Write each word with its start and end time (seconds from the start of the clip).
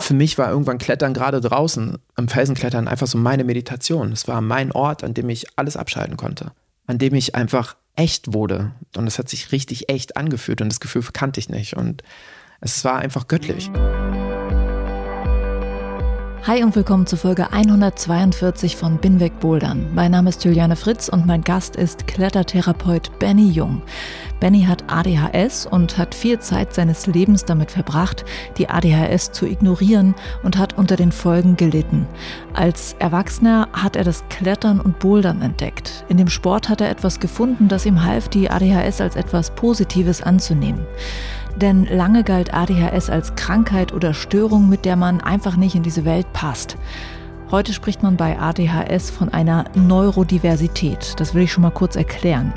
Für 0.00 0.14
mich 0.14 0.38
war 0.38 0.50
irgendwann 0.50 0.78
Klettern 0.78 1.14
gerade 1.14 1.40
draußen, 1.40 1.98
am 2.16 2.28
Felsenklettern 2.28 2.88
einfach 2.88 3.06
so 3.06 3.16
meine 3.16 3.44
Meditation. 3.44 4.12
Es 4.12 4.26
war 4.26 4.40
mein 4.40 4.72
Ort, 4.72 5.04
an 5.04 5.14
dem 5.14 5.28
ich 5.28 5.46
alles 5.56 5.76
abschalten 5.76 6.16
konnte. 6.16 6.52
An 6.86 6.98
dem 6.98 7.14
ich 7.14 7.34
einfach 7.34 7.76
echt 7.96 8.32
wurde. 8.32 8.72
Und 8.96 9.06
es 9.06 9.18
hat 9.18 9.28
sich 9.28 9.52
richtig 9.52 9.88
echt 9.88 10.16
angefühlt 10.16 10.60
und 10.60 10.68
das 10.68 10.80
Gefühl 10.80 11.04
kannte 11.12 11.38
ich 11.38 11.48
nicht. 11.48 11.76
Und 11.76 12.02
es 12.60 12.84
war 12.84 12.96
einfach 12.96 13.28
göttlich. 13.28 13.70
Hi 16.46 16.62
und 16.62 16.76
willkommen 16.76 17.06
zu 17.06 17.16
Folge 17.16 17.50
142 17.54 18.76
von 18.76 18.98
Binweg 18.98 19.40
Bouldern. 19.40 19.88
Mein 19.94 20.10
Name 20.10 20.28
ist 20.28 20.44
Juliane 20.44 20.76
Fritz 20.76 21.08
und 21.08 21.24
mein 21.24 21.40
Gast 21.40 21.74
ist 21.74 22.06
Klettertherapeut 22.06 23.18
Benny 23.18 23.48
Jung. 23.48 23.80
Benny 24.40 24.64
hat 24.64 24.84
ADHS 24.88 25.64
und 25.64 25.96
hat 25.96 26.14
viel 26.14 26.38
Zeit 26.40 26.74
seines 26.74 27.06
Lebens 27.06 27.46
damit 27.46 27.70
verbracht, 27.70 28.26
die 28.58 28.68
ADHS 28.68 29.32
zu 29.32 29.46
ignorieren 29.46 30.14
und 30.42 30.58
hat 30.58 30.76
unter 30.76 30.96
den 30.96 31.12
Folgen 31.12 31.56
gelitten. 31.56 32.06
Als 32.52 32.94
Erwachsener 32.98 33.68
hat 33.72 33.96
er 33.96 34.04
das 34.04 34.22
Klettern 34.28 34.82
und 34.82 34.98
Bouldern 34.98 35.40
entdeckt. 35.40 36.04
In 36.10 36.18
dem 36.18 36.28
Sport 36.28 36.68
hat 36.68 36.82
er 36.82 36.90
etwas 36.90 37.20
gefunden, 37.20 37.68
das 37.68 37.86
ihm 37.86 38.04
half, 38.04 38.28
die 38.28 38.50
ADHS 38.50 39.00
als 39.00 39.16
etwas 39.16 39.54
Positives 39.54 40.22
anzunehmen. 40.22 40.84
Denn 41.56 41.84
lange 41.84 42.24
galt 42.24 42.52
ADHS 42.52 43.10
als 43.10 43.34
Krankheit 43.36 43.92
oder 43.92 44.14
Störung, 44.14 44.68
mit 44.68 44.84
der 44.84 44.96
man 44.96 45.20
einfach 45.20 45.56
nicht 45.56 45.74
in 45.74 45.82
diese 45.82 46.04
Welt 46.04 46.32
passt. 46.32 46.76
Heute 47.50 47.72
spricht 47.72 48.02
man 48.02 48.16
bei 48.16 48.38
ADHS 48.38 49.10
von 49.10 49.28
einer 49.28 49.66
Neurodiversität. 49.74 51.14
Das 51.18 51.34
will 51.34 51.42
ich 51.42 51.52
schon 51.52 51.62
mal 51.62 51.70
kurz 51.70 51.94
erklären. 51.94 52.52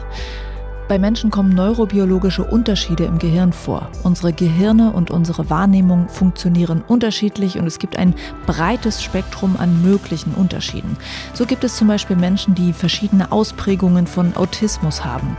Bei 0.88 0.98
Menschen 0.98 1.32
kommen 1.32 1.50
neurobiologische 1.50 2.46
Unterschiede 2.46 3.04
im 3.04 3.20
Gehirn 3.20 3.52
vor. 3.52 3.90
Unsere 4.04 4.32
Gehirne 4.32 4.94
und 4.94 5.12
unsere 5.12 5.50
Wahrnehmung 5.50 6.08
funktionieren 6.08 6.82
unterschiedlich 6.88 7.60
und 7.60 7.68
es 7.68 7.78
gibt 7.78 7.98
ein 7.98 8.16
breites 8.46 9.04
Spektrum 9.04 9.58
an 9.58 9.84
möglichen 9.84 10.34
Unterschieden. 10.34 10.96
So 11.34 11.46
gibt 11.46 11.66
es 11.66 11.76
zum 11.76 11.90
Beispiel 11.90 12.16
Menschen, 12.16 12.56
die 12.56 12.72
verschiedene 12.72 13.34
Ausprägungen 13.34 14.08
von 14.08 14.38
Autismus 14.38 15.04
haben 15.04 15.36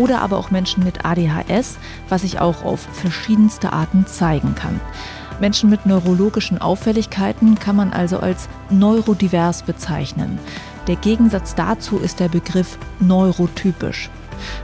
oder 0.00 0.22
aber 0.22 0.38
auch 0.38 0.50
Menschen 0.50 0.82
mit 0.82 1.04
ADHS, 1.04 1.78
was 2.08 2.22
sich 2.22 2.40
auch 2.40 2.64
auf 2.64 2.80
verschiedenste 2.92 3.72
Arten 3.72 4.06
zeigen 4.06 4.54
kann. 4.54 4.80
Menschen 5.40 5.70
mit 5.70 5.86
neurologischen 5.86 6.60
Auffälligkeiten 6.60 7.58
kann 7.58 7.76
man 7.76 7.92
also 7.92 8.18
als 8.18 8.48
neurodivers 8.70 9.62
bezeichnen. 9.62 10.38
Der 10.86 10.96
Gegensatz 10.96 11.54
dazu 11.54 11.98
ist 11.98 12.18
der 12.18 12.28
Begriff 12.28 12.78
neurotypisch. 12.98 14.10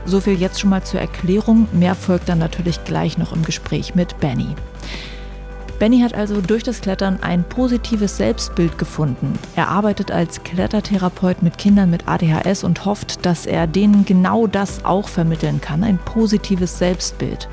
So 0.05 0.19
viel 0.19 0.33
jetzt 0.33 0.59
schon 0.59 0.71
mal 0.71 0.83
zur 0.83 0.99
Erklärung. 0.99 1.67
Mehr 1.71 1.93
folgt 1.93 2.29
dann 2.29 2.39
natürlich 2.39 2.83
gleich 2.83 3.17
noch 3.17 3.31
im 3.31 3.43
Gespräch 3.43 3.93
mit 3.93 4.19
Benny. 4.19 4.55
Benny 5.79 5.99
hat 5.99 6.15
also 6.15 6.41
durch 6.41 6.63
das 6.63 6.81
Klettern 6.81 7.19
ein 7.21 7.43
positives 7.43 8.17
Selbstbild 8.17 8.79
gefunden. 8.79 9.37
Er 9.55 9.67
arbeitet 9.67 10.09
als 10.09 10.41
Klettertherapeut 10.41 11.43
mit 11.43 11.59
Kindern 11.59 11.91
mit 11.91 12.07
ADHS 12.07 12.63
und 12.63 12.85
hofft, 12.85 13.25
dass 13.27 13.45
er 13.45 13.67
denen 13.67 14.03
genau 14.03 14.47
das 14.47 14.85
auch 14.85 15.07
vermitteln 15.07 15.61
kann, 15.61 15.83
ein 15.83 15.99
positives 15.99 16.79
Selbstbild. 16.79 17.47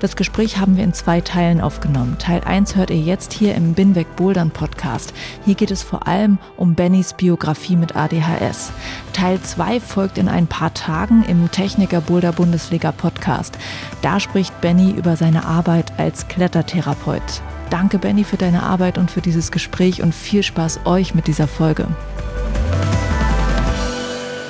Das 0.00 0.16
Gespräch 0.16 0.58
haben 0.58 0.76
wir 0.76 0.82
in 0.82 0.92
zwei 0.92 1.20
Teilen 1.20 1.60
aufgenommen. 1.60 2.16
Teil 2.18 2.42
1 2.44 2.74
hört 2.74 2.90
ihr 2.90 3.00
jetzt 3.00 3.32
hier 3.32 3.54
im 3.54 3.74
Binweg 3.74 4.16
Bouldern 4.16 4.50
Podcast. 4.50 5.14
Hier 5.44 5.54
geht 5.54 5.70
es 5.70 5.84
vor 5.84 6.08
allem 6.08 6.38
um 6.56 6.74
Bennys 6.74 7.12
Biografie 7.12 7.76
mit 7.76 7.94
ADHS. 7.94 8.72
Teil 9.12 9.40
2 9.40 9.78
folgt 9.78 10.18
in 10.18 10.28
ein 10.28 10.48
paar 10.48 10.74
Tagen 10.74 11.24
im 11.28 11.48
Techniker 11.52 12.00
Boulder 12.00 12.32
Bundesliga 12.32 12.90
Podcast. 12.90 13.56
Da 14.02 14.18
spricht 14.18 14.60
Benny 14.60 14.90
über 14.90 15.16
seine 15.16 15.44
Arbeit 15.44 15.92
als 15.96 16.26
Klettertherapeut. 16.26 17.40
Danke, 17.70 17.98
Benny, 17.98 18.24
für 18.24 18.38
deine 18.38 18.62
Arbeit 18.62 18.96
und 18.96 19.10
für 19.10 19.20
dieses 19.20 19.52
Gespräch 19.52 20.02
und 20.02 20.14
viel 20.14 20.42
Spaß 20.42 20.80
euch 20.86 21.14
mit 21.14 21.26
dieser 21.26 21.46
Folge. 21.46 21.86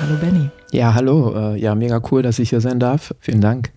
Hallo, 0.01 0.15
Benny. 0.21 0.49
Ja, 0.71 0.93
hallo. 0.93 1.53
Äh, 1.53 1.59
ja, 1.59 1.75
mega 1.75 2.01
cool, 2.11 2.21
dass 2.21 2.39
ich 2.39 2.49
hier 2.49 2.61
sein 2.61 2.79
darf. 2.79 3.13
Vielen 3.19 3.41
Dank. 3.41 3.71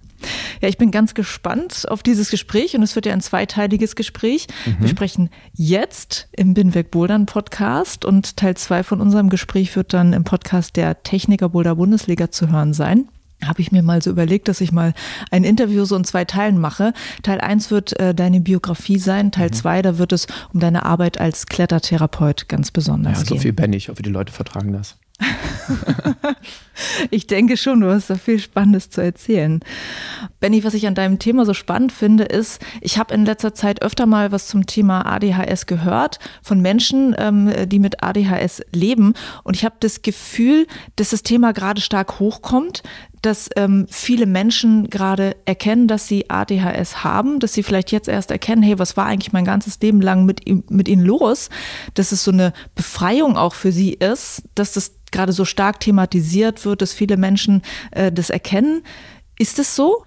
Ja, 0.61 0.69
ich 0.69 0.79
bin 0.79 0.93
ganz 0.93 1.15
gespannt 1.15 1.87
auf 1.89 2.05
dieses 2.05 2.31
Gespräch 2.31 2.77
und 2.77 2.85
es 2.85 2.95
wird 2.95 3.07
ja 3.07 3.13
ein 3.13 3.21
zweiteiliges 3.21 3.97
Gespräch. 3.97 4.47
Mhm. 4.65 4.77
Wir 4.79 4.89
sprechen 4.89 5.31
jetzt 5.55 6.29
im 6.37 6.55
Binweg 6.55 6.93
Bouldern 6.93 7.27
Podcast 7.27 8.05
und 8.05 8.37
Teil 8.37 8.57
zwei 8.57 8.85
von 8.85 9.01
unserem 9.01 9.29
Gespräch 9.29 9.75
wird 9.75 9.93
dann 9.93 10.13
im 10.13 10.23
Podcast 10.23 10.77
der 10.77 11.03
Techniker 11.03 11.49
Boulder 11.49 11.75
Bundesliga 11.75 12.31
zu 12.31 12.49
hören 12.53 12.75
sein 12.75 13.09
habe 13.47 13.61
ich 13.61 13.73
mir 13.73 13.83
mal 13.83 14.03
so 14.03 14.11
überlegt, 14.11 14.49
dass 14.49 14.61
ich 14.61 14.73
mal 14.73 14.95
ein 15.31 15.45
Interview 15.45 15.85
so 15.85 15.97
in 15.97 16.05
zwei 16.05 16.25
Teilen 16.25 16.59
mache. 16.59 16.93
Teil 17.23 17.41
eins 17.41 17.71
wird 17.71 17.99
äh, 17.99 18.15
deine 18.15 18.41
Biografie 18.41 18.99
sein, 18.99 19.33
Teil 19.33 19.49
mhm. 19.49 19.55
zwei, 19.55 19.83
da 19.83 19.99
wird 19.99 20.13
es 20.13 20.27
um 20.53 20.61
deine 20.61 20.85
Arbeit 20.85 21.19
als 21.19 21.47
Klettertherapeut 21.47 22.49
ganz 22.49 22.71
besonders 22.71 23.19
ja, 23.19 23.25
gehen. 23.25 23.37
So 23.37 23.43
viel 23.43 23.53
bin 23.53 23.73
ich, 23.73 23.89
hoffe, 23.89 24.03
die 24.03 24.11
Leute 24.11 24.33
vertragen 24.33 24.73
das. 24.73 24.97
ich 27.11 27.27
denke 27.27 27.57
schon, 27.57 27.81
du 27.81 27.91
hast 27.91 28.11
da 28.11 28.17
viel 28.17 28.39
Spannendes 28.39 28.91
zu 28.91 29.01
erzählen. 29.01 29.61
Benny, 30.41 30.65
was 30.65 30.75
ich 30.75 30.87
an 30.87 30.95
deinem 30.95 31.19
Thema 31.19 31.45
so 31.45 31.55
spannend 31.55 31.93
finde, 31.93 32.25
ist, 32.25 32.61
ich 32.81 32.99
habe 32.99 33.15
in 33.15 33.25
letzter 33.25 33.55
Zeit 33.55 33.83
öfter 33.83 34.07
mal 34.07 34.33
was 34.33 34.47
zum 34.47 34.67
Thema 34.67 35.07
ADHS 35.07 35.67
gehört 35.67 36.19
von 36.43 36.61
Menschen, 36.61 37.15
ähm, 37.19 37.53
die 37.67 37.79
mit 37.79 38.03
ADHS 38.03 38.63
leben. 38.73 39.15
Und 39.45 39.57
ich 39.57 39.65
habe 39.65 39.77
das 39.81 40.03
Gefühl, 40.03 40.67
dass 40.97 41.11
das 41.11 41.23
Thema 41.23 41.53
gerade 41.53 41.81
stark 41.81 42.19
hochkommt, 42.19 42.83
dass 43.23 43.49
ähm, 43.55 43.87
viele 43.89 44.27
Menschen 44.27 44.91
gerade 44.91 45.37
erkennen, 45.45 45.87
dass 45.87 46.09
sie 46.09 46.29
ADHS 46.29 47.05
haben, 47.05 47.39
dass 47.39 47.53
sie 47.53 47.63
vielleicht 47.63 47.93
jetzt 47.93 48.09
erst 48.09 48.33
erkennen, 48.33 48.63
hey, 48.63 48.79
was 48.81 48.97
war 48.97 49.07
eigentlich 49.07 49.33
mein 49.33 49.45
ganzes 49.45 49.79
Leben 49.81 50.01
lang 50.01 50.25
mit, 50.25 50.43
mit 50.71 50.89
ihnen 50.89 51.05
los, 51.05 51.49
dass 51.95 52.11
es 52.11 52.25
so 52.25 52.33
eine 52.33 52.53
Befreiung 52.75 53.37
auch 53.37 53.55
für 53.55 53.71
sie 53.71 53.93
ist, 53.93 54.43
dass 54.57 54.73
das 54.73 54.95
gerade 55.13 55.33
so 55.33 55.45
stark 55.45 55.81
thematisiert 55.81 56.65
wird, 56.65 56.83
dass 56.83 56.93
viele 56.93 57.17
Menschen 57.17 57.63
äh, 57.93 58.11
das 58.11 58.31
erkennen. 58.31 58.83
Ist 59.39 59.59
es 59.59 59.77
so? 59.77 60.05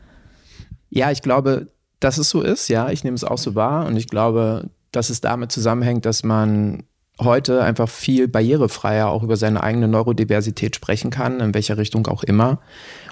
Ja, 0.89 1.11
ich 1.11 1.21
glaube, 1.21 1.67
dass 1.99 2.17
es 2.17 2.29
so 2.29 2.41
ist. 2.41 2.67
Ja, 2.67 2.89
ich 2.89 3.03
nehme 3.03 3.15
es 3.15 3.23
auch 3.23 3.37
so 3.37 3.55
wahr 3.55 3.85
und 3.85 3.97
ich 3.97 4.07
glaube, 4.07 4.69
dass 4.91 5.09
es 5.09 5.21
damit 5.21 5.51
zusammenhängt, 5.51 6.05
dass 6.05 6.23
man 6.23 6.83
heute 7.19 7.63
einfach 7.63 7.87
viel 7.87 8.27
barrierefreier 8.27 9.07
auch 9.07 9.23
über 9.23 9.37
seine 9.37 9.63
eigene 9.63 9.87
Neurodiversität 9.87 10.75
sprechen 10.75 11.11
kann, 11.11 11.39
in 11.39 11.53
welcher 11.53 11.77
Richtung 11.77 12.07
auch 12.07 12.23
immer. 12.23 12.59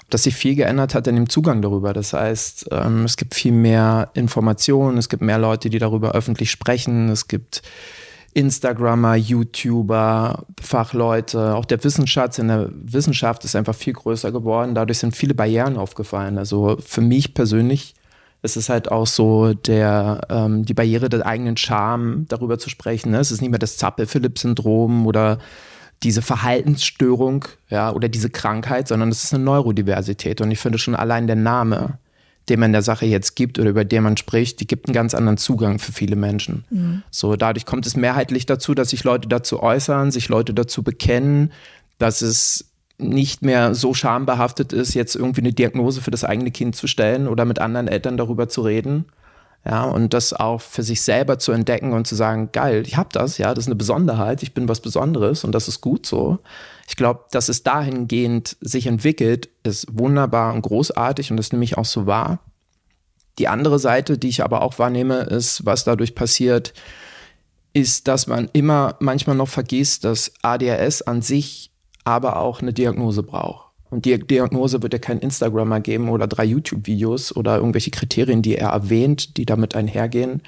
Dass 0.10 0.24
sich 0.24 0.36
viel 0.36 0.56
geändert 0.56 0.94
hat 0.94 1.08
in 1.08 1.16
dem 1.16 1.30
Zugang 1.30 1.62
darüber. 1.62 1.94
Das 1.94 2.14
heißt, 2.14 2.68
ähm, 2.72 3.06
es 3.06 3.16
gibt 3.16 3.34
viel 3.34 3.54
mehr 3.54 4.10
Informationen, 4.14 4.98
es 4.98 5.10
gibt 5.10 5.22
mehr 5.22 5.40
Leute, 5.40 5.70
die 5.70 5.80
darüber 5.80 6.12
öffentlich 6.12 6.52
sprechen, 6.52 7.10
es 7.10 7.28
gibt 7.28 7.62
Instagrammer, 8.34 9.16
YouTuber, 9.16 10.46
Fachleute, 10.62 11.56
auch 11.56 11.66
der 11.66 11.84
Wissenschaft 11.84 12.40
in 12.40 12.48
der 12.48 12.70
Wissenschaft 12.72 13.46
ist 13.46 13.56
einfach 13.56 13.76
viel 13.76 13.94
größer 13.94 14.32
geworden. 14.32 14.76
Dadurch 14.76 15.00
sind 15.00 15.16
viele 15.16 15.34
Barrieren 15.34 15.78
aufgefallen. 15.78 16.38
Also 16.38 16.78
für 16.84 17.02
mich 17.02 17.34
persönlich 17.34 17.94
ist 18.42 18.58
es 18.58 18.70
halt 18.70 18.92
auch 18.92 19.08
so 19.08 19.54
der, 19.54 20.22
ähm, 20.30 20.66
die 20.66 20.74
Barriere 20.74 21.10
der 21.10 21.26
eigenen 21.26 21.58
Charme, 21.58 22.26
darüber 22.28 22.60
zu 22.60 22.70
sprechen. 22.70 23.12
Ne? 23.12 23.20
Es 23.20 23.32
ist 23.32 23.42
nicht 23.42 23.52
mehr 23.52 23.60
das 23.60 23.78
Zappel-Philipp-Syndrom 23.78 25.08
oder 25.08 25.38
diese 26.04 26.22
Verhaltensstörung, 26.22 27.46
ja, 27.70 27.94
oder 27.94 28.10
diese 28.10 28.30
Krankheit, 28.30 28.90
sondern 28.90 29.10
es 29.10 29.24
ist 29.24 29.34
eine 29.34 29.44
Neurodiversität. 29.44 30.42
Und 30.42 30.52
ich 30.52 30.60
finde 30.60 30.78
schon 30.78 30.96
allein 30.96 31.28
der 31.28 31.38
Name 31.38 31.98
den 32.50 32.60
man 32.60 32.74
der 32.74 32.82
Sache 32.82 33.06
jetzt 33.06 33.36
gibt 33.36 33.58
oder 33.60 33.70
über 33.70 33.86
den 33.86 34.04
man 34.04 34.18
spricht, 34.18 34.60
die 34.60 34.68
gibt 34.68 34.88
einen 34.88 34.94
ganz 34.94 35.14
anderen 35.14 35.38
Zugang 35.38 35.80
für 35.80 35.92
viele 35.92 36.16
Menschen. 36.16 36.66
Mhm. 36.70 37.04
So, 37.10 37.36
dadurch 37.36 37.66
kommt 37.66 37.86
es 37.86 37.96
mehrheitlich 37.96 38.46
dazu, 38.46 38.74
dass 38.74 38.90
sich 38.90 39.04
Leute 39.04 39.28
dazu 39.28 39.62
äußern, 39.62 40.12
sich 40.12 40.30
Leute 40.30 40.54
dazu 40.54 40.84
bekennen, 40.84 41.52
dass 41.98 42.22
es 42.22 42.66
nicht 42.98 43.42
mehr 43.42 43.76
so 43.76 43.94
schambehaftet 43.94 44.74
ist, 44.74 44.94
jetzt 44.94 45.16
irgendwie 45.16 45.42
eine 45.42 45.54
Diagnose 45.54 46.02
für 46.02 46.12
das 46.12 46.24
eigene 46.24 46.52
Kind 46.52 46.76
zu 46.76 46.88
stellen 46.88 47.28
oder 47.28 47.46
mit 47.46 47.60
anderen 47.60 47.88
Eltern 47.88 48.18
darüber 48.18 48.50
zu 48.50 48.62
reden. 48.62 49.06
Ja, 49.66 49.86
und 49.86 50.14
das 50.14 50.34
auch 50.34 50.60
für 50.60 50.84
sich 50.84 51.02
selber 51.02 51.40
zu 51.40 51.54
entdecken 51.54 51.94
und 51.94 52.06
zu 52.06 52.16
sagen, 52.16 52.50
geil, 52.52 52.84
ich 52.86 52.98
habe 52.98 53.10
das, 53.14 53.38
ja, 53.38 53.54
das 53.54 53.64
ist 53.64 53.70
eine 53.70 53.76
Besonderheit, 53.76 54.44
ich 54.44 54.54
bin 54.54 54.68
was 54.68 54.82
Besonderes 54.82 55.46
und 55.46 55.54
das 55.54 55.70
ist 55.70 55.80
gut 55.80 56.06
so. 56.06 56.40
Ich 56.88 56.98
glaube, 56.98 57.22
dass 57.32 57.48
es 57.48 57.64
dahingehend 57.64 58.58
sich 58.60 58.88
entwickelt, 58.88 59.48
ist 59.64 59.88
wunderbar 59.98 60.54
und 60.54 60.64
großartig 60.64 61.32
und 61.32 61.38
das 61.38 61.54
nehme 61.54 61.64
ich 61.64 61.78
auch 61.78 61.86
so 61.86 62.06
wahr. 62.06 62.40
Die 63.40 63.48
andere 63.48 63.80
Seite, 63.80 64.18
die 64.18 64.28
ich 64.28 64.44
aber 64.44 64.64
auch 64.64 64.80
wahrnehme, 64.80 65.22
ist, 65.22 65.66
was 65.66 65.86
dadurch 65.86 66.14
passiert, 66.14 66.74
ist, 67.72 68.08
dass 68.10 68.28
man 68.28 68.50
immer 68.54 68.98
manchmal 69.00 69.36
noch 69.36 69.48
vergisst, 69.48 70.04
dass 70.04 70.34
ADHS 70.42 71.04
an 71.04 71.22
sich 71.22 71.72
aber 72.04 72.38
auch 72.38 72.62
eine 72.62 72.74
Diagnose 72.74 73.24
braucht. 73.24 73.73
Und 73.94 74.06
die 74.06 74.18
Diagnose 74.18 74.82
wird 74.82 74.94
ja 74.94 74.98
kein 74.98 75.20
Instagrammer 75.20 75.80
geben 75.80 76.10
oder 76.10 76.26
drei 76.26 76.46
YouTube-Videos 76.46 77.36
oder 77.36 77.58
irgendwelche 77.58 77.92
Kriterien, 77.92 78.42
die 78.42 78.58
er 78.58 78.70
erwähnt, 78.70 79.38
die 79.38 79.46
damit 79.46 79.76
einhergehen, 79.76 80.42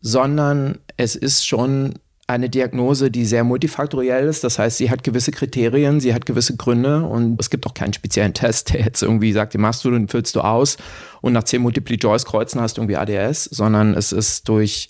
sondern 0.00 0.78
es 0.96 1.14
ist 1.14 1.46
schon 1.46 1.96
eine 2.26 2.48
Diagnose, 2.48 3.10
die 3.10 3.26
sehr 3.26 3.44
multifaktoriell 3.44 4.26
ist. 4.26 4.44
Das 4.44 4.58
heißt, 4.58 4.78
sie 4.78 4.90
hat 4.90 5.04
gewisse 5.04 5.30
Kriterien, 5.30 6.00
sie 6.00 6.14
hat 6.14 6.24
gewisse 6.24 6.56
Gründe 6.56 7.02
und 7.02 7.38
es 7.38 7.50
gibt 7.50 7.66
auch 7.66 7.74
keinen 7.74 7.92
speziellen 7.92 8.32
Test, 8.32 8.72
der 8.72 8.80
jetzt 8.80 9.02
irgendwie 9.02 9.32
sagt, 9.32 9.52
den 9.52 9.60
machst 9.60 9.84
du, 9.84 9.90
den 9.90 10.08
füllst 10.08 10.34
du 10.34 10.40
aus 10.40 10.78
und 11.20 11.34
nach 11.34 11.44
zehn 11.44 11.60
Multiple-Choice-Kreuzen 11.60 12.62
hast 12.62 12.78
du 12.78 12.80
irgendwie 12.80 12.96
ADS, 12.96 13.44
sondern 13.44 13.92
es 13.92 14.10
ist 14.10 14.48
durch 14.48 14.88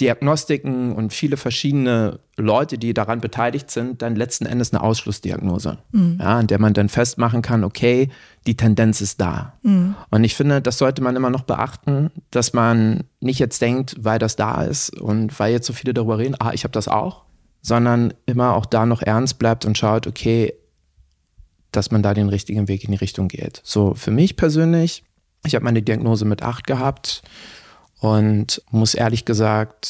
Diagnostiken 0.00 0.92
und 0.92 1.12
viele 1.12 1.36
verschiedene 1.36 2.20
Leute, 2.36 2.78
die 2.78 2.94
daran 2.94 3.20
beteiligt 3.20 3.70
sind, 3.70 4.00
dann 4.02 4.16
letzten 4.16 4.46
Endes 4.46 4.72
eine 4.72 4.82
Ausschlussdiagnose, 4.82 5.78
mhm. 5.92 6.18
ja, 6.20 6.40
in 6.40 6.46
der 6.46 6.58
man 6.58 6.72
dann 6.72 6.88
festmachen 6.88 7.42
kann, 7.42 7.64
okay, 7.64 8.08
die 8.46 8.56
Tendenz 8.56 9.00
ist 9.00 9.20
da. 9.20 9.54
Mhm. 9.62 9.94
Und 10.10 10.24
ich 10.24 10.34
finde, 10.34 10.62
das 10.62 10.78
sollte 10.78 11.02
man 11.02 11.16
immer 11.16 11.30
noch 11.30 11.42
beachten, 11.42 12.10
dass 12.30 12.52
man 12.54 13.04
nicht 13.20 13.38
jetzt 13.38 13.60
denkt, 13.60 13.96
weil 13.98 14.18
das 14.18 14.36
da 14.36 14.62
ist 14.62 14.98
und 14.98 15.38
weil 15.38 15.52
jetzt 15.52 15.66
so 15.66 15.72
viele 15.72 15.92
darüber 15.92 16.18
reden, 16.18 16.36
ah, 16.38 16.52
ich 16.52 16.64
habe 16.64 16.72
das 16.72 16.88
auch, 16.88 17.24
sondern 17.60 18.14
immer 18.24 18.56
auch 18.56 18.66
da 18.66 18.86
noch 18.86 19.02
ernst 19.02 19.38
bleibt 19.38 19.66
und 19.66 19.76
schaut, 19.76 20.06
okay, 20.06 20.54
dass 21.72 21.90
man 21.90 22.02
da 22.02 22.14
den 22.14 22.28
richtigen 22.30 22.68
Weg 22.68 22.84
in 22.84 22.92
die 22.92 22.98
Richtung 22.98 23.28
geht. 23.28 23.60
So, 23.64 23.94
für 23.94 24.10
mich 24.10 24.36
persönlich, 24.36 25.04
ich 25.44 25.54
habe 25.54 25.64
meine 25.64 25.82
Diagnose 25.82 26.24
mit 26.24 26.42
acht 26.42 26.66
gehabt 26.66 27.22
und 28.00 28.62
muss 28.70 28.94
ehrlich 28.94 29.24
gesagt 29.24 29.86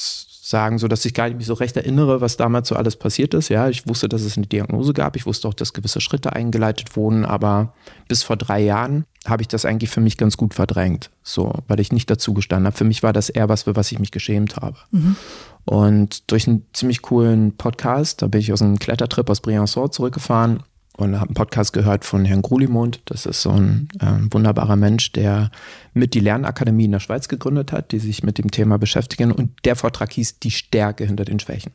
sagen, 0.50 0.78
so 0.78 0.88
dass 0.88 1.04
ich 1.04 1.14
gar 1.14 1.28
nicht 1.28 1.36
mich 1.36 1.46
so 1.46 1.54
recht 1.54 1.76
erinnere, 1.76 2.20
was 2.20 2.36
damals 2.36 2.68
so 2.68 2.74
alles 2.74 2.96
passiert 2.96 3.34
ist. 3.34 3.48
Ja, 3.48 3.68
ich 3.68 3.86
wusste, 3.86 4.08
dass 4.08 4.22
es 4.22 4.36
eine 4.36 4.46
Diagnose 4.46 4.92
gab. 4.92 5.16
Ich 5.16 5.24
wusste 5.24 5.46
auch, 5.48 5.54
dass 5.54 5.72
gewisse 5.72 6.00
Schritte 6.00 6.32
eingeleitet 6.32 6.96
wurden, 6.96 7.24
aber 7.24 7.72
bis 8.08 8.24
vor 8.24 8.36
drei 8.36 8.60
Jahren 8.60 9.04
habe 9.26 9.42
ich 9.42 9.48
das 9.48 9.64
eigentlich 9.64 9.90
für 9.90 10.00
mich 10.00 10.16
ganz 10.16 10.36
gut 10.36 10.54
verdrängt, 10.54 11.10
so, 11.22 11.52
weil 11.68 11.78
ich 11.78 11.92
nicht 11.92 12.10
dazu 12.10 12.34
gestanden 12.34 12.66
habe. 12.66 12.76
Für 12.76 12.84
mich 12.84 13.02
war 13.02 13.12
das 13.12 13.30
eher 13.30 13.48
was, 13.48 13.62
für 13.62 13.76
was 13.76 13.92
ich 13.92 13.98
mich 13.98 14.10
geschämt 14.10 14.56
habe. 14.56 14.76
Mhm. 14.90 15.16
Und 15.64 16.30
durch 16.30 16.48
einen 16.48 16.66
ziemlich 16.72 17.02
coolen 17.02 17.56
Podcast, 17.56 18.22
da 18.22 18.26
bin 18.26 18.40
ich 18.40 18.52
aus 18.52 18.62
einem 18.62 18.78
Klettertrip 18.78 19.30
aus 19.30 19.42
Briançon 19.42 19.90
zurückgefahren 19.92 20.64
und 21.00 21.16
habe 21.16 21.28
einen 21.28 21.34
Podcast 21.34 21.72
gehört 21.72 22.04
von 22.04 22.24
Herrn 22.24 22.42
Grulimund. 22.42 23.00
Das 23.06 23.26
ist 23.26 23.42
so 23.42 23.50
ein 23.50 23.88
äh, 24.00 24.32
wunderbarer 24.32 24.76
Mensch, 24.76 25.12
der 25.12 25.50
mit 25.94 26.14
die 26.14 26.20
Lernakademie 26.20 26.84
in 26.84 26.92
der 26.92 27.00
Schweiz 27.00 27.28
gegründet 27.28 27.72
hat, 27.72 27.92
die 27.92 27.98
sich 27.98 28.22
mit 28.22 28.38
dem 28.38 28.50
Thema 28.50 28.78
beschäftigen. 28.78 29.32
Und 29.32 29.50
der 29.64 29.76
Vortrag 29.76 30.12
hieß 30.12 30.38
Die 30.38 30.50
Stärke 30.50 31.04
hinter 31.04 31.24
den 31.24 31.40
Schwächen. 31.40 31.72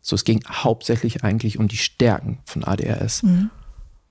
So, 0.00 0.16
es 0.16 0.24
ging 0.24 0.42
hauptsächlich 0.48 1.22
eigentlich 1.22 1.58
um 1.58 1.68
die 1.68 1.76
Stärken 1.76 2.38
von 2.44 2.64
ADHS. 2.64 3.22
Mhm. 3.22 3.50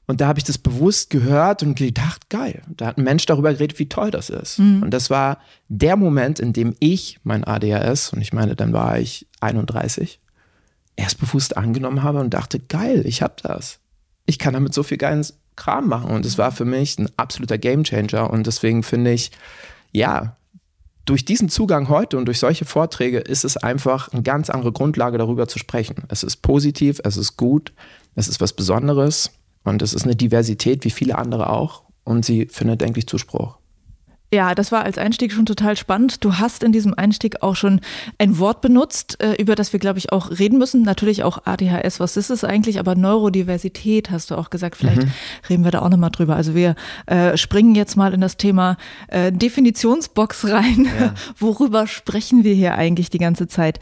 Und 0.08 0.20
da 0.20 0.28
habe 0.28 0.40
ich 0.40 0.44
das 0.46 0.58
bewusst 0.58 1.10
gehört 1.10 1.64
und 1.64 1.76
gedacht, 1.76 2.30
geil, 2.30 2.62
da 2.68 2.88
hat 2.88 2.98
ein 2.98 3.04
Mensch 3.04 3.26
darüber 3.26 3.54
geredet, 3.54 3.80
wie 3.80 3.88
toll 3.88 4.12
das 4.12 4.30
ist. 4.30 4.60
Mhm. 4.60 4.84
Und 4.84 4.92
das 4.92 5.10
war 5.10 5.40
der 5.68 5.96
Moment, 5.96 6.40
in 6.40 6.54
dem 6.54 6.76
ich 6.80 7.20
mein 7.24 7.44
ADHS, 7.44 8.14
und 8.14 8.22
ich 8.22 8.34
meine, 8.34 8.56
dann 8.56 8.74
war 8.74 9.00
ich 9.00 9.28
31, 9.42 10.20
erst 10.96 11.20
bewusst 11.20 11.58
angenommen 11.58 12.04
habe 12.04 12.20
und 12.20 12.34
dachte, 12.34 12.60
geil, 12.60 13.04
ich 13.06 13.22
habe 13.22 13.36
das 13.42 13.81
ich 14.26 14.40
kann 14.40 14.54
damit 14.54 14.74
so 14.74 14.84
viel 14.84 14.98
geilen 14.98 15.26
Kram 15.56 15.88
machen. 15.88 16.12
Und 16.12 16.26
es 16.26 16.38
war 16.38 16.52
für 16.52 16.66
mich 16.66 16.98
ein 16.98 17.10
absoluter 17.18 17.58
Gamechanger. 17.58 18.30
Und 18.30 18.48
deswegen 18.48 18.84
finde 18.84 19.12
ich, 19.12 19.32
ja, 19.92 20.36
durch 21.06 21.26
diesen 21.26 21.50
Zugang 21.50 21.90
heute 21.90 22.18
und 22.18 22.26
durch 22.26 22.40
solche 22.40 22.66
Vorträge 22.66 23.20
ist 23.20 23.44
es 23.44 23.58
einfach 23.58 24.10
eine 24.10 24.22
ganz 24.22 24.50
andere 24.50 24.72
Grundlage, 24.72 25.18
darüber 25.18 25.48
zu 25.48 25.60
sprechen. 25.60 26.04
Es 26.10 26.24
ist 26.24 26.38
positiv, 26.38 27.02
es 27.04 27.18
ist 27.18 27.38
gut, 27.38 27.74
es 28.16 28.28
ist 28.28 28.40
was 28.40 28.54
Besonderes 28.54 29.32
und 29.64 29.82
es 29.82 29.94
ist 29.94 30.04
eine 30.04 30.16
Diversität 30.16 30.86
wie 30.86 30.92
viele 30.92 31.18
andere 31.18 31.50
auch. 31.50 31.84
Und 32.04 32.26
sie 32.26 32.48
findet, 32.48 32.82
denke 32.82 33.00
ich, 33.00 33.08
Zuspruch. 33.08 33.58
Ja, 34.34 34.56
das 34.56 34.72
war 34.72 34.84
als 34.84 34.98
Einstieg 34.98 35.34
schon 35.34 35.46
total 35.46 35.76
spannend. 35.76 36.24
Du 36.24 36.38
hast 36.38 36.64
in 36.64 36.72
diesem 36.72 36.94
Einstieg 36.94 37.42
auch 37.44 37.58
schon 37.58 37.82
ein 38.18 38.40
Wort 38.40 38.62
benutzt, 38.62 39.22
äh, 39.22 39.34
über 39.34 39.56
das 39.56 39.74
wir, 39.74 39.80
glaube 39.80 40.00
ich, 40.00 40.14
auch 40.14 40.32
reden 40.32 40.58
müssen. 40.58 40.84
Natürlich 40.84 41.24
auch 41.24 41.46
ADHS, 41.46 42.00
was 42.00 42.16
ist 42.16 42.30
es 42.30 42.46
eigentlich? 42.46 42.80
Aber 42.80 42.96
Neurodiversität 42.96 44.10
hast 44.10 44.32
du 44.32 44.36
auch 44.36 44.50
gesagt. 44.50 44.78
Vielleicht 44.78 45.04
mhm. 45.04 45.12
reden 45.50 45.64
wir 45.66 45.72
da 45.72 45.82
auch 45.82 45.90
nochmal 45.90 46.12
drüber. 46.12 46.38
Also 46.38 46.56
wir 46.56 46.76
äh, 47.08 47.36
springen 47.36 47.76
jetzt 47.76 47.98
mal 47.98 48.14
in 48.14 48.22
das 48.22 48.38
Thema 48.38 48.78
äh, 49.10 49.34
Definitionsbox 49.34 50.48
rein. 50.48 50.88
Ja. 50.98 51.14
Worüber 51.38 51.86
sprechen 51.86 52.46
wir 52.46 52.54
hier 52.54 52.76
eigentlich 52.76 53.10
die 53.10 53.20
ganze 53.20 53.50
Zeit? 53.50 53.82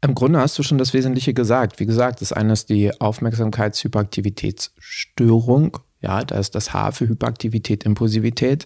Im 0.00 0.14
Grunde 0.14 0.40
hast 0.40 0.58
du 0.58 0.62
schon 0.62 0.78
das 0.78 0.94
Wesentliche 0.94 1.34
gesagt. 1.34 1.78
Wie 1.78 1.84
gesagt, 1.86 2.22
das 2.22 2.32
eine 2.32 2.54
ist 2.54 2.70
die 2.70 2.98
Aufmerksamkeitshyperaktivitätsstörung 3.00 5.76
ja, 6.06 6.24
da 6.24 6.38
ist 6.38 6.54
das 6.54 6.72
H 6.72 6.92
für 6.92 7.08
Hyperaktivität, 7.08 7.84
Impulsivität. 7.84 8.64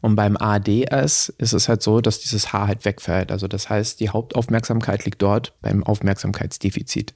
Und 0.00 0.14
beim 0.14 0.36
ADS 0.36 1.30
ist 1.38 1.52
es 1.52 1.68
halt 1.68 1.82
so, 1.82 2.00
dass 2.00 2.20
dieses 2.20 2.52
H 2.52 2.68
halt 2.68 2.84
wegfällt. 2.84 3.32
Also 3.32 3.48
das 3.48 3.68
heißt, 3.68 3.98
die 3.98 4.10
Hauptaufmerksamkeit 4.10 5.04
liegt 5.04 5.20
dort 5.20 5.52
beim 5.62 5.82
Aufmerksamkeitsdefizit. 5.82 7.14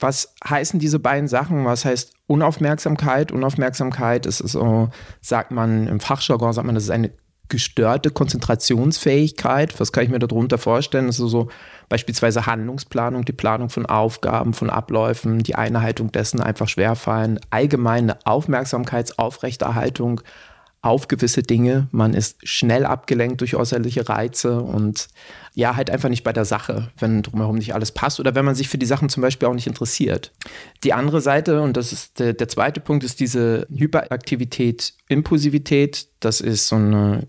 Was 0.00 0.34
heißen 0.48 0.80
diese 0.80 1.00
beiden 1.00 1.28
Sachen? 1.28 1.66
Was 1.66 1.84
heißt 1.84 2.12
Unaufmerksamkeit? 2.26 3.30
Unaufmerksamkeit 3.30 4.24
ist 4.24 4.38
so, 4.38 4.88
sagt 5.20 5.50
man 5.50 5.86
im 5.86 6.00
Fachjargon, 6.00 6.52
sagt 6.52 6.66
man, 6.66 6.74
das 6.74 6.84
ist 6.84 6.90
eine 6.90 7.10
gestörte 7.48 8.10
Konzentrationsfähigkeit. 8.10 9.78
Was 9.80 9.92
kann 9.92 10.04
ich 10.04 10.10
mir 10.10 10.18
darunter 10.18 10.56
vorstellen? 10.56 11.06
Das 11.06 11.18
ist 11.18 11.30
so 11.30 11.48
beispielsweise 11.88 12.46
Handlungsplanung, 12.46 13.24
die 13.24 13.32
Planung 13.32 13.70
von 13.70 13.86
Aufgaben, 13.86 14.52
von 14.52 14.70
Abläufen, 14.70 15.40
die 15.40 15.54
Einhaltung 15.54 16.12
dessen 16.12 16.40
einfach 16.40 16.68
schwerfallen, 16.68 17.40
allgemeine 17.50 18.18
Aufmerksamkeitsaufrechterhaltung 18.24 20.20
auf 20.80 21.08
gewisse 21.08 21.42
Dinge. 21.42 21.88
Man 21.90 22.14
ist 22.14 22.46
schnell 22.46 22.86
abgelenkt 22.86 23.40
durch 23.40 23.56
äußerliche 23.56 24.08
Reize 24.08 24.60
und 24.62 25.08
ja, 25.54 25.74
halt 25.74 25.90
einfach 25.90 26.08
nicht 26.08 26.22
bei 26.22 26.32
der 26.32 26.44
Sache, 26.44 26.90
wenn 26.98 27.22
drumherum 27.22 27.56
nicht 27.56 27.74
alles 27.74 27.90
passt 27.90 28.20
oder 28.20 28.34
wenn 28.34 28.44
man 28.44 28.54
sich 28.54 28.68
für 28.68 28.78
die 28.78 28.86
Sachen 28.86 29.08
zum 29.08 29.22
Beispiel 29.22 29.48
auch 29.48 29.54
nicht 29.54 29.66
interessiert. 29.66 30.32
Die 30.84 30.92
andere 30.92 31.20
Seite, 31.20 31.62
und 31.62 31.76
das 31.76 31.92
ist 31.92 32.20
der, 32.20 32.32
der 32.32 32.48
zweite 32.48 32.80
Punkt, 32.80 33.02
ist 33.02 33.18
diese 33.18 33.66
Hyperaktivität, 33.74 34.94
Impulsivität. 35.08 36.06
Das 36.20 36.40
ist 36.40 36.68
so 36.68 36.76
eine 36.76 37.26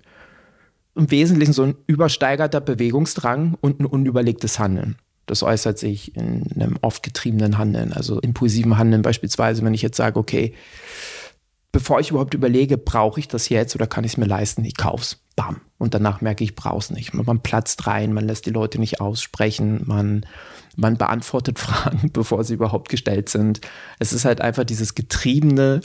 im 0.99 1.09
Wesentlichen 1.11 1.53
so 1.53 1.63
ein 1.63 1.75
übersteigerter 1.87 2.61
Bewegungsdrang 2.61 3.57
und 3.59 3.79
ein 3.79 3.85
unüberlegtes 3.85 4.59
Handeln. 4.59 4.97
Das 5.25 5.43
äußert 5.43 5.77
sich 5.77 6.15
in 6.15 6.43
einem 6.55 6.77
oft 6.81 7.03
getriebenen 7.03 7.57
Handeln, 7.57 7.93
also 7.93 8.19
impulsiven 8.19 8.77
Handeln 8.77 9.01
beispielsweise, 9.01 9.63
wenn 9.63 9.73
ich 9.73 9.81
jetzt 9.81 9.97
sage, 9.97 10.19
okay, 10.19 10.53
bevor 11.71 11.99
ich 11.99 12.09
überhaupt 12.09 12.33
überlege, 12.33 12.77
brauche 12.77 13.19
ich 13.19 13.27
das 13.27 13.49
jetzt 13.49 13.75
oder 13.75 13.87
kann 13.87 14.03
ich 14.03 14.13
es 14.13 14.17
mir 14.17 14.25
leisten, 14.25 14.65
ich 14.65 14.75
kauf's. 14.75 15.21
Bam. 15.35 15.61
Und 15.77 15.93
danach 15.93 16.19
merke 16.19 16.43
ich, 16.43 16.49
ich 16.49 16.55
brauche 16.55 16.79
es 16.79 16.89
nicht. 16.89 17.13
Man 17.13 17.41
platzt 17.41 17.87
rein, 17.87 18.11
man 18.11 18.25
lässt 18.25 18.45
die 18.45 18.51
Leute 18.51 18.79
nicht 18.79 18.99
aussprechen, 18.99 19.83
man, 19.85 20.25
man 20.75 20.97
beantwortet 20.97 21.59
Fragen, 21.59 22.11
bevor 22.11 22.43
sie 22.43 22.55
überhaupt 22.55 22.89
gestellt 22.89 23.29
sind. 23.29 23.61
Es 23.99 24.11
ist 24.11 24.25
halt 24.25 24.41
einfach 24.41 24.65
dieses 24.65 24.95
getriebene, 24.95 25.81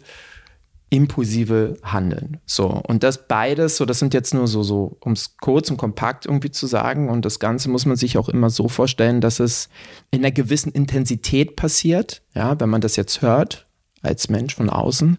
impulsive 0.94 1.76
Handeln. 1.82 2.38
So. 2.46 2.66
Und 2.68 3.02
das 3.02 3.26
beides, 3.26 3.76
so, 3.76 3.84
das 3.84 3.98
sind 3.98 4.14
jetzt 4.14 4.32
nur 4.32 4.46
so, 4.46 4.62
so, 4.62 4.96
um 5.00 5.12
es 5.12 5.36
kurz 5.38 5.68
und 5.68 5.76
kompakt 5.76 6.24
irgendwie 6.24 6.52
zu 6.52 6.68
sagen. 6.68 7.08
Und 7.08 7.24
das 7.24 7.40
Ganze 7.40 7.68
muss 7.68 7.84
man 7.84 7.96
sich 7.96 8.16
auch 8.16 8.28
immer 8.28 8.48
so 8.48 8.68
vorstellen, 8.68 9.20
dass 9.20 9.40
es 9.40 9.68
in 10.12 10.20
einer 10.20 10.30
gewissen 10.30 10.70
Intensität 10.70 11.56
passiert. 11.56 12.22
Ja, 12.34 12.60
wenn 12.60 12.68
man 12.68 12.80
das 12.80 12.94
jetzt 12.94 13.22
hört, 13.22 13.66
als 14.02 14.28
Mensch 14.28 14.54
von 14.54 14.70
außen, 14.70 15.18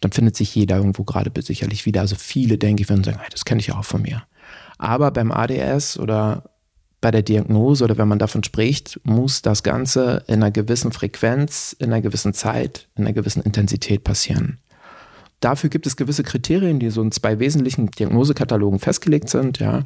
dann 0.00 0.12
findet 0.12 0.36
sich 0.36 0.54
jeder 0.54 0.76
irgendwo 0.76 1.04
gerade 1.04 1.30
sicherlich 1.40 1.86
wieder. 1.86 2.02
Also 2.02 2.16
viele, 2.16 2.58
denke 2.58 2.82
ich, 2.82 2.90
werden 2.90 3.02
sagen, 3.02 3.18
hey, 3.18 3.30
das 3.30 3.46
kenne 3.46 3.60
ich 3.60 3.72
auch 3.72 3.84
von 3.84 4.02
mir. 4.02 4.24
Aber 4.76 5.10
beim 5.10 5.32
ADS 5.32 5.98
oder 5.98 6.50
bei 7.00 7.10
der 7.10 7.22
Diagnose 7.22 7.84
oder 7.84 7.96
wenn 7.96 8.08
man 8.08 8.18
davon 8.18 8.44
spricht, 8.44 9.00
muss 9.04 9.40
das 9.40 9.62
Ganze 9.62 10.22
in 10.26 10.36
einer 10.36 10.50
gewissen 10.50 10.92
Frequenz, 10.92 11.74
in 11.78 11.92
einer 11.92 12.02
gewissen 12.02 12.34
Zeit, 12.34 12.88
in 12.94 13.04
einer 13.04 13.14
gewissen 13.14 13.42
Intensität 13.42 14.04
passieren. 14.04 14.58
Dafür 15.44 15.68
gibt 15.68 15.86
es 15.86 15.96
gewisse 15.96 16.22
Kriterien, 16.22 16.78
die 16.78 16.88
so 16.88 17.02
in 17.02 17.12
zwei 17.12 17.38
wesentlichen 17.38 17.90
Diagnosekatalogen 17.90 18.78
festgelegt 18.78 19.28
sind, 19.28 19.58
ja. 19.58 19.82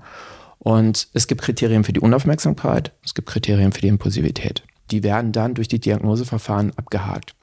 Und 0.61 1.09
es 1.15 1.27
gibt 1.27 1.43
Kriterien 1.43 1.83
für 1.83 1.93
die 1.93 1.99
Unaufmerksamkeit, 1.99 2.93
es 3.05 3.13
gibt 3.13 3.29
Kriterien 3.29 3.73
für 3.73 3.81
die 3.81 3.89
Impulsivität. 3.89 4.63
Die 4.93 5.03
werden 5.03 5.33
dann 5.33 5.55
durch 5.55 5.67
die 5.67 5.81
Diagnoseverfahren 5.81 6.73
abgehakt. 6.77 7.35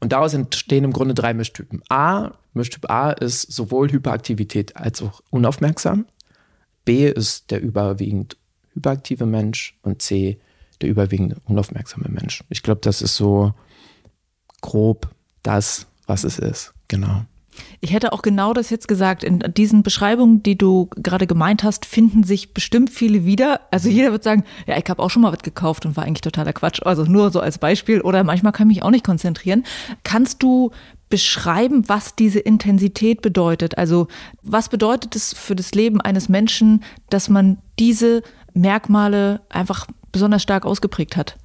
Und 0.00 0.10
daraus 0.10 0.34
entstehen 0.34 0.82
im 0.82 0.92
Grunde 0.92 1.14
drei 1.14 1.32
Mischtypen. 1.32 1.80
A, 1.88 2.32
Mischtyp 2.54 2.90
A 2.90 3.12
ist 3.12 3.52
sowohl 3.52 3.92
Hyperaktivität 3.92 4.76
als 4.76 5.00
auch 5.00 5.20
unaufmerksam. 5.30 6.06
B 6.84 7.08
ist 7.08 7.52
der 7.52 7.62
überwiegend 7.62 8.36
hyperaktive 8.74 9.26
Mensch 9.26 9.78
und 9.82 10.02
C 10.02 10.40
der 10.80 10.88
überwiegend 10.88 11.36
unaufmerksame 11.44 12.08
Mensch. 12.08 12.42
Ich 12.48 12.64
glaube, 12.64 12.80
das 12.80 13.00
ist 13.00 13.14
so 13.14 13.54
grob 14.60 15.08
das, 15.44 15.86
was 16.08 16.24
es 16.24 16.40
ist. 16.40 16.74
Genau. 16.88 17.22
Ich 17.80 17.92
hätte 17.92 18.12
auch 18.12 18.22
genau 18.22 18.52
das 18.52 18.70
jetzt 18.70 18.88
gesagt. 18.88 19.24
In 19.24 19.40
diesen 19.56 19.82
Beschreibungen, 19.82 20.42
die 20.42 20.56
du 20.56 20.88
gerade 20.96 21.26
gemeint 21.26 21.62
hast, 21.62 21.86
finden 21.86 22.24
sich 22.24 22.54
bestimmt 22.54 22.90
viele 22.90 23.24
wieder. 23.24 23.60
Also 23.70 23.88
jeder 23.88 24.12
wird 24.12 24.24
sagen, 24.24 24.44
ja, 24.66 24.76
ich 24.76 24.88
habe 24.88 25.02
auch 25.02 25.10
schon 25.10 25.22
mal 25.22 25.32
was 25.32 25.42
gekauft 25.42 25.86
und 25.86 25.96
war 25.96 26.04
eigentlich 26.04 26.22
totaler 26.22 26.52
Quatsch. 26.52 26.80
Also 26.84 27.04
nur 27.04 27.30
so 27.30 27.40
als 27.40 27.58
Beispiel. 27.58 28.00
Oder 28.00 28.24
manchmal 28.24 28.52
kann 28.52 28.70
ich 28.70 28.76
mich 28.76 28.82
auch 28.82 28.90
nicht 28.90 29.04
konzentrieren. 29.04 29.64
Kannst 30.02 30.42
du 30.42 30.70
beschreiben, 31.08 31.88
was 31.88 32.16
diese 32.16 32.40
Intensität 32.40 33.22
bedeutet? 33.22 33.78
Also 33.78 34.08
was 34.42 34.68
bedeutet 34.68 35.14
es 35.14 35.32
für 35.32 35.54
das 35.54 35.72
Leben 35.72 36.00
eines 36.00 36.28
Menschen, 36.28 36.82
dass 37.10 37.28
man 37.28 37.58
diese 37.78 38.22
Merkmale 38.54 39.40
einfach 39.48 39.86
besonders 40.10 40.42
stark 40.42 40.64
ausgeprägt 40.66 41.16
hat? 41.16 41.36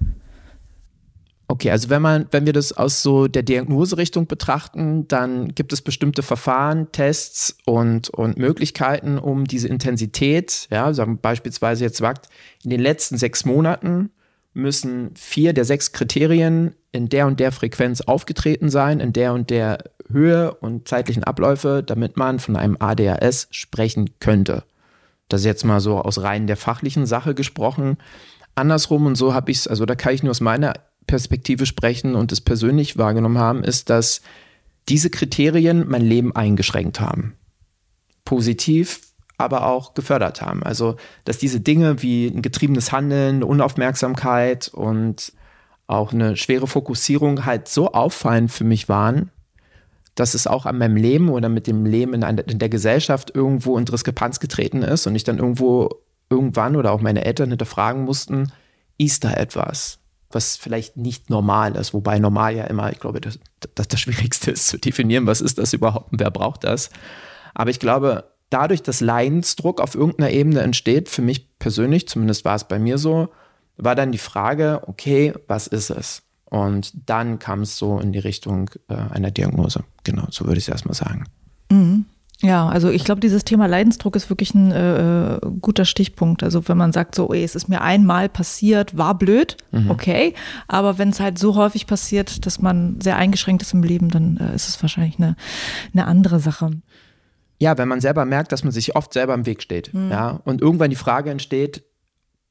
Okay, 1.51 1.71
also 1.71 1.89
wenn 1.89 2.03
man, 2.03 2.27
wenn 2.29 2.45
wir 2.45 2.53
das 2.53 2.73
aus 2.73 3.01
so 3.01 3.27
der 3.27 3.41
Diagnoserichtung 3.41 4.27
betrachten, 4.27 5.07
dann 5.07 5.55
gibt 5.55 5.73
es 5.73 5.81
bestimmte 5.81 6.21
Verfahren, 6.21 6.91
Tests 6.91 7.57
und, 7.65 8.11
und 8.11 8.37
Möglichkeiten, 8.37 9.17
um 9.17 9.45
diese 9.45 9.67
Intensität, 9.67 10.67
ja, 10.69 10.93
sagen 10.93 11.17
beispielsweise 11.19 11.83
jetzt 11.85 11.97
sagt, 11.97 12.29
in 12.63 12.69
den 12.69 12.79
letzten 12.79 13.17
sechs 13.17 13.45
Monaten 13.45 14.11
müssen 14.53 15.15
vier 15.15 15.53
der 15.53 15.65
sechs 15.65 15.91
Kriterien 15.91 16.75
in 16.91 17.09
der 17.09 17.25
und 17.25 17.39
der 17.39 17.51
Frequenz 17.51 18.01
aufgetreten 18.01 18.69
sein, 18.69 18.99
in 18.99 19.11
der 19.11 19.33
und 19.33 19.49
der 19.49 19.79
Höhe 20.07 20.53
und 20.53 20.87
zeitlichen 20.87 21.23
Abläufe, 21.23 21.81
damit 21.83 22.15
man 22.15 22.37
von 22.37 22.57
einem 22.57 22.77
ADHS 22.79 23.47
sprechen 23.49 24.11
könnte. 24.19 24.65
Das 25.29 25.41
ist 25.41 25.45
jetzt 25.45 25.65
mal 25.65 25.79
so 25.79 25.97
aus 25.97 26.21
rein 26.21 26.45
der 26.45 26.57
fachlichen 26.57 27.07
Sache 27.07 27.33
gesprochen. 27.33 27.97
Andersrum 28.53 29.07
und 29.07 29.15
so 29.15 29.33
habe 29.33 29.49
ich 29.49 29.57
es, 29.57 29.67
also 29.67 29.87
da 29.87 29.95
kann 29.95 30.13
ich 30.13 30.21
nur 30.21 30.31
aus 30.31 30.41
meiner 30.41 30.73
Perspektive 31.09 31.65
sprechen 31.65 32.13
und 32.13 32.31
es 32.31 32.39
persönlich 32.39 32.97
wahrgenommen 32.97 33.39
haben, 33.39 33.63
ist, 33.63 33.89
dass 33.89 34.21
diese 34.89 35.09
Kriterien 35.09 35.89
mein 35.89 36.03
Leben 36.03 36.35
eingeschränkt 36.35 36.99
haben. 36.99 37.33
Positiv, 38.25 39.01
aber 39.39 39.65
auch 39.65 39.95
gefördert 39.95 40.41
haben. 40.41 40.61
Also, 40.61 40.97
dass 41.25 41.39
diese 41.39 41.61
Dinge 41.61 42.03
wie 42.03 42.27
ein 42.27 42.43
getriebenes 42.43 42.91
Handeln, 42.91 43.41
Unaufmerksamkeit 43.41 44.67
und 44.67 45.33
auch 45.87 46.13
eine 46.13 46.37
schwere 46.37 46.67
Fokussierung 46.67 47.45
halt 47.45 47.67
so 47.67 47.93
auffallend 47.93 48.51
für 48.51 48.63
mich 48.63 48.87
waren, 48.87 49.31
dass 50.13 50.35
es 50.35 50.45
auch 50.45 50.67
an 50.67 50.77
meinem 50.77 50.95
Leben 50.95 51.29
oder 51.29 51.49
mit 51.49 51.65
dem 51.65 51.87
Leben 51.87 52.13
in, 52.13 52.23
einer, 52.23 52.47
in 52.47 52.59
der 52.59 52.69
Gesellschaft 52.69 53.33
irgendwo 53.33 53.79
in 53.79 53.85
Diskrepanz 53.85 54.39
getreten 54.39 54.83
ist 54.83 55.07
und 55.07 55.15
ich 55.15 55.23
dann 55.23 55.39
irgendwo 55.39 55.89
irgendwann 56.29 56.75
oder 56.75 56.91
auch 56.91 57.01
meine 57.01 57.25
Eltern 57.25 57.49
hinterfragen 57.49 58.03
mussten, 58.03 58.51
ist 58.99 59.23
da 59.23 59.33
etwas? 59.33 59.98
Was 60.31 60.57
vielleicht 60.57 60.97
nicht 60.97 61.29
normal 61.29 61.75
ist, 61.75 61.93
wobei 61.93 62.19
normal 62.19 62.55
ja 62.55 62.65
immer, 62.65 62.91
ich 62.91 62.99
glaube, 62.99 63.19
das, 63.19 63.39
das, 63.75 63.87
das 63.87 63.99
Schwierigste 63.99 64.51
ist 64.51 64.67
zu 64.67 64.77
definieren, 64.77 65.25
was 65.27 65.41
ist 65.41 65.57
das 65.57 65.73
überhaupt 65.73 66.11
und 66.11 66.19
wer 66.19 66.31
braucht 66.31 66.63
das. 66.63 66.89
Aber 67.53 67.71
ich 67.71 67.79
glaube, 67.79 68.25
dadurch, 68.49 68.83
dass 68.83 69.01
Leidensdruck 69.01 69.81
auf 69.81 69.95
irgendeiner 69.95 70.31
Ebene 70.31 70.61
entsteht, 70.61 71.09
für 71.09 71.21
mich 71.21 71.57
persönlich, 71.57 72.07
zumindest 72.07 72.45
war 72.45 72.55
es 72.55 72.63
bei 72.63 72.79
mir 72.79 72.97
so, 72.97 73.29
war 73.77 73.95
dann 73.95 74.11
die 74.11 74.17
Frage, 74.17 74.81
okay, 74.87 75.33
was 75.47 75.67
ist 75.67 75.89
es? 75.89 76.23
Und 76.45 76.93
dann 77.09 77.39
kam 77.39 77.61
es 77.61 77.77
so 77.77 77.99
in 77.99 78.11
die 78.11 78.19
Richtung 78.19 78.71
äh, 78.87 78.95
einer 78.95 79.31
Diagnose. 79.31 79.83
Genau, 80.03 80.25
so 80.31 80.45
würde 80.45 80.57
ich 80.57 80.65
es 80.65 80.69
erstmal 80.69 80.95
sagen. 80.95 81.25
Mhm. 81.71 82.05
Ja, 82.41 82.69
also 82.69 82.89
ich 82.89 83.03
glaube, 83.03 83.19
dieses 83.19 83.43
Thema 83.43 83.65
Leidensdruck 83.65 84.15
ist 84.15 84.29
wirklich 84.29 84.53
ein 84.53 84.71
äh, 84.71 85.35
äh, 85.35 85.39
guter 85.59 85.83
Stichpunkt. 85.83 86.41
Also 86.41 86.67
wenn 86.69 86.77
man 86.77 86.93
sagt, 86.93 87.15
so, 87.15 87.33
ey, 87.33 87.43
es 87.43 87.55
ist 87.55 87.67
mir 87.67 87.81
einmal 87.81 88.29
passiert, 88.29 88.97
war 88.97 89.17
blöd, 89.17 89.57
mhm. 89.71 89.91
okay. 89.91 90.33
Aber 90.67 90.97
wenn 90.97 91.09
es 91.09 91.19
halt 91.19 91.37
so 91.37 91.55
häufig 91.55 91.85
passiert, 91.85 92.45
dass 92.45 92.61
man 92.61 93.01
sehr 93.01 93.17
eingeschränkt 93.17 93.61
ist 93.61 93.73
im 93.73 93.83
Leben, 93.83 94.09
dann 94.09 94.37
äh, 94.37 94.55
ist 94.55 94.69
es 94.69 94.81
wahrscheinlich 94.81 95.17
eine, 95.17 95.35
eine 95.93 96.05
andere 96.05 96.39
Sache. 96.39 96.71
Ja, 97.57 97.77
wenn 97.77 97.89
man 97.89 97.99
selber 97.99 98.23
merkt, 98.23 98.53
dass 98.53 98.63
man 98.63 98.71
sich 98.71 98.95
oft 98.95 99.11
selber 99.11 99.33
im 99.33 99.45
Weg 99.45 99.61
steht. 99.61 99.93
Mhm. 99.93 100.09
Ja, 100.09 100.39
und 100.45 100.61
irgendwann 100.61 100.89
die 100.89 100.95
Frage 100.95 101.31
entsteht, 101.31 101.83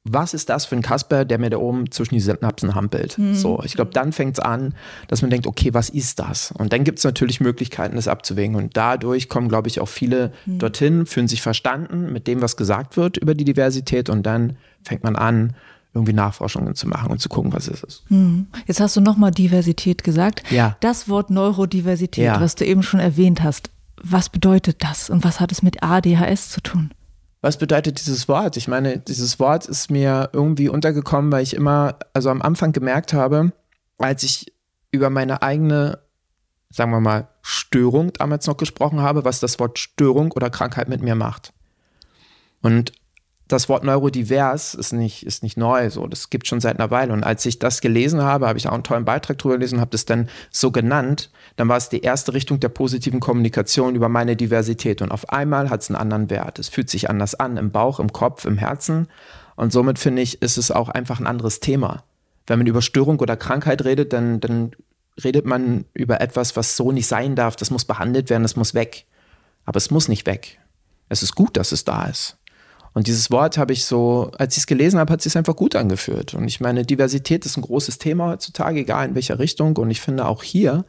was 0.05 0.33
ist 0.33 0.49
das 0.49 0.65
für 0.65 0.75
ein 0.75 0.81
Kasper, 0.81 1.25
der 1.25 1.39
mir 1.39 1.49
da 1.49 1.57
oben 1.57 1.91
zwischen 1.91 2.15
die 2.15 2.21
Synapsen 2.21 2.73
hampelt? 2.73 3.17
Mhm. 3.17 3.35
So, 3.35 3.61
ich 3.63 3.73
glaube, 3.73 3.91
dann 3.91 4.13
fängt 4.13 4.37
es 4.37 4.39
an, 4.39 4.73
dass 5.07 5.21
man 5.21 5.29
denkt, 5.29 5.45
okay, 5.45 5.73
was 5.73 5.89
ist 5.89 6.19
das? 6.19 6.51
Und 6.51 6.71
dann 6.73 6.83
gibt 6.83 6.99
es 6.99 7.05
natürlich 7.05 7.41
Möglichkeiten, 7.41 7.95
das 7.95 8.07
abzuwägen. 8.07 8.55
Und 8.55 8.77
dadurch 8.77 9.27
kommen, 9.27 9.49
glaube 9.49 9.67
ich, 9.67 9.81
auch 9.81 9.87
viele 9.89 10.31
mhm. 10.45 10.59
dorthin, 10.59 11.05
fühlen 11.05 11.27
sich 11.27 11.41
verstanden 11.41 12.11
mit 12.13 12.27
dem, 12.27 12.41
was 12.41 12.55
gesagt 12.55 12.97
wird 12.97 13.17
über 13.17 13.35
die 13.35 13.43
Diversität. 13.43 14.09
Und 14.09 14.23
dann 14.23 14.55
fängt 14.83 15.03
man 15.03 15.15
an, 15.15 15.55
irgendwie 15.93 16.13
Nachforschungen 16.13 16.75
zu 16.75 16.87
machen 16.87 17.11
und 17.11 17.19
zu 17.19 17.29
gucken, 17.29 17.51
was 17.51 17.67
ist 17.67 17.83
es. 17.83 18.03
Mhm. 18.09 18.47
Jetzt 18.67 18.79
hast 18.79 18.95
du 18.95 19.01
nochmal 19.01 19.31
Diversität 19.31 20.03
gesagt. 20.03 20.43
Ja. 20.51 20.77
Das 20.79 21.09
Wort 21.09 21.29
Neurodiversität, 21.29 22.25
ja. 22.25 22.39
was 22.39 22.55
du 22.55 22.65
eben 22.65 22.83
schon 22.83 22.99
erwähnt 22.99 23.43
hast, 23.43 23.69
was 24.01 24.29
bedeutet 24.29 24.83
das 24.83 25.09
und 25.09 25.23
was 25.23 25.39
hat 25.39 25.51
es 25.51 25.61
mit 25.61 25.83
ADHS 25.83 26.49
zu 26.49 26.61
tun? 26.61 26.91
Was 27.41 27.57
bedeutet 27.57 27.99
dieses 27.99 28.27
Wort? 28.27 28.57
Ich 28.57 28.67
meine, 28.67 28.99
dieses 28.99 29.39
Wort 29.39 29.65
ist 29.65 29.89
mir 29.89 30.29
irgendwie 30.33 30.67
untergekommen, 30.67 31.31
weil 31.31 31.43
ich 31.43 31.53
immer, 31.53 31.97
also 32.13 32.29
am 32.29 32.41
Anfang 32.41 32.73
gemerkt 32.73 33.13
habe, 33.13 33.53
als 33.97 34.23
ich 34.23 34.53
über 34.91 35.09
meine 35.09 35.41
eigene, 35.41 35.99
sagen 36.69 36.91
wir 36.91 36.99
mal, 36.99 37.29
Störung 37.41 38.11
damals 38.13 38.45
noch 38.47 38.57
gesprochen 38.57 39.01
habe, 39.01 39.23
was 39.23 39.39
das 39.39 39.59
Wort 39.59 39.79
Störung 39.79 40.31
oder 40.33 40.49
Krankheit 40.49 40.89
mit 40.89 41.01
mir 41.01 41.15
macht. 41.15 41.53
Und 42.61 42.91
das 43.49 43.67
Wort 43.67 43.83
neurodivers 43.83 44.75
ist 44.75 44.93
nicht, 44.93 45.23
ist 45.23 45.41
nicht 45.41 45.57
neu, 45.57 45.89
so. 45.89 46.05
Das 46.05 46.29
gibt 46.29 46.47
schon 46.47 46.61
seit 46.61 46.79
einer 46.79 46.91
Weile. 46.91 47.11
Und 47.11 47.23
als 47.23 47.45
ich 47.47 47.57
das 47.57 47.81
gelesen 47.81 48.21
habe, 48.21 48.47
habe 48.47 48.59
ich 48.59 48.67
auch 48.67 48.73
einen 48.73 48.83
tollen 48.83 49.05
Beitrag 49.05 49.39
drüber 49.39 49.55
gelesen 49.55 49.75
und 49.75 49.81
habe 49.81 49.91
das 49.91 50.05
dann 50.05 50.29
so 50.51 50.71
genannt. 50.71 51.31
Dann 51.55 51.67
war 51.67 51.75
es 51.75 51.89
die 51.89 52.01
erste 52.01 52.35
Richtung 52.35 52.59
der 52.59 52.69
positiven 52.69 53.19
Kommunikation 53.19 53.95
über 53.95 54.07
meine 54.07 54.35
Diversität. 54.35 55.01
Und 55.01 55.11
auf 55.11 55.29
einmal 55.29 55.71
hat 55.71 55.81
es 55.81 55.89
einen 55.89 55.95
anderen 55.95 56.29
Wert. 56.29 56.59
Es 56.59 56.69
fühlt 56.69 56.91
sich 56.91 57.09
anders 57.09 57.33
an, 57.35 57.57
im 57.57 57.71
Bauch, 57.71 57.99
im 57.99 58.13
Kopf, 58.13 58.45
im 58.45 58.59
Herzen. 58.59 59.07
Und 59.55 59.73
somit 59.73 59.97
finde 59.97 60.21
ich, 60.21 60.43
ist 60.43 60.57
es 60.57 60.69
auch 60.69 60.89
einfach 60.89 61.19
ein 61.19 61.27
anderes 61.27 61.59
Thema. 61.59 62.03
Wenn 62.45 62.59
man 62.59 62.67
über 62.67 62.83
Störung 62.83 63.19
oder 63.19 63.35
Krankheit 63.35 63.83
redet, 63.83 64.13
dann, 64.13 64.39
dann 64.39 64.71
redet 65.23 65.47
man 65.47 65.85
über 65.93 66.21
etwas, 66.21 66.55
was 66.55 66.77
so 66.77 66.91
nicht 66.91 67.07
sein 67.07 67.35
darf. 67.35 67.55
Das 67.55 67.71
muss 67.71 67.83
behandelt 67.83 68.29
werden, 68.29 68.43
das 68.43 68.55
muss 68.55 68.75
weg. 68.75 69.05
Aber 69.65 69.77
es 69.77 69.89
muss 69.89 70.07
nicht 70.07 70.27
weg. 70.27 70.59
Es 71.09 71.23
ist 71.23 71.33
gut, 71.33 71.57
dass 71.57 71.71
es 71.71 71.83
da 71.83 72.05
ist. 72.05 72.38
Und 72.93 73.07
dieses 73.07 73.31
Wort 73.31 73.57
habe 73.57 73.73
ich 73.73 73.85
so, 73.85 74.31
als 74.37 74.55
ich 74.55 74.63
es 74.63 74.67
gelesen 74.67 74.99
habe, 74.99 75.13
hat 75.13 75.19
es 75.19 75.25
sich 75.25 75.37
einfach 75.37 75.55
gut 75.55 75.75
angefühlt. 75.75 76.33
Und 76.33 76.47
ich 76.47 76.59
meine, 76.59 76.85
Diversität 76.85 77.45
ist 77.45 77.57
ein 77.57 77.61
großes 77.61 77.97
Thema 77.97 78.27
heutzutage, 78.27 78.79
egal 78.79 79.09
in 79.09 79.15
welcher 79.15 79.39
Richtung. 79.39 79.77
Und 79.77 79.91
ich 79.91 80.01
finde, 80.01 80.25
auch 80.25 80.43
hier 80.43 80.85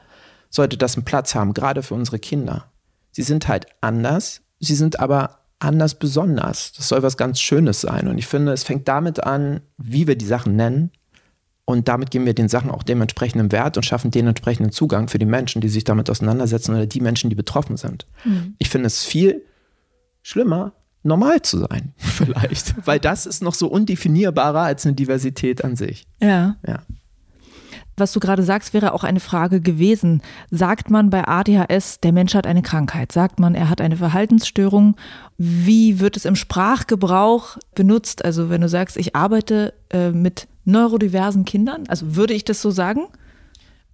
sollte 0.49 0.77
das 0.77 0.97
einen 0.97 1.05
Platz 1.05 1.35
haben, 1.35 1.55
gerade 1.55 1.83
für 1.83 1.95
unsere 1.95 2.19
Kinder. 2.19 2.67
Sie 3.13 3.23
sind 3.23 3.49
halt 3.49 3.67
anders, 3.81 4.43
sie 4.59 4.75
sind 4.75 5.01
aber 5.01 5.41
anders 5.59 5.95
besonders. 5.95 6.73
Das 6.73 6.89
soll 6.89 7.03
was 7.03 7.17
ganz 7.17 7.41
Schönes 7.41 7.81
sein. 7.83 8.09
Und 8.09 8.19
ich 8.19 8.27
finde, 8.27 8.53
es 8.53 8.65
fängt 8.65 8.89
damit 8.89 9.23
an, 9.23 9.61
wie 9.77 10.07
wir 10.07 10.17
die 10.17 10.27
Sachen 10.27 10.57
nennen. 10.57 10.91
Und 11.67 11.87
damit 11.87 12.11
geben 12.11 12.27
wir 12.27 12.35
den 12.35 12.49
Sachen 12.49 12.71
auch 12.71 12.83
dementsprechenden 12.83 13.53
Wert 13.53 13.77
und 13.77 13.85
schaffen 13.85 14.11
den 14.11 14.27
entsprechenden 14.27 14.73
Zugang 14.73 15.07
für 15.07 15.19
die 15.19 15.27
Menschen, 15.27 15.61
die 15.61 15.69
sich 15.69 15.85
damit 15.85 16.11
auseinandersetzen 16.11 16.75
oder 16.75 16.87
die 16.87 17.01
Menschen, 17.01 17.31
die 17.31 17.37
betroffen 17.37 17.77
sind. 17.77 18.07
Mhm. 18.25 18.55
Ich 18.59 18.71
finde 18.71 18.89
es 18.89 19.05
viel 19.05 19.45
schlimmer, 20.23 20.73
normal 21.03 21.43
zu 21.43 21.59
sein, 21.59 21.93
vielleicht. 21.97 22.75
Weil 22.87 23.01
das 23.01 23.27
ist 23.27 23.43
noch 23.43 23.55
so 23.55 23.69
undefinierbarer 23.69 24.61
als 24.63 24.85
eine 24.87 24.95
Diversität 24.95 25.65
an 25.65 25.77
sich. 25.77 26.07
Ja. 26.21 26.57
Ja. 26.67 26.81
Was 27.97 28.13
du 28.13 28.21
gerade 28.21 28.43
sagst, 28.43 28.73
wäre 28.73 28.95
auch 28.95 29.05
eine 29.05 29.21
Frage 29.21 29.61
gewesen. 29.61 30.23
Sagt 30.51 30.91
man 30.91 31.11
bei 31.11 31.29
ADHS, 31.29 32.01
der 32.01 32.13
Mensch 32.13 32.35
hat 32.35 32.47
eine 32.47 32.63
Krankheit? 32.63 33.13
Sagt 33.13 33.39
man, 33.39 33.55
er 33.55 33.69
hat 33.69 33.83
eine 33.83 33.97
Verhaltensstörung? 33.97 34.97
Wie 35.37 36.01
wird 36.01 36.17
es 36.17 36.25
im 36.25 36.35
Sprachgebrauch 36.35 37.59
benutzt? 37.75 38.25
Also 38.25 38.49
wenn 38.49 38.63
du 38.63 38.69
sagst, 38.69 38.97
ich 38.97 39.15
arbeite 39.15 39.75
äh, 39.91 40.11
mit 40.13 40.49
neurodiversen 40.65 41.45
Kindern, 41.45 41.85
also 41.89 42.17
würde 42.17 42.33
ich 42.33 42.45
das 42.45 42.63
so 42.63 42.71
sagen? 42.71 43.07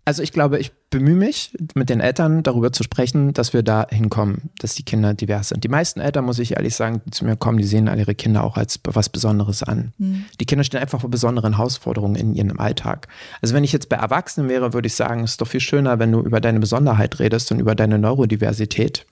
Also 0.04 0.22
ich 0.22 0.32
glaube, 0.32 0.60
ich 0.60 0.70
bemühe 0.90 1.16
mich, 1.16 1.52
mit 1.74 1.88
den 1.88 2.00
Eltern 2.00 2.42
darüber 2.42 2.72
zu 2.72 2.84
sprechen, 2.84 3.32
dass 3.32 3.52
wir 3.52 3.62
da 3.62 3.86
hinkommen, 3.90 4.50
dass 4.60 4.74
die 4.76 4.84
Kinder 4.84 5.14
divers 5.14 5.48
sind. 5.48 5.64
Die 5.64 5.68
meisten 5.68 6.00
Eltern, 6.00 6.24
muss 6.24 6.38
ich 6.38 6.52
ehrlich 6.52 6.76
sagen, 6.76 7.02
die 7.04 7.10
zu 7.10 7.24
mir 7.24 7.36
kommen, 7.36 7.58
die 7.58 7.64
sehen 7.64 7.88
alle 7.88 8.02
ihre 8.02 8.14
Kinder 8.14 8.44
auch 8.44 8.56
als 8.56 8.78
was 8.84 9.08
Besonderes 9.08 9.64
an. 9.64 9.92
Mhm. 9.98 10.26
Die 10.38 10.46
Kinder 10.46 10.62
stehen 10.62 10.80
einfach 10.80 11.00
vor 11.00 11.10
besonderen 11.10 11.56
Herausforderungen 11.56 12.14
in 12.14 12.34
ihrem 12.34 12.60
Alltag. 12.60 13.08
Also 13.42 13.54
wenn 13.54 13.64
ich 13.64 13.72
jetzt 13.72 13.88
bei 13.88 13.96
Erwachsenen 13.96 14.48
wäre, 14.48 14.72
würde 14.74 14.86
ich 14.86 14.94
sagen, 14.94 15.24
es 15.24 15.32
ist 15.32 15.40
doch 15.40 15.48
viel 15.48 15.60
schöner, 15.60 15.98
wenn 15.98 16.12
du 16.12 16.20
über 16.20 16.40
deine 16.40 16.60
Besonderheit 16.60 17.18
redest 17.18 17.50
und 17.50 17.58
über 17.58 17.74
deine 17.74 17.98
Neurodiversität. 17.98 19.06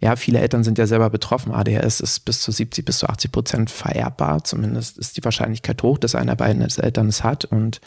Ja, 0.00 0.16
viele 0.16 0.40
Eltern 0.40 0.64
sind 0.64 0.78
ja 0.78 0.86
selber 0.86 1.10
betroffen. 1.10 1.52
ADHS 1.52 2.00
ist 2.00 2.20
bis 2.20 2.40
zu 2.40 2.52
70 2.52 2.86
bis 2.86 3.00
zu 3.00 3.08
80 3.08 3.32
Prozent 3.32 3.70
vererbbar. 3.70 4.44
Zumindest 4.44 4.96
ist 4.96 5.18
die 5.18 5.24
Wahrscheinlichkeit 5.24 5.82
hoch, 5.82 5.98
dass 5.98 6.14
einer 6.14 6.36
beiden 6.36 6.62
Eltern 6.62 7.08
es 7.08 7.22
hat 7.22 7.44
und 7.44 7.82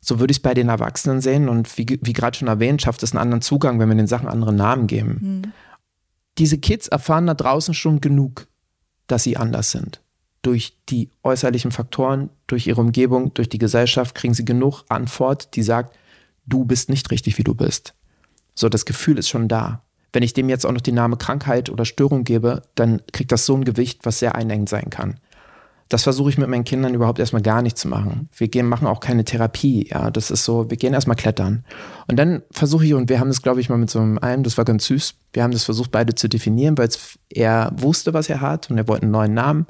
so 0.00 0.20
würde 0.20 0.30
ich 0.30 0.38
es 0.38 0.42
bei 0.42 0.54
den 0.54 0.68
Erwachsenen 0.68 1.20
sehen. 1.20 1.48
Und 1.48 1.76
wie, 1.78 1.98
wie 2.02 2.12
gerade 2.12 2.36
schon 2.36 2.48
erwähnt, 2.48 2.82
schafft 2.82 3.02
es 3.02 3.12
einen 3.12 3.20
anderen 3.20 3.42
Zugang, 3.42 3.78
wenn 3.78 3.88
wir 3.88 3.96
den 3.96 4.06
Sachen 4.06 4.28
andere 4.28 4.52
Namen 4.52 4.86
geben. 4.86 5.18
Mhm. 5.20 5.52
Diese 6.38 6.58
Kids 6.58 6.88
erfahren 6.88 7.26
da 7.26 7.34
draußen 7.34 7.74
schon 7.74 8.00
genug. 8.00 8.46
dass 9.08 9.24
sie 9.24 9.36
anders 9.36 9.72
sind. 9.72 10.02
Durch 10.42 10.76
die 10.88 11.10
äußerlichen 11.24 11.72
Faktoren, 11.72 12.30
durch 12.46 12.66
ihre 12.66 12.80
Umgebung, 12.80 13.34
durch 13.34 13.48
die 13.48 13.58
Gesellschaft 13.58 14.14
kriegen 14.14 14.34
sie 14.34 14.44
genug 14.44 14.84
Antwort, 14.88 15.56
die 15.56 15.62
sagt, 15.62 15.96
du 16.46 16.64
bist 16.64 16.88
nicht 16.90 17.10
richtig, 17.10 17.38
wie 17.38 17.42
du 17.42 17.54
bist. 17.54 17.94
So, 18.54 18.68
das 18.68 18.84
Gefühl 18.84 19.18
ist 19.18 19.28
schon 19.28 19.48
da. 19.48 19.82
Wenn 20.12 20.22
ich 20.22 20.32
dem 20.34 20.48
jetzt 20.48 20.64
auch 20.64 20.72
noch 20.72 20.80
die 20.80 20.92
Name 20.92 21.16
Krankheit 21.16 21.70
oder 21.70 21.84
Störung 21.84 22.24
gebe, 22.24 22.62
dann 22.74 23.02
kriegt 23.12 23.32
das 23.32 23.46
so 23.46 23.56
ein 23.56 23.64
Gewicht, 23.64 24.00
was 24.04 24.20
sehr 24.20 24.34
einengend 24.36 24.68
sein 24.68 24.90
kann. 24.90 25.18
Das 25.88 26.02
versuche 26.02 26.28
ich 26.28 26.36
mit 26.36 26.48
meinen 26.48 26.64
Kindern 26.64 26.92
überhaupt 26.92 27.18
erstmal 27.18 27.40
gar 27.40 27.62
nicht 27.62 27.78
zu 27.78 27.88
machen. 27.88 28.28
Wir 28.36 28.48
gehen, 28.48 28.66
machen 28.66 28.86
auch 28.86 29.00
keine 29.00 29.24
Therapie. 29.24 29.88
Ja, 29.90 30.10
das 30.10 30.30
ist 30.30 30.44
so, 30.44 30.68
wir 30.68 30.76
gehen 30.76 30.92
erstmal 30.92 31.16
klettern. 31.16 31.64
Und 32.08 32.16
dann 32.16 32.42
versuche 32.50 32.84
ich, 32.84 32.92
und 32.92 33.08
wir 33.08 33.20
haben 33.20 33.28
das, 33.28 33.40
glaube 33.40 33.60
ich, 33.60 33.70
mal 33.70 33.78
mit 33.78 33.88
so 33.88 33.98
einem, 33.98 34.42
das 34.42 34.58
war 34.58 34.66
ganz 34.66 34.84
süß, 34.86 35.14
wir 35.32 35.42
haben 35.42 35.52
das 35.52 35.64
versucht, 35.64 35.90
beide 35.90 36.14
zu 36.14 36.28
definieren, 36.28 36.76
weil 36.76 36.90
er 37.30 37.72
wusste, 37.74 38.12
was 38.12 38.28
er 38.28 38.42
hat 38.42 38.70
und 38.70 38.76
er 38.76 38.86
wollte 38.86 39.04
einen 39.04 39.12
neuen 39.12 39.32
Namen. 39.32 39.66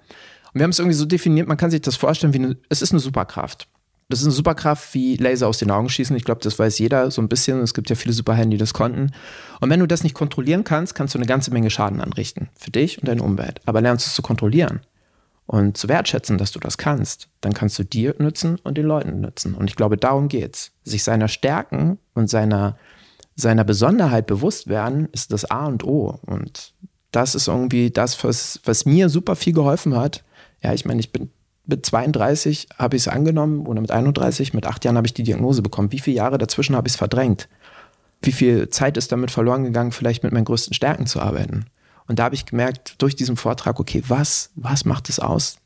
Und 0.52 0.54
wir 0.54 0.64
haben 0.64 0.70
es 0.70 0.78
irgendwie 0.80 0.96
so 0.96 1.04
definiert, 1.04 1.46
man 1.46 1.56
kann 1.56 1.70
sich 1.70 1.82
das 1.82 1.94
vorstellen, 1.94 2.32
wie 2.34 2.38
eine, 2.38 2.56
es 2.68 2.82
ist 2.82 2.90
eine 2.90 3.00
Superkraft. 3.00 3.68
Das 4.08 4.20
ist 4.20 4.25
eine 4.25 4.32
Superkraft 4.32 4.94
wie 4.94 5.16
Laser 5.16 5.46
aus 5.46 5.58
den 5.58 5.70
Augen 5.70 5.90
schießen. 5.90 6.16
Ich 6.16 6.25
glaube, 6.25 6.40
das 6.42 6.58
weiß 6.58 6.78
jeder 6.78 7.10
so 7.10 7.20
ein 7.20 7.28
bisschen. 7.28 7.60
Es 7.60 7.75
gibt 7.75 7.90
ja 7.90 7.96
viele 7.96 8.14
Superhelden, 8.14 8.50
die 8.50 8.56
das 8.56 8.72
konnten. 8.72 9.12
Und 9.60 9.68
wenn 9.68 9.80
du 9.80 9.87
das 9.87 10.02
nicht 10.02 10.14
kontrollieren 10.14 10.64
kannst, 10.64 10.94
kannst 10.94 11.14
du 11.14 11.18
eine 11.18 11.26
ganze 11.26 11.50
Menge 11.52 11.68
Schaden 11.68 12.00
anrichten. 12.00 12.48
Für 12.58 12.70
dich 12.70 12.98
und 12.98 13.06
deine 13.06 13.22
Umwelt. 13.22 13.60
Aber 13.66 13.82
lernst 13.82 14.06
du 14.06 14.08
es 14.08 14.14
zu 14.14 14.22
kontrollieren 14.22 14.80
und 15.48 15.78
zu 15.78 15.88
wertschätzen, 15.88 16.36
dass 16.36 16.52
du 16.52 16.60
das 16.60 16.76
kannst, 16.76 17.28
dann 17.40 17.54
kannst 17.54 17.78
du 17.78 17.82
dir 17.82 18.14
nützen 18.18 18.58
und 18.64 18.76
den 18.76 18.84
Leuten 18.84 19.22
nützen. 19.22 19.54
Und 19.54 19.70
ich 19.70 19.76
glaube, 19.76 19.96
darum 19.96 20.28
geht's. 20.28 20.72
Sich 20.84 21.02
seiner 21.02 21.26
Stärken 21.26 21.98
und 22.12 22.28
seiner, 22.28 22.76
seiner 23.34 23.64
Besonderheit 23.64 24.26
bewusst 24.26 24.68
werden, 24.68 25.08
ist 25.12 25.32
das 25.32 25.50
A 25.50 25.66
und 25.66 25.84
O. 25.84 26.18
Und 26.26 26.74
das 27.12 27.34
ist 27.34 27.48
irgendwie 27.48 27.90
das, 27.90 28.22
was, 28.22 28.60
was 28.64 28.84
mir 28.84 29.08
super 29.08 29.36
viel 29.36 29.54
geholfen 29.54 29.96
hat. 29.96 30.22
Ja, 30.62 30.74
ich 30.74 30.84
meine, 30.84 31.00
ich 31.00 31.12
bin 31.12 31.30
mit 31.64 31.84
32 31.86 32.68
habe 32.76 32.96
ich 32.96 33.02
es 33.02 33.08
angenommen 33.08 33.66
oder 33.66 33.80
mit 33.80 33.90
31, 33.90 34.52
mit 34.52 34.66
acht 34.66 34.84
Jahren 34.84 34.98
habe 34.98 35.06
ich 35.06 35.14
die 35.14 35.22
Diagnose 35.22 35.62
bekommen. 35.62 35.92
Wie 35.92 35.98
viele 35.98 36.16
Jahre 36.16 36.36
dazwischen 36.36 36.76
habe 36.76 36.88
ich 36.88 36.92
es 36.92 36.98
verdrängt? 36.98 37.48
Wie 38.20 38.32
viel 38.32 38.68
Zeit 38.68 38.98
ist 38.98 39.12
damit 39.12 39.30
verloren 39.30 39.64
gegangen, 39.64 39.92
vielleicht 39.92 40.24
mit 40.24 40.32
meinen 40.32 40.44
größten 40.44 40.74
Stärken 40.74 41.06
zu 41.06 41.20
arbeiten? 41.20 41.66
Und 42.08 42.18
da 42.18 42.24
habe 42.24 42.34
ich 42.34 42.46
gemerkt, 42.46 42.96
durch 42.98 43.14
diesen 43.14 43.36
Vortrag, 43.36 43.78
okay, 43.78 44.02
was, 44.08 44.50
was 44.56 44.84
macht 44.84 45.08
es 45.08 45.20
aus, 45.20 45.58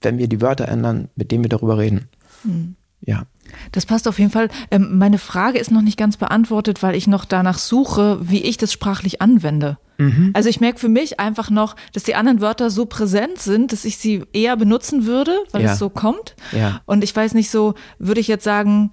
wenn 0.00 0.18
wir 0.18 0.28
die 0.28 0.40
Wörter 0.40 0.68
ändern, 0.68 1.08
mit 1.16 1.30
denen 1.30 1.44
wir 1.44 1.48
darüber 1.48 1.78
reden? 1.78 2.08
Mhm. 2.44 2.76
Ja. 3.02 3.24
Das 3.72 3.86
passt 3.86 4.06
auf 4.06 4.18
jeden 4.18 4.30
Fall. 4.30 4.48
Ähm, 4.70 4.98
meine 4.98 5.18
Frage 5.18 5.58
ist 5.58 5.70
noch 5.70 5.82
nicht 5.82 5.98
ganz 5.98 6.16
beantwortet, 6.16 6.82
weil 6.82 6.94
ich 6.94 7.06
noch 7.06 7.24
danach 7.24 7.58
suche, 7.58 8.18
wie 8.22 8.42
ich 8.42 8.56
das 8.56 8.72
sprachlich 8.72 9.20
anwende. 9.20 9.78
Mhm. 9.98 10.30
Also 10.32 10.48
ich 10.48 10.60
merke 10.60 10.78
für 10.78 10.88
mich 10.88 11.18
einfach 11.18 11.50
noch, 11.50 11.76
dass 11.92 12.04
die 12.04 12.14
anderen 12.14 12.40
Wörter 12.40 12.70
so 12.70 12.86
präsent 12.86 13.38
sind, 13.38 13.72
dass 13.72 13.84
ich 13.84 13.98
sie 13.98 14.22
eher 14.32 14.56
benutzen 14.56 15.04
würde, 15.04 15.36
weil 15.50 15.62
ja. 15.62 15.72
es 15.72 15.78
so 15.78 15.90
kommt. 15.90 16.36
Ja. 16.52 16.80
Und 16.86 17.02
ich 17.02 17.14
weiß 17.14 17.34
nicht 17.34 17.50
so, 17.50 17.74
würde 17.98 18.20
ich 18.20 18.28
jetzt 18.28 18.44
sagen, 18.44 18.90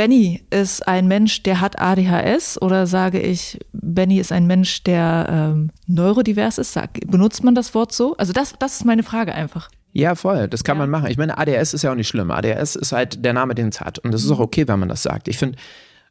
Benny 0.00 0.42
ist 0.48 0.88
ein 0.88 1.08
Mensch, 1.08 1.42
der 1.42 1.60
hat 1.60 1.78
ADHS 1.78 2.62
oder 2.62 2.86
sage 2.86 3.20
ich, 3.20 3.58
Benny 3.74 4.18
ist 4.18 4.32
ein 4.32 4.46
Mensch, 4.46 4.82
der 4.82 5.26
ähm, 5.28 5.70
neurodivers 5.86 6.56
ist? 6.56 6.72
Sag, 6.72 7.00
benutzt 7.06 7.44
man 7.44 7.54
das 7.54 7.74
Wort 7.74 7.92
so? 7.92 8.16
Also 8.16 8.32
das, 8.32 8.54
das 8.58 8.76
ist 8.76 8.86
meine 8.86 9.02
Frage 9.02 9.34
einfach. 9.34 9.68
Ja, 9.92 10.14
voll. 10.14 10.48
Das 10.48 10.64
kann 10.64 10.78
ja. 10.78 10.86
man 10.86 10.88
machen. 10.88 11.10
Ich 11.10 11.18
meine, 11.18 11.36
ADS 11.36 11.74
ist 11.74 11.82
ja 11.82 11.92
auch 11.92 11.96
nicht 11.96 12.08
schlimm. 12.08 12.30
ADS 12.30 12.76
ist 12.76 12.92
halt 12.92 13.22
der 13.22 13.34
Name, 13.34 13.54
den 13.54 13.68
es 13.68 13.82
hat. 13.82 13.98
Und 13.98 14.12
das 14.12 14.24
ist 14.24 14.30
auch 14.30 14.38
okay, 14.38 14.66
wenn 14.66 14.78
man 14.78 14.88
das 14.88 15.02
sagt. 15.02 15.28
Ich 15.28 15.36
finde 15.36 15.58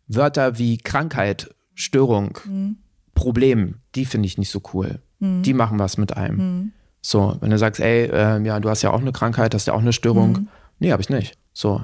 Wörter 0.07 0.59
wie 0.59 0.77
Krankheit, 0.77 1.49
Störung, 1.73 2.37
mhm. 2.45 2.77
Problem, 3.15 3.77
die 3.95 4.05
finde 4.05 4.27
ich 4.27 4.37
nicht 4.37 4.51
so 4.51 4.61
cool. 4.71 4.99
Mhm. 5.17 5.41
Die 5.41 5.55
machen 5.55 5.79
was 5.79 5.97
mit 5.97 6.15
einem. 6.15 6.37
Mhm. 6.37 6.71
So, 7.01 7.37
wenn 7.41 7.49
du 7.49 7.57
sagst, 7.57 7.81
ey, 7.81 8.05
äh, 8.05 8.39
ja, 8.43 8.59
du 8.59 8.69
hast 8.69 8.83
ja 8.83 8.91
auch 8.91 9.01
eine 9.01 9.13
Krankheit, 9.13 9.55
hast 9.55 9.65
ja 9.65 9.73
auch 9.73 9.81
eine 9.81 9.93
Störung. 9.93 10.33
Mhm. 10.33 10.47
Nee, 10.77 10.91
habe 10.91 11.01
ich 11.01 11.09
nicht. 11.09 11.39
So. 11.53 11.83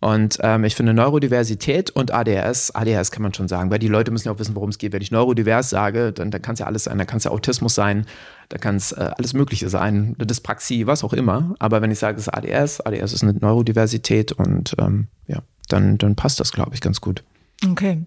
Und 0.00 0.38
ähm, 0.42 0.62
ich 0.62 0.76
finde 0.76 0.94
Neurodiversität 0.94 1.90
und 1.90 2.12
ADHS, 2.12 2.70
ADHS 2.72 3.10
kann 3.10 3.22
man 3.22 3.34
schon 3.34 3.48
sagen, 3.48 3.70
weil 3.70 3.80
die 3.80 3.88
Leute 3.88 4.12
müssen 4.12 4.28
ja 4.28 4.32
auch 4.32 4.38
wissen, 4.38 4.54
worum 4.54 4.70
es 4.70 4.78
geht. 4.78 4.92
Wenn 4.92 5.02
ich 5.02 5.10
neurodivers 5.10 5.70
sage, 5.70 6.12
dann, 6.12 6.30
dann 6.30 6.40
kann 6.40 6.52
es 6.52 6.60
ja 6.60 6.66
alles 6.66 6.84
sein. 6.84 6.98
Da 6.98 7.04
kann 7.04 7.16
es 7.16 7.24
ja 7.24 7.32
Autismus 7.32 7.74
sein, 7.74 8.06
da 8.48 8.58
kann 8.58 8.76
es 8.76 8.92
äh, 8.92 9.10
alles 9.16 9.34
Mögliche 9.34 9.68
sein, 9.68 10.14
Dyspraxie, 10.18 10.86
was 10.86 11.02
auch 11.02 11.12
immer. 11.12 11.54
Aber 11.58 11.82
wenn 11.82 11.90
ich 11.90 11.98
sage, 11.98 12.18
es 12.18 12.28
ist 12.28 12.34
ADS, 12.34 12.80
ADS 12.80 13.12
ist 13.12 13.22
eine 13.24 13.32
Neurodiversität 13.32 14.32
und 14.32 14.76
ähm, 14.78 15.08
ja, 15.26 15.38
dann, 15.68 15.98
dann 15.98 16.14
passt 16.14 16.38
das, 16.38 16.52
glaube 16.52 16.74
ich, 16.74 16.80
ganz 16.80 17.00
gut. 17.00 17.24
Okay. 17.68 18.02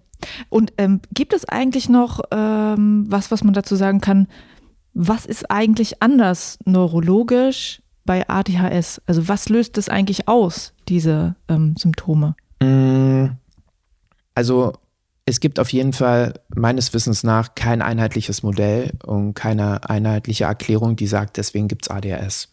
Und 0.48 0.72
ähm, 0.78 1.00
gibt 1.12 1.34
es 1.34 1.44
eigentlich 1.46 1.90
noch 1.90 2.20
ähm, 2.30 3.04
was, 3.08 3.30
was 3.30 3.44
man 3.44 3.52
dazu 3.52 3.76
sagen 3.76 4.00
kann? 4.00 4.28
Was 4.94 5.26
ist 5.26 5.50
eigentlich 5.50 6.02
anders 6.02 6.58
neurologisch 6.64 7.81
bei 8.04 8.28
ADHS? 8.28 9.00
Also 9.06 9.28
was 9.28 9.48
löst 9.48 9.76
das 9.76 9.88
eigentlich 9.88 10.28
aus, 10.28 10.72
diese 10.88 11.36
ähm, 11.48 11.74
Symptome? 11.78 12.34
Mm, 12.60 13.26
also 14.34 14.72
es 15.24 15.40
gibt 15.40 15.60
auf 15.60 15.72
jeden 15.72 15.92
Fall 15.92 16.34
meines 16.54 16.92
Wissens 16.94 17.22
nach 17.22 17.54
kein 17.54 17.80
einheitliches 17.80 18.42
Modell 18.42 18.92
und 19.04 19.34
keine 19.34 19.88
einheitliche 19.88 20.44
Erklärung, 20.44 20.96
die 20.96 21.06
sagt, 21.06 21.36
deswegen 21.36 21.68
gibt 21.68 21.86
es 21.86 21.90
ADHS. 21.90 22.48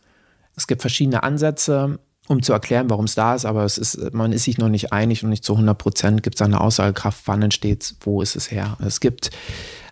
Es 0.55 0.67
gibt 0.67 0.81
verschiedene 0.81 1.23
Ansätze, 1.23 1.99
um 2.27 2.43
zu 2.43 2.53
erklären, 2.53 2.89
warum 2.89 3.05
es 3.05 3.15
da 3.15 3.33
ist, 3.33 3.45
aber 3.45 3.63
es 3.63 3.79
ist, 3.79 4.13
man 4.13 4.31
ist 4.33 4.43
sich 4.43 4.59
noch 4.59 4.69
nicht 4.69 4.93
einig 4.93 5.23
und 5.23 5.31
nicht 5.31 5.43
zu 5.43 5.53
100 5.53 5.77
Prozent 5.77 6.23
gibt 6.23 6.35
es 6.35 6.41
eine 6.43 6.61
Aussagekraft, 6.61 7.23
wann 7.25 7.41
entsteht 7.41 7.83
es, 7.83 7.95
wo 8.01 8.21
ist 8.21 8.35
es 8.35 8.51
her. 8.51 8.77
Es 8.85 8.99
gibt 8.99 9.31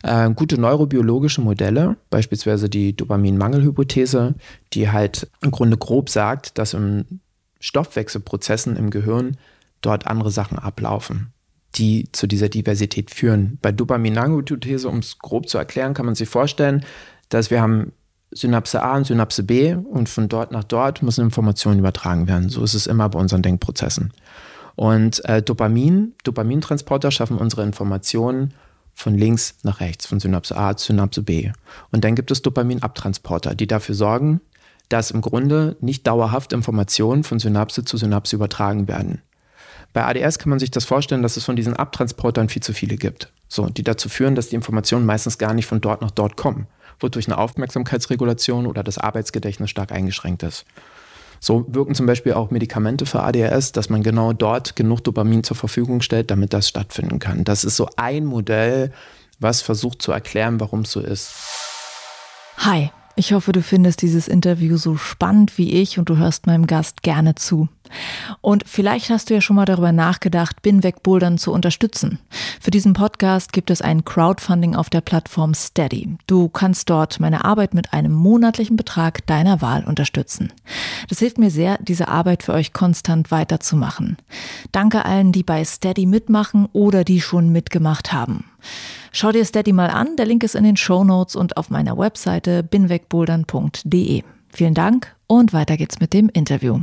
äh, 0.08 0.32
gute 0.34 0.60
neurobiologische 0.60 1.42
Modelle, 1.42 1.98
beispielsweise 2.10 2.70
die 2.70 2.96
Dopaminmangelhypothese, 2.96 4.36
die 4.74 4.90
halt 4.90 5.30
im 5.42 5.52
Grunde 5.52 5.78
grob 5.78 6.10
sagt, 6.10 6.58
dass 6.58 6.74
im 6.74 7.20
Stoffwechselprozessen 7.60 8.76
im 8.76 8.90
Gehirn 8.90 9.38
dort 9.82 10.08
andere 10.08 10.32
Sachen 10.32 10.58
ablaufen 10.58 11.34
die 11.76 12.10
zu 12.12 12.28
dieser 12.28 12.50
Diversität 12.50 13.12
führen. 13.12 13.60
Bei 13.62 13.72
Dopaminanghypothese, 13.72 14.88
um 14.90 15.00
es 15.00 15.20
grob 15.20 15.48
zu 15.48 15.58
erklären, 15.58 15.94
kann 15.94 16.06
man 16.06 16.16
sich 16.16 16.30
vorstellen, 16.30 16.84
dass 17.30 17.52
wir 17.52 17.62
haben 17.62 17.92
Synapse 18.32 18.82
A 18.82 18.98
und 18.98 19.06
Synapse 19.06 19.44
B 19.44 19.74
und 19.74 20.10
von 20.10 20.28
dort 20.28 20.52
nach 20.52 20.64
dort 20.64 21.02
müssen 21.02 21.24
Informationen 21.24 21.80
übertragen 21.80 22.28
werden. 22.28 22.50
So 22.50 22.64
ist 22.64 22.74
es 22.74 22.88
immer 22.88 23.10
bei 23.10 23.20
unseren 23.20 23.42
Denkprozessen. 23.42 24.12
Und 24.76 25.24
äh, 25.26 25.42
Dopamin, 25.42 26.14
Dopamintransporter 26.24 27.10
schaffen 27.10 27.38
unsere 27.38 27.64
Informationen 27.64 28.54
von 28.98 29.16
links 29.16 29.54
nach 29.62 29.80
rechts, 29.80 30.08
von 30.08 30.20
Synapse 30.20 30.58
A 30.58 30.76
zu 30.76 30.88
Synapse 30.88 31.22
B. 31.22 31.52
Und 31.92 32.04
dann 32.04 32.16
gibt 32.16 32.32
es 32.32 32.42
Dopaminabtransporter, 32.42 33.54
die 33.54 33.68
dafür 33.68 33.94
sorgen, 33.94 34.42
dass 34.90 35.12
im 35.12 35.22
Grunde 35.22 35.78
nicht 35.82 36.08
dauerhaft 36.08 36.52
Informationen 36.52 37.24
von 37.24 37.38
Synapse 37.38 37.86
zu 37.86 37.98
Synapse 37.98 38.36
übertragen 38.36 38.88
werden. 38.88 39.22
Bei 39.94 40.04
ADS 40.04 40.40
kann 40.40 40.50
man 40.50 40.58
sich 40.58 40.72
das 40.72 40.86
vorstellen, 40.86 41.22
dass 41.22 41.38
es 41.38 41.46
von 41.46 41.56
diesen 41.56 41.76
Abtransportern 41.76 42.50
viel 42.50 42.64
zu 42.64 42.74
viele 42.74 42.98
gibt. 42.98 43.32
So, 43.48 43.68
die 43.68 43.84
dazu 43.84 44.10
führen, 44.10 44.34
dass 44.34 44.50
die 44.50 44.56
Informationen 44.56 45.06
meistens 45.06 45.38
gar 45.38 45.54
nicht 45.54 45.68
von 45.68 45.80
dort 45.80 46.02
nach 46.02 46.12
dort 46.12 46.36
kommen 46.36 46.66
wodurch 47.00 47.28
eine 47.28 47.38
Aufmerksamkeitsregulation 47.38 48.66
oder 48.66 48.84
das 48.84 48.98
Arbeitsgedächtnis 48.98 49.70
stark 49.70 49.92
eingeschränkt 49.92 50.44
ist. 50.44 50.66
So 51.40 51.66
wirken 51.70 51.96
zum 51.96 52.06
Beispiel 52.06 52.34
auch 52.34 52.52
Medikamente 52.52 53.06
für 53.06 53.22
ADHS, 53.22 53.72
dass 53.72 53.90
man 53.90 54.04
genau 54.04 54.34
dort 54.34 54.76
genug 54.76 55.04
Dopamin 55.04 55.44
zur 55.44 55.58
Verfügung 55.58 56.02
stellt, 56.02 56.32
damit 56.32 56.54
das 56.54 56.68
stattfinden 56.68 57.20
kann. 57.20 57.44
Das 57.44 57.64
ist 57.64 57.76
so 57.76 57.90
ein 57.96 58.26
Modell, 58.26 58.92
was 59.40 59.62
versucht 59.62 60.02
zu 60.02 60.12
erklären, 60.12 60.60
warum 60.60 60.82
es 60.82 60.92
so 60.92 61.00
ist. 61.00 61.32
Hi, 62.58 62.92
ich 63.18 63.34
hoffe, 63.34 63.52
du 63.52 63.62
findest 63.62 64.02
dieses 64.02 64.28
Interview 64.28 64.78
so 64.78 64.96
spannend 64.96 65.58
wie 65.58 65.74
ich 65.74 66.00
und 66.00 66.10
du 66.10 66.18
hörst 66.18 66.48
meinem 66.48 66.68
Gast 66.68 67.04
gerne 67.04 67.36
zu. 67.36 67.68
Und 68.42 68.64
vielleicht 68.68 69.10
hast 69.10 69.30
du 69.30 69.34
ja 69.34 69.42
schon 69.42 69.56
mal 69.56 69.66
darüber 69.66 69.92
nachgedacht, 69.92 70.62
Binweg 70.62 71.04
Bouldern 71.04 71.38
zu 71.38 71.52
unterstützen. 71.52 72.20
Für 72.60 72.72
diesen 72.72 72.94
Podcast 72.94 73.54
gibt 73.54 73.72
es 73.72 73.82
ein 73.82 74.06
Crowdfunding 74.06 74.76
auf 74.76 74.90
der 74.90 75.02
Plattform 75.02 75.54
Steady. 75.54 76.18
Du 76.28 76.50
kannst 76.50 76.90
dort 76.90 77.20
meine 77.20 77.46
Arbeit 77.46 77.74
mit 77.74 77.94
einem 77.94 78.12
monatlichen 78.12 78.76
Betrag 78.76 79.26
deiner 79.26 79.62
Wahl 79.62 79.84
unterstützen. 79.86 80.52
Das 81.10 81.20
hilft 81.20 81.38
mir 81.38 81.50
sehr, 81.50 81.78
diese 81.82 82.08
Arbeit 82.08 82.44
für 82.44 82.54
euch 82.54 82.74
konstant 82.74 83.32
weiterzumachen. 83.32 84.18
Danke 84.72 85.06
allen, 85.06 85.32
die 85.32 85.44
bei 85.44 85.64
Steady 85.64 86.06
mitmachen 86.06 86.68
oder 86.74 87.04
die 87.04 87.22
schon 87.22 87.50
mitgemacht 87.52 88.14
haben. 88.14 88.46
Schau 89.12 89.32
dir 89.32 89.46
Steady 89.46 89.74
mal 89.74 89.90
an, 89.90 90.16
der 90.16 90.26
Link 90.26 90.44
ist 90.44 90.56
in 90.56 90.64
den 90.64 90.78
Show 90.78 91.04
Notes 91.04 91.36
und 91.36 91.58
auf 91.58 91.70
meiner 91.70 91.98
Webseite 91.98 92.64
binwegbouldern.de. 92.64 94.24
Vielen 94.50 94.74
Dank 94.74 95.16
und 95.28 95.54
weiter 95.54 95.78
geht's 95.78 96.00
mit 96.00 96.14
dem 96.14 96.30
Interview. 96.30 96.80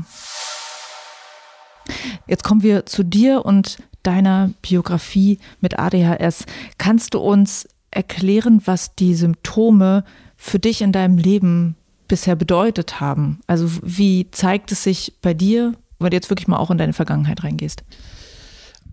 Jetzt 2.27 2.45
kommen 2.45 2.63
wir 2.63 2.87
zu 2.87 3.03
dir 3.03 3.45
und 3.45 3.79
deiner 4.03 4.51
Biografie 4.63 5.39
mit 5.61 5.79
ADHS. 5.79 6.47
Kannst 6.79 7.15
du 7.15 7.21
uns 7.21 7.69
erklären, 7.91 8.63
was 8.65 8.95
die 8.95 9.15
Symptome 9.15 10.05
für 10.37 10.59
dich 10.59 10.83
in 10.83 10.93
deinem 10.93 11.19
Leben 11.19 11.77
bisher 12.09 12.37
bedeutet 12.37 13.01
haben? 13.01 13.41
Also 13.47 13.69
wie 13.83 14.31
zeigt 14.31 14.73
es 14.73 14.85
sich 14.85 15.15
bei 15.23 15.35
dir, 15.35 15.75
wenn 15.99 16.11
du 16.11 16.17
jetzt 16.17 16.31
wirklich 16.31 16.49
mal 16.49 16.59
auch 16.59 16.71
in 16.71 16.79
deine 16.79 16.93
Vergangenheit 16.93 17.45
reingehst? 17.45 17.83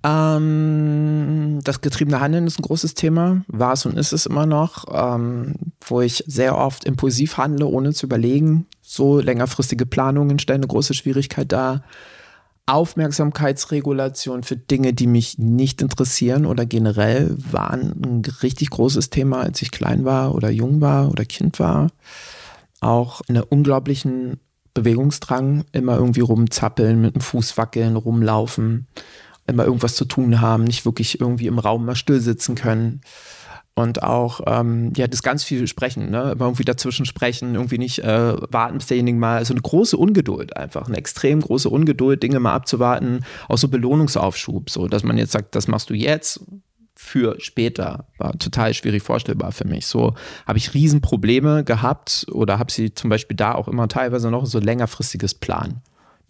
Ähm, 0.03 1.59
das 1.63 1.81
getriebene 1.81 2.19
Handeln 2.19 2.47
ist 2.47 2.59
ein 2.59 2.63
großes 2.63 2.95
Thema, 2.95 3.43
war 3.47 3.73
es 3.73 3.85
und 3.85 3.97
ist 3.97 4.13
es 4.13 4.25
immer 4.25 4.45
noch, 4.45 4.85
ähm, 4.91 5.55
wo 5.85 6.01
ich 6.01 6.23
sehr 6.27 6.57
oft 6.57 6.85
impulsiv 6.85 7.37
handle, 7.37 7.67
ohne 7.67 7.93
zu 7.93 8.07
überlegen. 8.07 8.65
So 8.81 9.19
längerfristige 9.19 9.85
Planungen 9.85 10.39
stellen 10.39 10.61
eine 10.61 10.67
große 10.67 10.93
Schwierigkeit 10.95 11.51
dar. 11.51 11.83
Aufmerksamkeitsregulation 12.65 14.43
für 14.43 14.55
Dinge, 14.55 14.93
die 14.93 15.07
mich 15.07 15.37
nicht 15.37 15.81
interessieren 15.81 16.45
oder 16.45 16.65
generell 16.65 17.35
waren 17.51 18.01
ein 18.03 18.21
richtig 18.41 18.69
großes 18.69 19.09
Thema, 19.09 19.41
als 19.41 19.61
ich 19.61 19.71
klein 19.71 20.05
war 20.05 20.33
oder 20.33 20.49
jung 20.49 20.79
war 20.81 21.11
oder 21.11 21.25
Kind 21.25 21.59
war. 21.59 21.87
Auch 22.79 23.21
einen 23.27 23.43
unglaublichen 23.43 24.39
Bewegungsdrang, 24.73 25.65
immer 25.73 25.97
irgendwie 25.97 26.21
rumzappeln, 26.21 27.01
mit 27.01 27.15
dem 27.15 27.21
Fuß 27.21 27.57
wackeln, 27.57 27.95
rumlaufen, 27.97 28.87
immer 29.51 29.65
irgendwas 29.65 29.95
zu 29.95 30.05
tun 30.05 30.41
haben, 30.41 30.63
nicht 30.63 30.85
wirklich 30.85 31.21
irgendwie 31.21 31.47
im 31.47 31.59
Raum 31.59 31.85
mal 31.85 31.95
still 31.95 32.19
sitzen 32.19 32.55
können 32.55 33.01
und 33.73 34.03
auch 34.03 34.41
ähm, 34.47 34.91
ja 34.95 35.07
das 35.07 35.23
ganz 35.23 35.43
viel 35.43 35.67
sprechen, 35.67 36.09
ne? 36.09 36.31
immer 36.31 36.45
irgendwie 36.45 36.65
dazwischen 36.65 37.05
sprechen, 37.05 37.55
irgendwie 37.55 37.77
nicht 37.77 37.99
äh, 37.99 38.35
warten, 38.51 38.77
bis 38.77 38.87
derjenige 38.87 39.17
mal, 39.17 39.37
also 39.37 39.53
eine 39.53 39.61
große 39.61 39.95
Ungeduld 39.97 40.55
einfach, 40.57 40.87
eine 40.87 40.97
extrem 40.97 41.41
große 41.41 41.69
Ungeduld, 41.69 42.21
Dinge 42.21 42.39
mal 42.39 42.53
abzuwarten, 42.53 43.25
auch 43.47 43.57
so 43.57 43.67
Belohnungsaufschub, 43.69 44.69
so 44.69 44.87
dass 44.87 45.03
man 45.03 45.17
jetzt 45.17 45.31
sagt, 45.31 45.55
das 45.55 45.67
machst 45.67 45.89
du 45.89 45.93
jetzt 45.93 46.41
für 46.95 47.35
später, 47.39 48.05
war 48.17 48.37
total 48.37 48.73
schwierig 48.73 49.01
vorstellbar 49.01 49.51
für 49.51 49.65
mich. 49.65 49.87
So 49.87 50.13
habe 50.45 50.59
ich 50.59 50.73
Riesenprobleme 50.73 51.63
gehabt 51.63 52.27
oder 52.31 52.59
habe 52.59 52.71
sie 52.71 52.93
zum 52.93 53.09
Beispiel 53.09 53.37
da 53.37 53.55
auch 53.55 53.67
immer 53.67 53.87
teilweise 53.87 54.29
noch 54.29 54.45
so 54.45 54.59
längerfristiges 54.59 55.33
Plan 55.33 55.81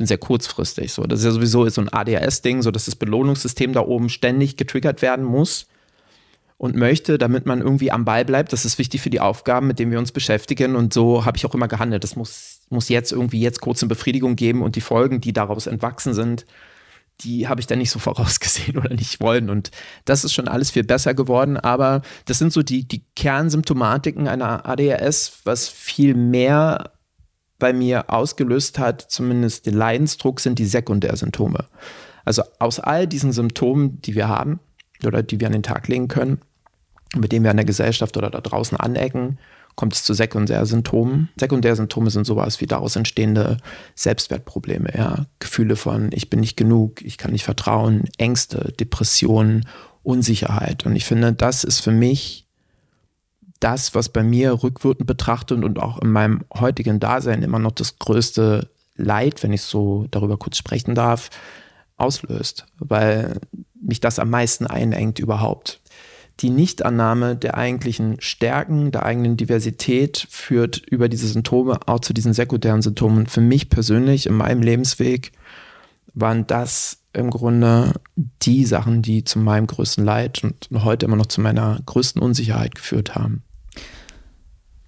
bin 0.01 0.07
sehr 0.07 0.17
kurzfristig. 0.17 0.93
So, 0.93 1.03
das 1.03 1.19
ist 1.19 1.25
ja 1.25 1.31
sowieso 1.31 1.69
so 1.69 1.79
ein 1.79 1.93
ADHS-Ding, 1.93 2.63
so 2.63 2.71
dass 2.71 2.85
das 2.85 2.95
Belohnungssystem 2.95 3.71
da 3.71 3.81
oben 3.81 4.09
ständig 4.09 4.57
getriggert 4.57 5.03
werden 5.03 5.23
muss 5.23 5.67
und 6.57 6.75
möchte, 6.75 7.19
damit 7.19 7.45
man 7.45 7.61
irgendwie 7.61 7.91
am 7.91 8.03
Ball 8.03 8.25
bleibt. 8.25 8.51
Das 8.51 8.65
ist 8.65 8.79
wichtig 8.79 8.99
für 9.01 9.11
die 9.11 9.19
Aufgaben, 9.19 9.67
mit 9.67 9.77
denen 9.77 9.91
wir 9.91 9.99
uns 9.99 10.11
beschäftigen. 10.11 10.75
Und 10.75 10.91
so 10.91 11.23
habe 11.23 11.37
ich 11.37 11.45
auch 11.45 11.53
immer 11.53 11.67
gehandelt. 11.67 12.03
Das 12.03 12.15
muss, 12.15 12.61
muss 12.69 12.89
jetzt 12.89 13.11
irgendwie 13.11 13.41
jetzt 13.41 13.61
kurz 13.61 13.83
eine 13.83 13.89
Befriedigung 13.89 14.35
geben 14.35 14.63
und 14.63 14.75
die 14.75 14.81
Folgen, 14.81 15.21
die 15.21 15.33
daraus 15.33 15.67
entwachsen 15.67 16.15
sind, 16.15 16.47
die 17.19 17.47
habe 17.47 17.61
ich 17.61 17.67
dann 17.67 17.77
nicht 17.77 17.91
so 17.91 17.99
vorausgesehen 17.99 18.77
oder 18.79 18.95
nicht 18.95 19.21
wollen. 19.21 19.51
Und 19.51 19.69
das 20.05 20.23
ist 20.23 20.33
schon 20.33 20.47
alles 20.47 20.71
viel 20.71 20.83
besser 20.83 21.13
geworden. 21.13 21.57
Aber 21.57 22.01
das 22.25 22.39
sind 22.39 22.51
so 22.51 22.63
die, 22.63 22.87
die 22.87 23.03
Kernsymptomatiken 23.15 24.27
einer 24.27 24.65
ADHS, 24.67 25.41
was 25.43 25.69
viel 25.69 26.15
mehr 26.15 26.91
bei 27.61 27.71
mir 27.73 28.09
ausgelöst 28.09 28.79
hat, 28.79 29.01
zumindest 29.03 29.67
den 29.67 29.75
Leidensdruck, 29.75 30.39
sind 30.41 30.57
die 30.59 30.65
Sekundärsymptome. 30.65 31.67
Also 32.25 32.41
aus 32.59 32.79
all 32.79 33.07
diesen 33.07 33.31
Symptomen, 33.31 34.01
die 34.01 34.15
wir 34.15 34.27
haben 34.27 34.59
oder 35.05 35.23
die 35.23 35.39
wir 35.39 35.47
an 35.47 35.53
den 35.53 35.63
Tag 35.63 35.87
legen 35.87 36.07
können, 36.07 36.39
mit 37.15 37.31
denen 37.31 37.43
wir 37.43 37.51
an 37.51 37.57
der 37.57 37.65
Gesellschaft 37.65 38.17
oder 38.17 38.31
da 38.31 38.41
draußen 38.41 38.77
anecken, 38.77 39.37
kommt 39.75 39.93
es 39.93 40.03
zu 40.03 40.13
Sekundärsymptomen. 40.13 41.29
Sekundärsymptome 41.39 42.09
sind 42.09 42.25
sowas 42.25 42.61
wie 42.61 42.67
daraus 42.67 42.95
entstehende 42.95 43.57
Selbstwertprobleme, 43.95 44.89
ja. 44.97 45.27
Gefühle 45.39 45.75
von 45.75 46.09
ich 46.13 46.29
bin 46.29 46.39
nicht 46.39 46.57
genug, 46.57 47.01
ich 47.03 47.17
kann 47.17 47.31
nicht 47.31 47.45
vertrauen, 47.45 48.05
Ängste, 48.17 48.73
Depressionen, 48.79 49.67
Unsicherheit. 50.01 50.85
Und 50.85 50.95
ich 50.95 51.05
finde, 51.05 51.33
das 51.33 51.63
ist 51.63 51.79
für 51.79 51.91
mich 51.91 52.47
das, 53.61 53.95
was 53.95 54.09
bei 54.09 54.23
mir 54.23 54.63
rückwirkend 54.63 55.07
betrachtet 55.07 55.63
und 55.63 55.79
auch 55.79 55.99
in 55.99 56.11
meinem 56.11 56.41
heutigen 56.53 56.99
Dasein 56.99 57.43
immer 57.43 57.59
noch 57.59 57.71
das 57.71 57.97
größte 57.99 58.69
Leid, 58.97 59.41
wenn 59.43 59.53
ich 59.53 59.61
so 59.61 60.07
darüber 60.11 60.37
kurz 60.37 60.57
sprechen 60.57 60.95
darf, 60.95 61.29
auslöst, 61.97 62.65
weil 62.79 63.39
mich 63.79 63.99
das 63.99 64.19
am 64.19 64.29
meisten 64.29 64.67
einengt 64.67 65.19
überhaupt. 65.19 65.79
Die 66.39 66.49
Nichtannahme 66.49 67.35
der 67.35 67.55
eigentlichen 67.55 68.19
Stärken, 68.19 68.91
der 68.91 69.05
eigenen 69.05 69.37
Diversität 69.37 70.25
führt 70.29 70.77
über 70.77 71.07
diese 71.07 71.27
Symptome 71.27 71.79
auch 71.85 71.99
zu 71.99 72.13
diesen 72.13 72.33
sekundären 72.33 72.81
Symptomen. 72.81 73.27
Für 73.27 73.41
mich 73.41 73.69
persönlich 73.69 74.25
in 74.25 74.35
meinem 74.35 74.61
Lebensweg 74.61 75.31
waren 76.13 76.47
das 76.47 76.97
im 77.13 77.29
Grunde 77.29 77.93
die 78.15 78.65
Sachen, 78.65 79.01
die 79.01 79.23
zu 79.23 79.37
meinem 79.37 79.67
größten 79.67 80.03
Leid 80.03 80.43
und 80.43 80.69
heute 80.83 81.05
immer 81.05 81.17
noch 81.17 81.27
zu 81.27 81.41
meiner 81.41 81.79
größten 81.85 82.21
Unsicherheit 82.21 82.73
geführt 82.73 83.13
haben. 83.13 83.43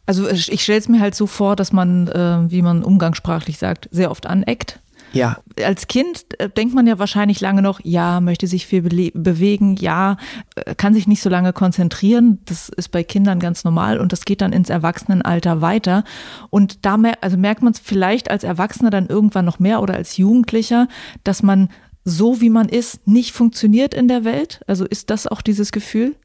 Also 0.05 0.29
ich 0.29 0.61
stelle 0.61 0.79
es 0.79 0.89
mir 0.89 0.99
halt 0.99 1.15
so 1.15 1.27
vor, 1.27 1.55
dass 1.55 1.71
man, 1.71 2.07
äh, 2.09 2.51
wie 2.51 2.61
man 2.61 2.83
umgangssprachlich 2.83 3.57
sagt, 3.57 3.87
sehr 3.91 4.11
oft 4.11 4.25
aneckt 4.25 4.79
ja. 5.13 5.37
Als 5.63 5.87
Kind 5.87 6.25
äh, 6.39 6.49
denkt 6.49 6.73
man 6.73 6.87
ja 6.87 6.97
wahrscheinlich 6.97 7.39
lange 7.39 7.61
noch, 7.61 7.79
ja, 7.83 8.19
möchte 8.19 8.47
sich 8.47 8.65
viel 8.65 8.81
bewegen, 8.81 9.75
ja, 9.75 10.17
äh, 10.55 10.73
kann 10.75 10.95
sich 10.95 11.07
nicht 11.07 11.21
so 11.21 11.29
lange 11.29 11.53
konzentrieren. 11.53 12.39
Das 12.45 12.69
ist 12.69 12.89
bei 12.89 13.03
Kindern 13.03 13.39
ganz 13.39 13.63
normal 13.63 13.99
und 13.99 14.11
das 14.11 14.25
geht 14.25 14.41
dann 14.41 14.51
ins 14.51 14.69
Erwachsenenalter 14.69 15.61
weiter. 15.61 16.03
Und 16.49 16.85
da 16.85 16.97
mer 16.97 17.19
also 17.21 17.37
merkt 17.37 17.61
man 17.61 17.73
es 17.73 17.79
vielleicht 17.79 18.31
als 18.31 18.43
Erwachsener 18.43 18.89
dann 18.89 19.07
irgendwann 19.07 19.45
noch 19.45 19.59
mehr 19.59 19.81
oder 19.81 19.93
als 19.93 20.17
Jugendlicher, 20.17 20.87
dass 21.23 21.43
man 21.43 21.69
so 22.03 22.41
wie 22.41 22.49
man 22.49 22.67
ist, 22.67 23.07
nicht 23.07 23.31
funktioniert 23.31 23.93
in 23.93 24.07
der 24.07 24.25
Welt. 24.25 24.61
Also 24.67 24.83
ist 24.83 25.09
das 25.09 25.27
auch 25.27 25.41
dieses 25.41 25.71
Gefühl? 25.71 26.15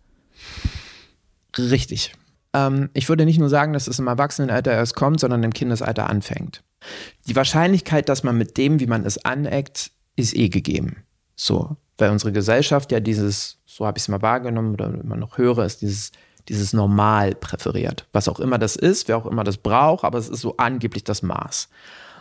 Richtig. 1.57 2.15
Ähm, 2.55 2.91
ich 2.95 3.09
würde 3.09 3.25
nicht 3.25 3.39
nur 3.39 3.49
sagen, 3.49 3.73
dass 3.73 3.87
es 3.87 3.99
im 3.99 4.07
Erwachsenenalter 4.07 4.73
erst 4.73 4.95
kommt, 4.95 5.21
sondern 5.21 5.43
im 5.43 5.53
Kindesalter 5.53 6.09
anfängt. 6.09 6.63
Die 7.27 7.37
Wahrscheinlichkeit, 7.37 8.09
dass 8.09 8.23
man 8.23 8.39
mit 8.39 8.57
dem, 8.57 8.81
wie 8.81 8.87
man 8.87 9.05
es 9.05 9.25
aneckt, 9.25 9.91
ist 10.17 10.37
eh 10.37 10.49
gegeben. 10.49 11.05
So, 11.37 11.77
weil 11.99 12.11
unsere 12.11 12.33
Gesellschaft 12.33 12.93
ja 12.93 13.01
dieses, 13.01 13.59
so 13.67 13.87
habe 13.87 13.99
ich 13.99 14.05
es 14.05 14.09
mal 14.09 14.23
wahrgenommen 14.23 14.73
oder 14.73 14.87
immer 14.87 15.17
noch 15.17 15.39
höre, 15.39 15.65
ist 15.65 15.83
dieses, 15.83 16.13
dieses 16.49 16.73
Normal 16.73 17.35
präferiert. 17.35 18.07
Was 18.13 18.29
auch 18.29 18.41
immer 18.41 18.59
das 18.59 18.77
ist, 18.77 19.09
wer 19.09 19.17
auch 19.17 19.27
immer 19.27 19.45
das 19.45 19.59
braucht, 19.59 20.05
aber 20.05 20.19
es 20.19 20.29
ist 20.29 20.41
so 20.41 20.57
angeblich 20.57 21.05
das 21.05 21.23
Maß. 21.23 21.69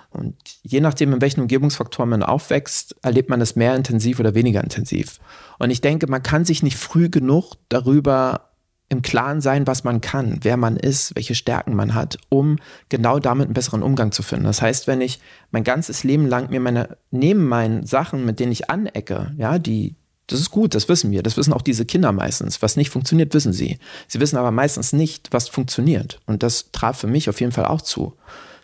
Und 0.10 0.36
je 0.64 0.80
nachdem, 0.80 1.14
in 1.14 1.22
welchen 1.22 1.42
Umgebungsfaktoren 1.42 2.10
man 2.10 2.24
aufwächst, 2.24 2.96
erlebt 3.04 3.30
man 3.30 3.42
es 3.42 3.56
mehr 3.56 3.76
intensiv 3.76 4.20
oder 4.20 4.36
weniger 4.36 4.64
intensiv. 4.64 5.20
Und 5.60 5.70
ich 5.70 5.82
denke, 5.82 6.08
man 6.08 6.24
kann 6.24 6.46
sich 6.46 6.64
nicht 6.64 6.78
früh 6.78 7.10
genug 7.10 7.56
darüber 7.70 8.47
im 8.90 9.02
Klaren 9.02 9.42
sein, 9.42 9.68
was 9.68 9.84
man 9.84 10.00
kann, 10.00 10.40
wer 10.42 10.56
man 10.56 10.78
ist, 10.78 11.16
welche 11.16 11.36
Stärken 11.36 11.76
man 11.76 11.94
hat, 11.94 12.18
um 12.30 12.58
genau 12.90 13.20
damit 13.20 13.46
einen 13.46 13.54
besseren 13.54 13.84
Umgang 13.84 14.12
zu 14.12 14.24
finden. 14.24 14.46
Das 14.46 14.62
heißt, 14.62 14.88
wenn 14.88 15.02
ich 15.02 15.20
mein 15.52 15.66
ganzes 15.66 16.04
Leben 16.04 16.26
lang 16.26 16.50
mir 16.50 16.62
meine, 16.62 16.98
neben 17.12 17.46
meinen 17.46 17.86
Sachen, 17.86 18.26
mit 18.26 18.40
denen 18.40 18.54
ich 18.54 18.70
anecke, 18.70 19.34
ja, 19.38 19.60
die, 19.60 19.96
das 20.28 20.40
ist 20.40 20.52
gut, 20.52 20.74
das 20.74 20.88
wissen 20.88 21.12
wir, 21.12 21.22
das 21.22 21.36
wissen 21.36 21.54
auch 21.54 21.62
diese 21.62 21.86
Kinder 21.86 22.14
meistens. 22.14 22.62
Was 22.62 22.78
nicht 22.78 22.90
funktioniert, 22.90 23.34
wissen 23.34 23.52
sie. 23.52 23.78
Sie 24.08 24.22
wissen 24.22 24.38
aber 24.38 24.52
meistens 24.52 24.94
nicht, 24.94 25.30
was 25.32 25.50
funktioniert. 25.50 26.22
Und 26.26 26.42
das 26.42 26.72
traf 26.72 27.00
für 27.00 27.08
mich 27.08 27.30
auf 27.30 27.42
jeden 27.42 27.52
Fall 27.52 27.66
auch 27.66 27.82
zu. 27.82 28.14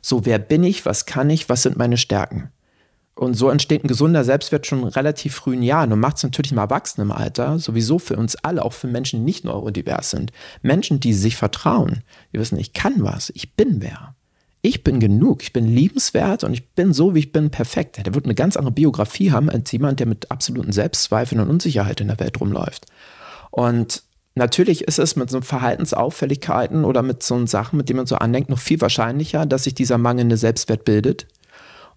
So, 0.01 0.25
wer 0.25 0.39
bin 0.39 0.63
ich, 0.63 0.85
was 0.85 1.05
kann 1.05 1.29
ich, 1.29 1.49
was 1.49 1.63
sind 1.63 1.77
meine 1.77 1.97
Stärken? 1.97 2.49
Und 3.15 3.35
so 3.35 3.49
entsteht 3.49 3.83
ein 3.83 3.87
gesunder 3.87 4.23
Selbstwert 4.23 4.65
schon 4.65 4.83
relativ 4.83 5.35
frühen 5.35 5.61
Jahren 5.61 5.93
und 5.93 5.99
macht 5.99 6.17
es 6.17 6.23
natürlich 6.23 6.51
im 6.51 6.57
Erwachsenenalter 6.57 7.59
sowieso 7.59 7.99
für 7.99 8.15
uns 8.15 8.35
alle, 8.37 8.65
auch 8.65 8.73
für 8.73 8.87
Menschen, 8.87 9.19
die 9.19 9.25
nicht 9.25 9.45
neurodivers 9.45 10.09
sind. 10.09 10.31
Menschen, 10.63 10.99
die 10.99 11.13
sich 11.13 11.35
vertrauen, 11.35 12.03
die 12.33 12.39
wissen, 12.39 12.57
ich 12.57 12.73
kann 12.73 13.03
was, 13.03 13.31
ich 13.35 13.53
bin 13.53 13.81
wer. 13.81 14.15
Ich 14.65 14.83
bin 14.83 14.99
genug, 14.99 15.43
ich 15.43 15.53
bin 15.53 15.67
liebenswert 15.67 16.43
und 16.43 16.53
ich 16.53 16.69
bin 16.69 16.93
so, 16.93 17.13
wie 17.13 17.19
ich 17.19 17.31
bin, 17.33 17.51
perfekt. 17.51 18.03
Der 18.03 18.15
wird 18.15 18.25
eine 18.25 18.33
ganz 18.33 18.55
andere 18.55 18.71
Biografie 18.71 19.31
haben 19.31 19.49
als 19.49 19.71
jemand, 19.71 19.99
der 19.99 20.07
mit 20.07 20.31
absoluten 20.31 20.71
Selbstzweifeln 20.71 21.41
und 21.41 21.49
Unsicherheit 21.49 21.99
in 22.01 22.07
der 22.07 22.19
Welt 22.19 22.39
rumläuft. 22.39 22.85
Und 23.51 24.03
natürlich 24.35 24.85
ist 24.85 24.99
es 24.99 25.17
mit 25.17 25.29
so 25.29 25.41
Verhaltensauffälligkeiten 25.41 26.85
oder 26.85 27.03
mit 27.03 27.23
so 27.23 27.45
Sachen, 27.45 27.77
mit 27.77 27.89
denen 27.89 27.97
man 27.97 28.07
so 28.07 28.15
andenkt, 28.15 28.49
noch 28.49 28.57
viel 28.57 28.79
wahrscheinlicher, 28.79 29.45
dass 29.45 29.65
sich 29.65 29.75
dieser 29.75 29.97
mangelnde 29.97 30.37
Selbstwert 30.37 30.85
bildet 30.85 31.27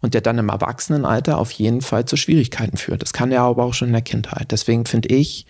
und 0.01 0.15
der 0.15 0.21
dann 0.21 0.39
im 0.39 0.49
Erwachsenenalter 0.49 1.39
auf 1.39 1.51
jeden 1.53 1.81
Fall 1.81 2.05
zu 2.05 2.17
Schwierigkeiten 2.17 2.77
führt. 2.77 3.03
Das 3.03 3.13
kann 3.13 3.33
er 3.33 3.43
aber 3.43 3.65
auch 3.65 3.75
schon 3.75 3.89
in 3.89 3.95
der 3.95 4.03
Kindheit. 4.03 4.53
Deswegen 4.53 4.87
finde 4.87 5.09
ich 5.09 5.47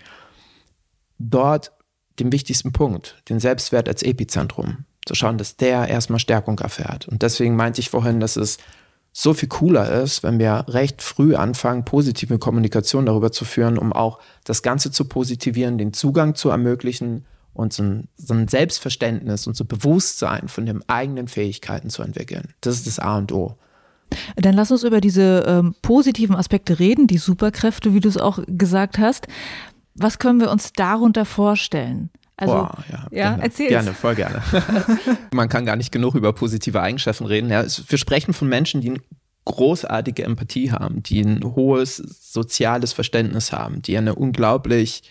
dort 1.18 1.72
den 2.18 2.32
wichtigsten 2.32 2.72
Punkt, 2.72 3.22
den 3.28 3.40
Selbstwert 3.40 3.88
als 3.88 4.02
Epizentrum, 4.02 4.84
zu 5.04 5.14
schauen, 5.14 5.38
dass 5.38 5.56
der 5.56 5.88
erstmal 5.88 6.18
Stärkung 6.18 6.58
erfährt. 6.58 7.06
Und 7.08 7.22
deswegen 7.22 7.56
meinte 7.56 7.80
ich 7.80 7.90
vorhin, 7.90 8.20
dass 8.20 8.36
es 8.36 8.58
so 9.12 9.32
viel 9.32 9.48
cooler 9.48 10.02
ist, 10.02 10.22
wenn 10.22 10.38
wir 10.38 10.66
recht 10.68 11.00
früh 11.00 11.36
anfangen, 11.36 11.86
positive 11.86 12.38
Kommunikation 12.38 13.06
darüber 13.06 13.32
zu 13.32 13.46
führen, 13.46 13.78
um 13.78 13.92
auch 13.92 14.18
das 14.44 14.62
Ganze 14.62 14.90
zu 14.90 15.06
positivieren, 15.06 15.78
den 15.78 15.94
Zugang 15.94 16.34
zu 16.34 16.50
ermöglichen 16.50 17.24
und 17.54 17.72
so 17.72 17.82
ein, 17.82 18.08
so 18.18 18.34
ein 18.34 18.48
Selbstverständnis 18.48 19.46
und 19.46 19.56
so 19.56 19.64
Bewusstsein 19.64 20.48
von 20.48 20.66
den 20.66 20.86
eigenen 20.88 21.28
Fähigkeiten 21.28 21.88
zu 21.88 22.02
entwickeln. 22.02 22.52
Das 22.60 22.74
ist 22.74 22.86
das 22.86 22.98
A 22.98 23.16
und 23.16 23.32
O. 23.32 23.56
Dann 24.36 24.54
lass 24.54 24.70
uns 24.70 24.82
über 24.82 25.00
diese 25.00 25.44
ähm, 25.46 25.74
positiven 25.82 26.36
Aspekte 26.36 26.78
reden, 26.78 27.06
die 27.06 27.18
Superkräfte, 27.18 27.94
wie 27.94 28.00
du 28.00 28.08
es 28.08 28.16
auch 28.16 28.38
gesagt 28.46 28.98
hast. 28.98 29.26
Was 29.94 30.18
können 30.18 30.40
wir 30.40 30.50
uns 30.50 30.72
darunter 30.72 31.24
vorstellen? 31.24 32.10
Also, 32.36 32.52
Boah, 32.52 32.84
ja, 32.90 33.06
ja 33.10 33.38
erzähl. 33.40 33.68
Gerne, 33.68 33.94
voll 33.94 34.14
gerne. 34.14 34.42
Man 35.32 35.48
kann 35.48 35.64
gar 35.64 35.76
nicht 35.76 35.90
genug 35.90 36.14
über 36.14 36.32
positive 36.34 36.82
Eigenschaften 36.82 37.24
reden. 37.24 37.48
Ja, 37.48 37.64
wir 37.64 37.98
sprechen 37.98 38.34
von 38.34 38.48
Menschen, 38.48 38.82
die 38.82 39.00
großartige 39.46 40.24
Empathie 40.24 40.70
haben, 40.70 41.02
die 41.02 41.22
ein 41.22 41.42
hohes 41.44 41.96
soziales 41.96 42.92
Verständnis 42.92 43.52
haben, 43.52 43.80
die 43.80 43.96
eine 43.96 44.14
unglaublich 44.14 45.04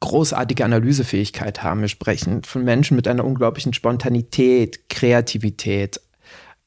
großartige 0.00 0.64
Analysefähigkeit 0.64 1.62
haben. 1.62 1.82
Wir 1.82 1.88
sprechen 1.88 2.42
von 2.42 2.64
Menschen 2.64 2.96
mit 2.96 3.06
einer 3.06 3.24
unglaublichen 3.24 3.74
Spontanität, 3.74 4.88
Kreativität, 4.88 6.00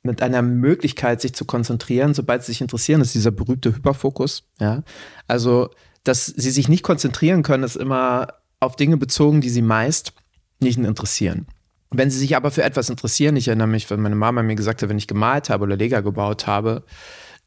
mit 0.04 0.22
einer 0.22 0.42
Möglichkeit, 0.42 1.22
sich 1.22 1.34
zu 1.34 1.46
konzentrieren, 1.46 2.14
sobald 2.14 2.44
sie 2.44 2.52
sich 2.54 2.62
interessieren. 2.62 3.02
Ist 3.02 3.16
dieser 3.16 3.32
berühmte 3.32 3.76
Hyperfokus. 3.76 4.44
Ja? 4.60 4.84
Also, 5.28 5.70
dass 6.04 6.26
sie 6.26 6.52
sich 6.52 6.68
nicht 6.70 6.84
konzentrieren 6.84 7.44
können, 7.44 7.64
ist 7.64 7.76
immer 7.76 8.28
auf 8.60 8.76
Dinge 8.76 8.98
bezogen, 8.98 9.42
die 9.42 9.50
sie 9.50 9.62
meist 9.62 10.14
nicht 10.60 10.78
interessieren. 10.78 11.48
Wenn 11.90 12.10
sie 12.10 12.20
sich 12.20 12.36
aber 12.36 12.52
für 12.52 12.64
etwas 12.64 12.90
interessieren, 12.90 13.36
ich 13.36 13.48
erinnere 13.48 13.68
mich, 13.68 13.90
wenn 13.90 14.02
meine 14.02 14.16
Mama 14.16 14.44
mir 14.44 14.56
gesagt 14.56 14.82
hat, 14.82 14.90
wenn 14.90 14.98
ich 14.98 15.08
gemalt 15.08 15.50
habe 15.50 15.66
oder 15.66 15.76
Lega 15.76 16.00
gebaut 16.00 16.48
habe, 16.48 16.84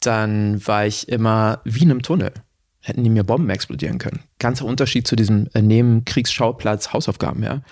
dann 0.01 0.65
war 0.67 0.87
ich 0.87 1.09
immer 1.09 1.61
wie 1.65 1.83
in 1.83 1.91
einem 1.91 2.03
Tunnel. 2.03 2.33
Hätten 2.81 3.03
die 3.03 3.11
mir 3.11 3.25
Bomben 3.25 3.49
explodieren 3.49 3.97
können. 3.97 4.21
Ganzer 4.39 4.67
Unterschied 4.67 5.07
zu 5.07 5.17
diesem 5.17 5.49
äh, 5.55 5.63
Nebenkriegsschauplatz 5.63 6.93
Hausaufgaben, 6.93 7.43
ja. 7.43 7.63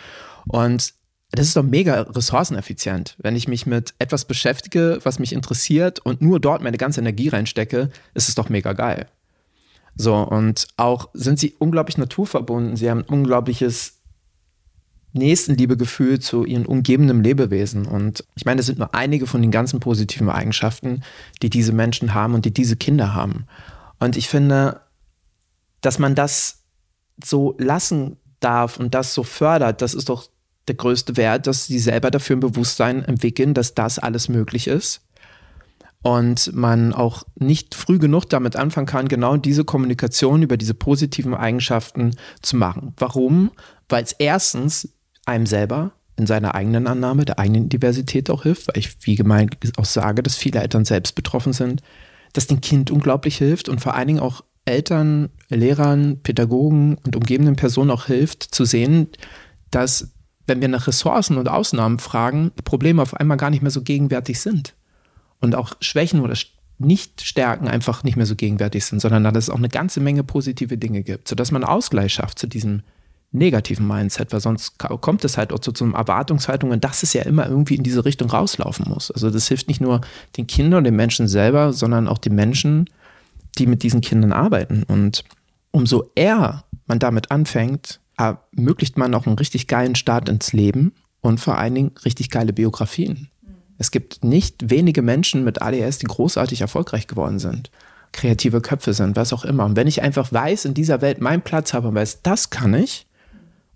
Und 0.48 0.94
das 1.32 1.46
ist 1.46 1.56
doch 1.56 1.62
mega 1.62 2.02
ressourceneffizient. 2.02 3.16
Wenn 3.18 3.36
ich 3.36 3.48
mich 3.48 3.66
mit 3.66 3.94
etwas 3.98 4.26
beschäftige, 4.26 4.98
was 5.02 5.18
mich 5.18 5.32
interessiert 5.32 5.98
und 5.98 6.20
nur 6.20 6.40
dort 6.40 6.62
meine 6.62 6.76
ganze 6.76 7.00
Energie 7.00 7.28
reinstecke, 7.28 7.90
ist 8.14 8.28
es 8.28 8.34
doch 8.34 8.50
mega 8.50 8.74
geil. 8.74 9.06
So, 9.96 10.16
und 10.16 10.68
auch 10.76 11.08
sind 11.14 11.38
sie 11.38 11.54
unglaublich 11.58 11.96
naturverbunden. 11.96 12.76
Sie 12.76 12.90
haben 12.90 13.00
ein 13.00 13.08
unglaubliches 13.08 13.98
Nächstenliebegefühl 15.14 16.20
zu 16.20 16.44
ihren 16.44 16.66
umgebenden 16.66 17.22
Lebewesen. 17.24 17.86
Und 17.86 18.24
ich 18.34 18.44
meine, 18.44 18.58
das 18.58 18.66
sind 18.66 18.78
nur 18.78 18.94
einige 18.94 19.26
von 19.26 19.40
den 19.40 19.50
ganzen 19.50 19.80
positiven 19.80 20.28
Eigenschaften, 20.28 21.02
die 21.42 21.50
diese 21.50 21.72
Menschen 21.72 22.12
haben 22.12 22.34
und 22.34 22.44
die 22.44 22.54
diese 22.54 22.76
Kinder 22.76 23.14
haben. 23.14 23.46
Und 23.98 24.16
ich 24.16 24.28
finde, 24.28 24.80
dass 25.80 25.98
man 25.98 26.14
das 26.14 26.62
so 27.22 27.54
lassen 27.58 28.16
darf 28.40 28.78
und 28.78 28.94
das 28.94 29.14
so 29.14 29.22
fördert, 29.22 29.80
das 29.80 29.94
ist 29.94 30.08
doch 30.08 30.28
der 30.68 30.74
größte 30.76 31.16
Wert, 31.16 31.46
dass 31.46 31.66
sie 31.66 31.78
selber 31.78 32.10
dafür 32.10 32.36
ein 32.36 32.40
Bewusstsein 32.40 33.04
entwickeln, 33.04 33.54
dass 33.54 33.74
das 33.74 33.98
alles 33.98 34.28
möglich 34.28 34.68
ist. 34.68 35.02
Und 36.02 36.52
man 36.52 36.92
auch 36.92 37.22
nicht 37.36 37.76
früh 37.76 37.98
genug 37.98 38.28
damit 38.28 38.56
anfangen 38.56 38.86
kann, 38.86 39.06
genau 39.06 39.36
diese 39.36 39.64
Kommunikation 39.64 40.42
über 40.42 40.56
diese 40.56 40.74
positiven 40.74 41.34
Eigenschaften 41.34 42.16
zu 42.40 42.56
machen. 42.56 42.92
Warum? 42.96 43.52
Weil 43.88 44.02
es 44.02 44.12
erstens 44.12 44.88
einem 45.26 45.46
selber 45.46 45.92
in 46.16 46.26
seiner 46.26 46.54
eigenen 46.54 46.86
Annahme, 46.86 47.24
der 47.24 47.38
eigenen 47.38 47.68
Diversität 47.68 48.30
auch 48.30 48.42
hilft, 48.42 48.68
weil 48.68 48.78
ich, 48.78 48.96
wie 49.06 49.14
gemeint, 49.14 49.56
auch 49.76 49.84
sage, 49.84 50.22
dass 50.22 50.36
viele 50.36 50.60
Eltern 50.60 50.84
selbst 50.84 51.14
betroffen 51.14 51.52
sind, 51.52 51.82
dass 52.32 52.48
dem 52.48 52.60
Kind 52.60 52.90
unglaublich 52.90 53.36
hilft 53.36 53.68
und 53.68 53.80
vor 53.80 53.94
allen 53.94 54.08
Dingen 54.08 54.20
auch 54.20 54.42
Eltern, 54.64 55.30
Lehrern, 55.48 56.20
Pädagogen 56.22 56.96
und 57.04 57.16
umgebenden 57.16 57.56
Personen 57.56 57.90
auch 57.90 58.06
hilft, 58.06 58.42
zu 58.42 58.64
sehen, 58.64 59.08
dass, 59.70 60.11
wenn 60.46 60.60
wir 60.60 60.68
nach 60.68 60.86
Ressourcen 60.86 61.38
und 61.38 61.48
Ausnahmen 61.48 61.98
fragen, 61.98 62.50
Probleme 62.64 63.02
auf 63.02 63.14
einmal 63.14 63.36
gar 63.36 63.50
nicht 63.50 63.62
mehr 63.62 63.70
so 63.70 63.82
gegenwärtig 63.82 64.40
sind. 64.40 64.74
Und 65.40 65.54
auch 65.54 65.74
Schwächen 65.80 66.20
oder 66.20 66.36
Nicht-Stärken 66.78 67.68
einfach 67.68 68.04
nicht 68.04 68.16
mehr 68.16 68.26
so 68.26 68.36
gegenwärtig 68.36 68.84
sind, 68.84 69.00
sondern 69.00 69.24
dass 69.24 69.44
es 69.44 69.50
auch 69.50 69.56
eine 69.56 69.68
ganze 69.68 70.00
Menge 70.00 70.24
positive 70.24 70.78
Dinge 70.78 71.02
gibt, 71.02 71.28
sodass 71.28 71.50
man 71.50 71.64
Ausgleich 71.64 72.12
schafft 72.12 72.38
zu 72.38 72.46
diesem 72.46 72.82
negativen 73.32 73.86
Mindset, 73.86 74.32
weil 74.32 74.40
sonst 74.40 74.78
kommt 74.78 75.24
es 75.24 75.38
halt 75.38 75.52
auch 75.52 75.58
zu, 75.58 75.72
zu 75.72 75.84
einer 75.84 75.96
Erwartungshaltung 75.96 76.70
und 76.70 76.84
dass 76.84 77.02
es 77.02 77.14
ja 77.14 77.22
immer 77.22 77.48
irgendwie 77.48 77.76
in 77.76 77.82
diese 77.82 78.04
Richtung 78.04 78.28
rauslaufen 78.28 78.86
muss. 78.88 79.10
Also 79.10 79.30
das 79.30 79.48
hilft 79.48 79.68
nicht 79.68 79.80
nur 79.80 80.02
den 80.36 80.46
Kindern 80.46 80.78
und 80.78 80.84
den 80.84 80.96
Menschen 80.96 81.28
selber, 81.28 81.72
sondern 81.72 82.08
auch 82.08 82.18
den 82.18 82.34
Menschen, 82.34 82.90
die 83.58 83.66
mit 83.66 83.82
diesen 83.82 84.02
Kindern 84.02 84.32
arbeiten. 84.32 84.82
Und 84.82 85.24
umso 85.70 86.10
eher 86.14 86.64
man 86.86 86.98
damit 86.98 87.30
anfängt, 87.30 88.00
ermöglicht 88.16 88.98
man 88.98 89.14
auch 89.14 89.26
einen 89.26 89.38
richtig 89.38 89.66
geilen 89.66 89.94
Start 89.94 90.28
ins 90.28 90.52
Leben 90.52 90.92
und 91.20 91.40
vor 91.40 91.58
allen 91.58 91.74
Dingen 91.74 91.92
richtig 92.04 92.30
geile 92.30 92.52
Biografien. 92.52 93.30
Es 93.78 93.90
gibt 93.90 94.22
nicht 94.22 94.70
wenige 94.70 95.02
Menschen 95.02 95.44
mit 95.44 95.60
ADS, 95.60 95.98
die 95.98 96.06
großartig 96.06 96.60
erfolgreich 96.60 97.06
geworden 97.06 97.38
sind 97.38 97.70
kreative 98.12 98.60
Köpfe 98.60 98.92
sind, 98.92 99.16
was 99.16 99.32
auch 99.32 99.44
immer. 99.44 99.64
Und 99.64 99.76
wenn 99.76 99.86
ich 99.86 100.02
einfach 100.02 100.32
weiß, 100.32 100.66
in 100.66 100.74
dieser 100.74 101.00
Welt 101.00 101.20
meinen 101.20 101.42
Platz 101.42 101.74
habe 101.74 101.88
und 101.88 101.94
weiß, 101.94 102.22
das 102.22 102.50
kann 102.50 102.74
ich, 102.74 103.06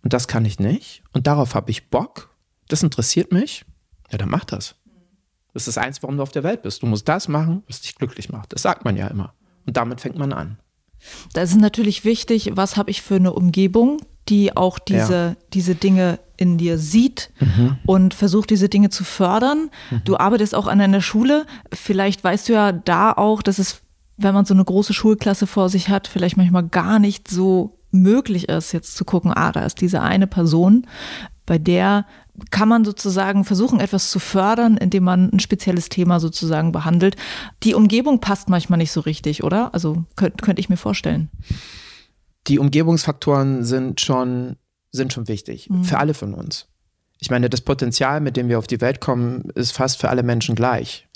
und 0.03 0.13
das 0.13 0.29
kann 0.29 0.45
ich 0.45 0.61
nicht 0.61 1.03
und 1.13 1.27
darauf 1.27 1.55
habe 1.55 1.71
ich 1.71 1.91
Bock, 1.91 2.31
das 2.69 2.83
interessiert 2.83 3.33
mich, 3.33 3.65
ja, 4.13 4.19
dann 4.19 4.29
mach 4.29 4.45
das. 4.45 4.77
Das 5.53 5.67
ist 5.67 5.79
Einzige, 5.79 6.05
warum 6.05 6.19
du 6.19 6.23
auf 6.23 6.33
der 6.33 6.45
Welt 6.45 6.63
bist. 6.63 6.83
Du 6.83 6.87
musst 6.87 7.09
das 7.09 7.29
machen, 7.29 7.65
was 7.67 7.81
dich 7.81 7.97
glücklich 7.97 8.29
macht. 8.29 8.53
Das 8.53 8.63
sagt 8.63 8.85
man 8.85 8.97
ja 8.97 9.09
immer. 9.09 9.33
Und 9.65 9.77
damit 9.77 10.01
fängt 10.01 10.19
man 10.19 10.33
an. 10.33 10.59
Da 11.33 11.43
ist 11.43 11.57
natürlich 11.57 12.05
wichtig, 12.05 12.53
was 12.55 12.77
habe 12.77 12.91
ich 12.91 13.03
für 13.03 13.17
eine 13.17 13.33
Umgebung, 13.33 13.99
die 14.29 14.57
auch 14.57 14.79
diese, 14.79 15.15
ja. 15.15 15.37
diese 15.53 15.75
Dinge 15.75 16.19
in 16.37 16.59
dir 16.59 16.79
sieht 16.79 17.31
mhm. 17.41 17.79
und 17.87 18.15
versucht, 18.15 18.51
diese 18.51 18.69
Dinge 18.69 18.91
zu 18.91 19.05
fördern. 19.05 19.71
Mhm. 19.91 20.03
Du 20.05 20.17
arbeitest 20.17 20.55
auch 20.55 20.67
an 20.67 20.81
einer 20.81 21.01
Schule. 21.01 21.47
Vielleicht 21.73 22.23
weißt 22.23 22.49
du 22.49 22.53
ja 22.53 22.73
da 22.73 23.13
auch, 23.13 23.43
dass 23.43 23.59
es, 23.59 23.81
wenn 24.17 24.35
man 24.35 24.45
so 24.45 24.55
eine 24.55 24.65
große 24.65 24.93
Schulklasse 24.93 25.47
vor 25.47 25.69
sich 25.69 25.89
hat, 25.89 26.09
vielleicht 26.09 26.37
manchmal 26.37 26.65
gar 26.65 26.99
nicht 26.99 27.29
so 27.29 27.79
möglich 27.91 28.49
ist, 28.49 28.73
jetzt 28.73 28.97
zu 28.97 29.05
gucken, 29.05 29.33
ah, 29.35 29.53
da 29.53 29.65
ist 29.65 29.81
diese 29.81 30.03
eine 30.03 30.27
Person, 30.27 30.87
bei 31.47 31.59
der 31.59 32.05
kann 32.51 32.69
man 32.69 32.85
sozusagen 32.85 33.45
versuchen, 33.45 33.81
etwas 33.81 34.11
zu 34.11 34.19
fördern, 34.19 34.77
indem 34.77 35.05
man 35.05 35.31
ein 35.33 35.41
spezielles 35.41 35.89
Thema 35.89 36.21
sozusagen 36.21 36.73
behandelt. 36.73 37.17
Die 37.63 37.75
Umgebung 37.75 38.21
passt 38.21 38.51
manchmal 38.51 38.79
nicht 38.79 38.93
so 38.93 39.01
richtig, 39.01 39.43
oder? 39.43 39.73
Also 39.73 40.05
könnte 40.17 40.45
könnt 40.45 40.59
ich 40.59 40.69
mir 40.69 40.77
vorstellen. 40.77 41.31
Die 42.49 42.59
Umgebungsfaktoren 42.59 43.65
sind 43.65 44.01
schon, 44.01 44.57
sind 44.93 45.13
schon 45.13 45.29
wichtig, 45.29 45.69
mhm. 45.71 45.85
für 45.85 45.99
alle 45.99 46.15
von 46.15 46.35
uns. 46.35 46.69
Ich 47.19 47.31
meine, 47.31 47.49
das 47.49 47.61
Potenzial, 47.61 48.21
mit 48.21 48.37
dem 48.37 48.49
wir 48.49 48.59
auf 48.59 48.67
die 48.67 48.81
Welt 48.81 49.01
kommen, 49.01 49.51
ist 49.55 49.73
fast 49.73 50.01
für 50.01 50.11
alle 50.11 50.23
Menschen 50.23 50.55
gleich. 50.55 51.09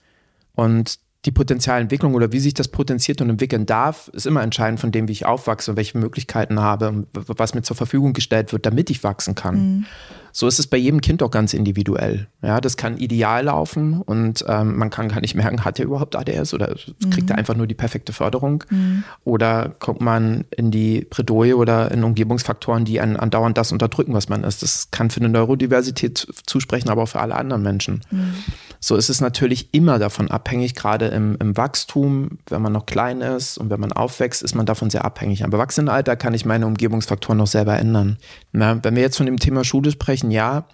Und 0.55 0.99
die 1.27 1.31
Potenzialentwicklung 1.31 2.15
oder 2.15 2.33
wie 2.33 2.41
sich 2.41 2.55
das 2.55 2.69
potenziert 2.69 3.21
und 3.21 3.29
entwickeln 3.29 3.67
darf, 3.67 4.09
ist 4.09 4.27
immer 4.27 4.43
entscheidend 4.43 4.81
von 4.81 4.91
dem, 4.91 5.07
wie 5.09 5.13
ich 5.13 5.27
aufwachse 5.27 5.73
und 5.73 5.77
welche 5.77 5.99
Möglichkeiten 5.99 6.61
habe 6.61 6.89
und 6.89 7.09
was 7.13 7.55
mir 7.55 7.63
zur 7.63 7.77
Verfügung 7.77 8.15
gestellt 8.15 8.53
wird, 8.53 8.65
damit 8.65 8.89
ich 8.89 9.05
wachsen 9.05 9.35
kann. 9.35 9.57
Mhm. 9.57 9.87
So 10.33 10.47
ist 10.47 10.59
es 10.59 10.67
bei 10.67 10.77
jedem 10.77 11.01
Kind 11.01 11.23
auch 11.23 11.31
ganz 11.31 11.55
individuell. 11.55 12.29
Ja, 12.43 12.61
das 12.61 12.77
kann 12.77 12.97
ideal 12.97 13.45
laufen 13.45 14.01
und 14.01 14.45
ähm, 14.49 14.77
man 14.77 14.91
kann 14.91 15.09
gar 15.09 15.21
nicht 15.21 15.35
merken, 15.35 15.65
hat 15.65 15.79
er 15.79 15.85
überhaupt 15.85 16.17
ADS 16.17 16.55
oder 16.55 16.75
kriegt 17.11 17.29
mhm. 17.29 17.31
er 17.31 17.39
einfach 17.39 17.57
nur 17.57 17.67
die 17.67 17.75
perfekte 17.75 18.13
Förderung? 18.13 18.65
Mhm. 18.71 19.05
Oder 19.25 19.71
kommt 19.79 20.01
man 20.01 20.45
in 20.57 20.71
die 20.71 21.07
Bredouille 21.09 21.57
oder 21.57 21.91
in 21.91 22.05
Umgebungsfaktoren, 22.05 22.85
die 22.85 23.01
einen 23.01 23.17
andauernd 23.17 23.59
das 23.59 23.73
unterdrücken, 23.73 24.15
was 24.15 24.29
man 24.29 24.45
ist. 24.45 24.63
Das 24.63 24.91
kann 24.91 25.11
für 25.11 25.21
eine 25.21 25.29
Neurodiversität 25.29 26.27
zusprechen, 26.47 26.89
aber 26.89 27.03
auch 27.03 27.09
für 27.09 27.21
alle 27.21 27.35
anderen 27.35 27.63
Menschen. 27.63 28.01
Mhm. 28.11 28.35
So 28.83 28.97
ist 28.97 29.11
es 29.11 29.21
natürlich 29.21 29.75
immer 29.75 29.99
davon 29.99 30.31
abhängig, 30.31 30.75
gerade 30.75 31.09
im, 31.09 31.37
im, 31.39 31.57
Wachstum, 31.57 32.39
wenn 32.49 32.63
man 32.63 32.73
noch 32.73 32.87
klein 32.87 33.21
ist 33.21 33.59
und 33.59 33.69
wenn 33.69 33.79
man 33.79 33.93
aufwächst, 33.93 34.43
ist 34.43 34.55
man 34.55 34.65
davon 34.65 34.89
sehr 34.89 35.05
abhängig. 35.05 35.43
Im 35.43 35.53
Erwachsenenalter 35.53 36.17
kann 36.17 36.33
ich 36.33 36.47
meine 36.47 36.67
Umgebungsfaktoren 36.67 37.37
noch 37.37 37.47
selber 37.47 37.79
ändern. 37.79 38.17
Na, 38.53 38.83
wenn 38.83 38.97
wir 38.97 39.03
jetzt 39.03 39.19
von 39.19 39.27
dem 39.27 39.39
Thema 39.39 39.65
Schule 39.65 39.91
sprechen, 39.91 40.31
ja, 40.31 40.65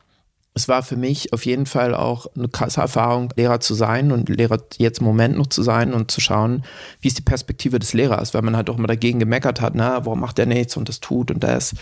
es 0.55 0.69
war 0.69 0.83
für 0.83 0.97
mich 0.97 1.35
auf 1.35 1.45
jeden 1.45 1.67
Fall 1.67 1.95
auch 1.95 2.27
eine 2.35 2.49
krasse 2.49 2.81
Erfahrung, 2.81 3.31
Lehrer 3.37 3.61
zu 3.61 3.75
sein 3.75 4.11
und 4.11 4.31
Lehrer 4.31 4.59
jetzt 4.79 5.01
im 5.01 5.05
Moment 5.05 5.37
noch 5.37 5.49
zu 5.49 5.63
sein 5.63 5.93
und 5.93 6.11
zu 6.11 6.23
schauen, 6.23 6.65
wie 7.01 7.09
ist 7.09 7.19
die 7.19 7.23
Perspektive 7.23 7.79
des 7.79 7.93
Lehrers, 7.93 8.33
weil 8.33 8.41
man 8.41 8.57
halt 8.57 8.71
auch 8.71 8.79
immer 8.79 8.87
dagegen 8.87 9.19
gemeckert 9.19 9.61
hat, 9.61 9.75
na, 9.75 10.07
warum 10.07 10.21
macht 10.21 10.39
der 10.39 10.47
nichts 10.47 10.77
und 10.77 10.89
das 10.89 11.01
tut 11.01 11.31
und 11.31 11.45
das. 11.45 11.75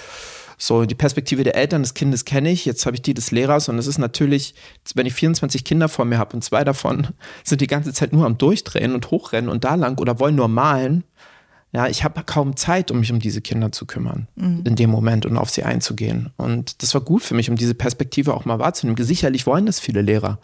So, 0.66 0.86
die 0.86 0.94
Perspektive 0.94 1.44
der 1.44 1.56
Eltern 1.56 1.82
des 1.82 1.92
Kindes 1.92 2.24
kenne 2.24 2.50
ich, 2.50 2.64
jetzt 2.64 2.86
habe 2.86 2.96
ich 2.96 3.02
die 3.02 3.12
des 3.12 3.30
Lehrers 3.30 3.68
und 3.68 3.76
es 3.76 3.86
ist 3.86 3.98
natürlich, 3.98 4.54
wenn 4.94 5.04
ich 5.04 5.12
24 5.12 5.62
Kinder 5.62 5.90
vor 5.90 6.06
mir 6.06 6.16
habe 6.16 6.34
und 6.34 6.42
zwei 6.42 6.64
davon 6.64 7.08
sind 7.44 7.60
die 7.60 7.66
ganze 7.66 7.92
Zeit 7.92 8.14
nur 8.14 8.24
am 8.24 8.38
Durchdrehen 8.38 8.94
und 8.94 9.10
hochrennen 9.10 9.50
und 9.50 9.64
da 9.64 9.74
lang 9.74 10.00
oder 10.00 10.18
wollen 10.20 10.36
nur 10.36 10.48
malen, 10.48 11.04
ja, 11.72 11.86
ich 11.86 12.02
habe 12.02 12.22
kaum 12.24 12.56
Zeit, 12.56 12.90
um 12.90 13.00
mich 13.00 13.12
um 13.12 13.18
diese 13.18 13.42
Kinder 13.42 13.72
zu 13.72 13.84
kümmern 13.84 14.26
mhm. 14.36 14.62
in 14.64 14.74
dem 14.74 14.88
Moment 14.88 15.26
und 15.26 15.36
auf 15.36 15.50
sie 15.50 15.64
einzugehen. 15.64 16.32
Und 16.38 16.82
das 16.82 16.94
war 16.94 17.02
gut 17.02 17.22
für 17.22 17.34
mich, 17.34 17.50
um 17.50 17.56
diese 17.56 17.74
Perspektive 17.74 18.32
auch 18.32 18.46
mal 18.46 18.58
wahrzunehmen. 18.58 18.96
Sicherlich 19.04 19.46
wollen 19.46 19.66
das 19.66 19.80
viele 19.80 20.00
Lehrer 20.00 20.38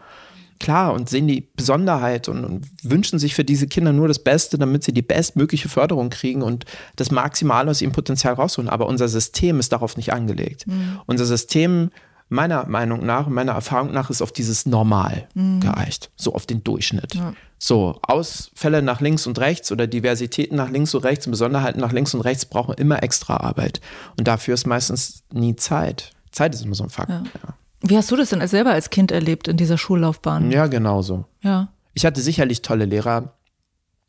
klar 0.61 0.93
und 0.93 1.09
sehen 1.09 1.27
die 1.27 1.49
Besonderheit 1.57 2.29
und, 2.29 2.45
und, 2.45 2.67
wünschen 2.83 3.19
sich 3.19 3.35
für 3.35 3.45
diese 3.45 3.67
Kinder 3.67 3.93
nur 3.93 4.07
das 4.07 4.21
Beste, 4.21 4.59
damit 4.59 4.85
sie 4.85 4.93
die 4.93 5.03
bestmögliche 5.03 5.69
Förderung 5.69 6.11
kriegen 6.11 6.43
und 6.43 6.67
das 6.97 7.11
Maximale 7.11 7.71
aus 7.71 7.83
ihrem 7.83 7.93
Potenzial 7.93 8.35
rausholen. 8.35 8.71
Aber 8.71 8.87
unser 8.87 9.09
System 9.09 9.59
ist 9.59 9.73
darauf 9.73 9.97
nicht 9.97 10.13
angelegt. 10.13 10.67
Mhm. 10.67 11.01
Unser 11.07 11.25
System, 11.25 11.91
meiner 12.29 12.67
Meinung 12.67 13.05
nach, 13.05 13.27
meiner 13.27 13.53
Erfahrung 13.53 13.93
nach, 13.93 14.11
ist 14.11 14.23
auf 14.23 14.31
dieses 14.31 14.67
Normal 14.67 15.27
mhm. 15.35 15.61
geeicht, 15.61 16.11
so 16.15 16.35
auf 16.35 16.47
den 16.47 16.63
Durchschnitt. 16.63 17.15
Ja. 17.15 17.35
So, 17.59 17.99
Ausfälle 18.03 18.81
nach 18.81 19.01
links 19.01 19.27
und 19.27 19.39
rechts 19.39 19.73
oder 19.73 19.87
Diversitäten 19.87 20.57
nach 20.57 20.71
links 20.71 20.95
und 20.95 21.05
rechts 21.05 21.27
und 21.27 21.33
Besonderheiten 21.33 21.81
nach 21.81 21.93
links 21.93 22.15
und 22.15 22.21
rechts 22.21 22.47
brauchen 22.47 22.75
immer 22.75 23.03
extra 23.03 23.39
Arbeit. 23.39 23.81
Und 24.17 24.29
dafür 24.29 24.55
ist 24.55 24.67
meistens 24.67 25.25
nie 25.33 25.57
Zeit. 25.57 26.13
Zeit 26.31 26.55
ist 26.55 26.65
immer 26.65 26.75
so 26.75 26.85
ein 26.85 26.91
Fakt. 26.91 27.11
Ja. 27.11 27.25
Ja. 27.43 27.55
Wie 27.83 27.97
hast 27.97 28.11
du 28.11 28.17
das 28.17 28.31
denn 28.31 28.47
selber 28.47 28.73
als 28.73 28.91
Kind 28.91 29.11
erlebt 29.11 29.49
in 29.49 29.57
dieser 29.57 29.79
Schullaufbahn? 29.79 30.51
Ja, 30.51 30.67
genauso. 30.67 31.25
Ja. 31.41 31.73
Ich 31.95 32.05
hatte 32.05 32.21
sicherlich 32.21 32.63
tolle 32.63 32.85
Lehrer, 32.85 33.35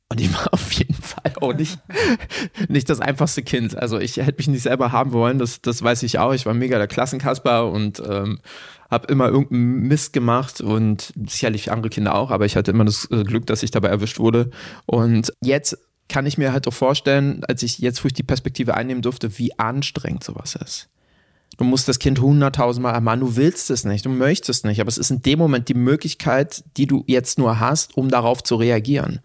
Und 0.10 0.19
ich 0.19 0.34
war 0.34 0.47
auf 0.53 0.71
jeden 0.73 0.93
Fall 1.01 1.31
auch 1.39 1.53
nicht, 1.53 1.79
nicht 2.67 2.89
das 2.89 2.99
einfachste 2.99 3.43
Kind. 3.43 3.77
Also 3.77 3.97
ich 3.97 4.17
hätte 4.17 4.38
mich 4.38 4.49
nicht 4.49 4.63
selber 4.63 4.91
haben 4.91 5.13
wollen, 5.13 5.39
das, 5.39 5.62
das 5.62 5.81
weiß 5.81 6.03
ich 6.03 6.19
auch. 6.19 6.34
Ich 6.34 6.45
war 6.45 6.53
mega 6.53 6.77
der 6.77 6.88
Klassenkasper 6.88 7.71
und 7.71 8.01
ähm, 8.05 8.39
habe 8.89 9.07
immer 9.07 9.29
irgendeinen 9.29 9.88
Mist 9.88 10.12
gemacht 10.12 10.60
und 10.60 11.13
sicherlich 11.27 11.71
andere 11.71 11.89
Kinder 11.89 12.13
auch, 12.13 12.29
aber 12.29 12.45
ich 12.45 12.57
hatte 12.57 12.71
immer 12.71 12.84
das 12.84 13.10
äh, 13.10 13.23
Glück, 13.23 13.45
dass 13.47 13.63
ich 13.63 13.71
dabei 13.71 13.88
erwischt 13.88 14.19
wurde. 14.19 14.51
Und 14.86 15.31
jetzt 15.41 15.77
kann 16.10 16.25
ich 16.25 16.38
mir 16.38 16.51
halt 16.51 16.67
auch 16.67 16.73
vorstellen, 16.73 17.45
als 17.47 17.63
ich 17.63 17.79
jetzt, 17.79 18.03
wo 18.03 18.07
ich 18.07 18.13
die 18.13 18.23
Perspektive 18.23 18.73
einnehmen 18.73 19.01
durfte, 19.01 19.38
wie 19.38 19.57
anstrengend 19.57 20.25
sowas 20.25 20.55
ist. 20.55 20.89
Du 21.62 21.67
musst 21.67 21.88
das 21.88 22.00
Kind 22.00 22.19
hunderttausendmal 22.19 22.95
ermahnen, 22.95 23.24
du 23.24 23.36
willst 23.36 23.69
es 23.69 23.86
nicht, 23.86 24.04
du 24.08 24.10
möchtest 24.10 24.50
es 24.50 24.63
nicht, 24.63 24.82
aber 24.82 24.88
es 24.88 24.97
ist 24.97 25.12
in 25.12 25.21
dem 25.21 25.38
Moment 25.38 25.69
die 25.69 25.76
Möglichkeit, 25.76 26.63
die 26.76 26.88
du 26.88 27.04
jetzt 27.06 27.38
nur 27.38 27.60
hast, 27.60 27.95
um 27.95 28.10
darauf 28.10 28.41
zu 28.41 28.56
reagieren. 28.56 29.19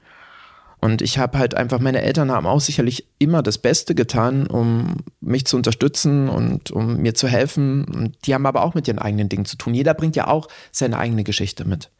Und 0.78 1.00
ich 1.00 1.16
habe 1.16 1.38
halt 1.38 1.54
einfach, 1.54 1.80
meine 1.80 2.02
Eltern 2.02 2.30
haben 2.30 2.46
auch 2.46 2.60
sicherlich 2.60 3.08
immer 3.18 3.42
das 3.42 3.56
Beste 3.56 3.94
getan, 3.94 4.46
um 4.48 4.96
mich 5.22 5.46
zu 5.46 5.56
unterstützen 5.56 6.28
und 6.28 6.70
um 6.70 6.98
mir 6.98 7.14
zu 7.14 7.26
helfen. 7.26 7.86
Und 7.86 8.26
die 8.26 8.34
haben 8.34 8.44
aber 8.44 8.64
auch 8.64 8.74
mit 8.74 8.86
ihren 8.86 8.98
eigenen 8.98 9.30
Dingen 9.30 9.46
zu 9.46 9.56
tun. 9.56 9.72
Jeder 9.72 9.94
bringt 9.94 10.14
ja 10.14 10.26
auch 10.26 10.48
seine 10.72 10.98
eigene 10.98 11.24
Geschichte 11.24 11.66
mit. 11.66 11.90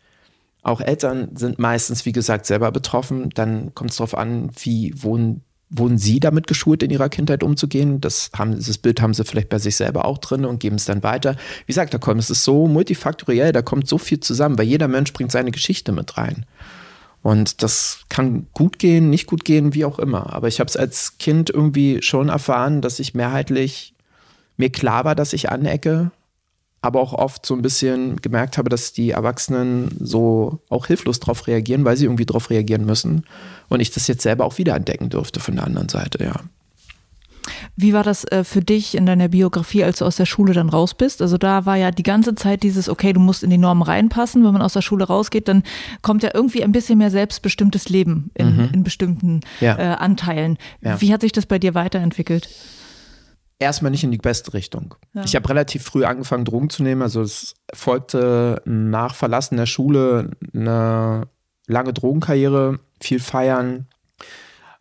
Auch 0.63 0.83
Eltern 0.83 1.31
sind 1.35 1.59
meistens, 1.59 2.05
wie 2.05 2.13
gesagt, 2.13 2.45
selber 2.45 2.71
betroffen. 2.73 3.31
Dann 3.31 3.75
kommt 3.75 3.93
es 3.93 3.97
darauf 3.97 4.15
an, 4.15 4.51
wie 4.55 4.93
wurden, 5.03 5.45
wurden 5.69 5.99
sie 5.99 6.21
damit 6.21 6.47
geschult, 6.47 6.83
in 6.83 6.91
ihrer 6.91 7.09
Kindheit 7.09 7.43
umzugehen. 7.43 8.01
Das, 8.01 8.31
haben, 8.37 8.55
dieses 8.55 8.79
Bild 8.79 9.01
haben 9.01 9.15
sie 9.15 9.25
vielleicht 9.25 9.49
bei 9.49 9.59
sich 9.59 9.77
selber 9.77 10.05
auch 10.05 10.19
drin 10.19 10.45
und 10.45 10.61
geben 10.61 10.77
es 10.77 10.85
dann 10.85 11.03
weiter. 11.03 11.37
Wie 11.67 11.73
gesagt, 11.73 11.93
da 11.93 11.99
kommt, 11.99 12.21
es 12.21 12.31
ist 12.31 12.45
so 12.45 12.69
multifaktoriell, 12.69 13.53
da 13.53 13.63
kommt 13.63 13.89
so 13.89 13.99
viel 13.99 14.21
zusammen, 14.21 14.59
weil 14.59 14.67
jeder 14.67 14.89
Mensch 14.89 15.13
bringt 15.13 15.33
seine 15.33 15.51
Geschichte 15.51 15.93
mit 15.93 16.17
rein. 16.17 16.47
Und 17.23 17.65
das 17.65 18.05
kann 18.09 18.47
gut 18.53 18.79
gehen, 18.79 19.11
nicht 19.11 19.27
gut 19.27 19.45
gehen, 19.45 19.75
wie 19.75 19.85
auch 19.85 19.99
immer. 19.99 20.33
Aber 20.33 20.47
ich 20.47 20.61
habe 20.61 20.69
es 20.69 20.77
als 20.77 21.19
Kind 21.19 21.51
irgendwie 21.51 22.01
schon 22.01 22.29
erfahren, 22.29 22.83
dass 22.83 23.01
ich 23.01 23.15
mehrheitlich 23.15 23.95
mir 24.57 24.71
klar 24.71 25.05
war, 25.05 25.17
dass 25.17 25.33
ich 25.33 25.51
anecke, 25.51 26.13
aber 26.87 27.01
auch 27.01 27.13
oft 27.13 27.45
so 27.45 27.55
ein 27.55 27.63
bisschen 27.63 28.17
gemerkt 28.17 28.59
habe, 28.59 28.71
dass 28.71 28.93
die 28.93 29.11
Erwachsenen 29.11 29.97
so 30.01 30.61
auch 30.69 30.87
hilflos 30.87 31.21
darauf 31.21 31.47
reagieren, 31.47 31.85
weil 31.85 31.97
sie 31.97 32.05
irgendwie 32.05 32.27
darauf 32.27 32.51
reagieren 32.51 32.87
müssen. 32.87 33.25
Und 33.69 33.81
ich 33.81 33.91
das 33.91 34.07
jetzt 34.07 34.23
selber 34.23 34.45
auch 34.45 34.59
wieder 34.59 34.75
entdecken 34.75 35.11
durfte 35.11 35.41
von 35.41 35.57
der 35.57 35.65
anderen 35.65 35.89
Seite, 35.89 36.23
ja. 36.25 36.41
Wie 37.77 37.93
war 37.93 38.03
das 38.03 38.25
äh, 38.25 38.43
für 38.45 38.61
dich 38.61 38.97
in 38.97 39.07
deiner 39.07 39.29
Biografie, 39.29 39.85
als 39.85 39.99
du 39.99 40.05
aus 40.05 40.17
der 40.17 40.27
Schule 40.27 40.53
dann 40.53 40.69
raus 40.69 40.95
bist? 40.95 41.23
Also 41.23 41.39
da 41.39 41.67
war 41.67 41.77
ja 41.77 41.91
die 41.91 42.03
ganze 42.03 42.35
Zeit 42.35 42.63
dieses, 42.63 42.89
okay, 42.89 43.13
du 43.13 43.21
musst 43.21 43.43
in 43.43 43.51
die 43.51 43.59
Normen 43.59 43.83
reinpassen. 43.83 44.45
Wenn 44.45 44.53
man 44.53 44.63
aus 44.63 44.73
der 44.73 44.83
Schule 44.83 45.05
rausgeht, 45.05 45.47
dann 45.49 45.63
kommt 46.03 46.23
ja 46.23 46.31
irgendwie 46.33 46.65
ein 46.65 46.73
bisschen 46.73 46.99
mehr 46.99 47.11
selbstbestimmtes 47.11 47.89
Leben 47.89 48.31
in, 48.35 48.57
mhm. 48.57 48.69
in 48.73 48.83
bestimmten 48.83 49.41
ja. 49.61 49.79
äh, 49.79 49.97
Anteilen. 49.97 50.59
Ja. 50.81 51.01
Wie 51.01 51.13
hat 51.13 51.21
sich 51.21 51.33
das 51.33 51.47
bei 51.47 51.59
dir 51.59 51.75
weiterentwickelt? 51.75 52.49
Erstmal 53.59 53.91
nicht 53.91 54.05
in 54.05 54.11
die 54.11 54.19
beste 54.19 54.53
Richtung. 54.53 54.95
Ja. 55.15 55.25
Ich 55.25 55.35
habe 55.35 55.49
relativ 55.49 55.83
früh 55.83 56.05
angefangen, 56.05 56.45
Drogen 56.45 56.69
zu 56.69 56.83
nehmen. 56.83 57.01
Also 57.01 57.23
es 57.23 57.55
folgte 57.73 58.61
nach 58.67 59.15
Verlassen 59.15 59.57
der 59.57 59.67
Schule 59.67 60.33
eine 60.55 61.29
lange 61.67 61.93
Drogenkarriere, 61.93 62.79
viel 63.01 63.19
feiern, 63.19 63.87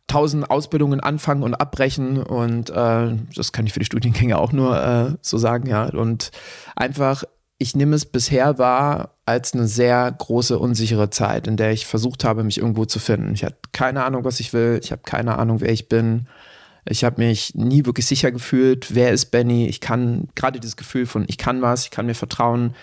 tausend 0.07 0.49
Ausbildungen 0.49 0.99
anfangen 0.99 1.43
und 1.43 1.55
abbrechen 1.55 2.21
und 2.21 2.69
äh, 2.69 3.15
das 3.35 3.51
kann 3.51 3.65
ich 3.65 3.73
für 3.73 3.79
die 3.79 3.85
Studiengänge 3.85 4.37
auch 4.37 4.51
nur 4.51 4.79
äh, 4.81 5.17
so 5.21 5.37
sagen, 5.37 5.67
ja. 5.67 5.85
Und 5.85 6.31
einfach, 6.75 7.23
ich 7.57 7.75
nehme 7.75 7.95
es 7.95 8.05
bisher 8.05 8.57
wahr 8.57 9.15
als 9.25 9.53
eine 9.53 9.67
sehr 9.67 10.11
große, 10.11 10.59
unsichere 10.59 11.09
Zeit, 11.09 11.47
in 11.47 11.57
der 11.57 11.71
ich 11.71 11.87
versucht 11.87 12.23
habe, 12.23 12.43
mich 12.43 12.59
irgendwo 12.59 12.85
zu 12.85 12.99
finden. 12.99 13.33
Ich 13.33 13.43
hatte 13.43 13.57
keine 13.71 14.03
Ahnung, 14.03 14.23
was 14.25 14.39
ich 14.39 14.53
will, 14.53 14.79
ich 14.83 14.91
habe 14.91 15.01
keine 15.03 15.37
Ahnung, 15.37 15.61
wer 15.61 15.71
ich 15.71 15.89
bin. 15.89 16.27
Ich 16.87 17.03
habe 17.03 17.21
mich 17.21 17.55
nie 17.55 17.85
wirklich 17.85 18.05
sicher 18.05 18.31
gefühlt, 18.31 18.93
wer 18.93 19.11
ist 19.11 19.27
Benny. 19.31 19.67
Ich 19.67 19.81
kann 19.81 20.29
gerade 20.35 20.59
dieses 20.59 20.77
Gefühl 20.77 21.05
von, 21.07 21.25
ich 21.27 21.37
kann 21.37 21.61
was, 21.61 21.85
ich 21.85 21.91
kann 21.91 22.05
mir 22.05 22.15
vertrauen, 22.15 22.75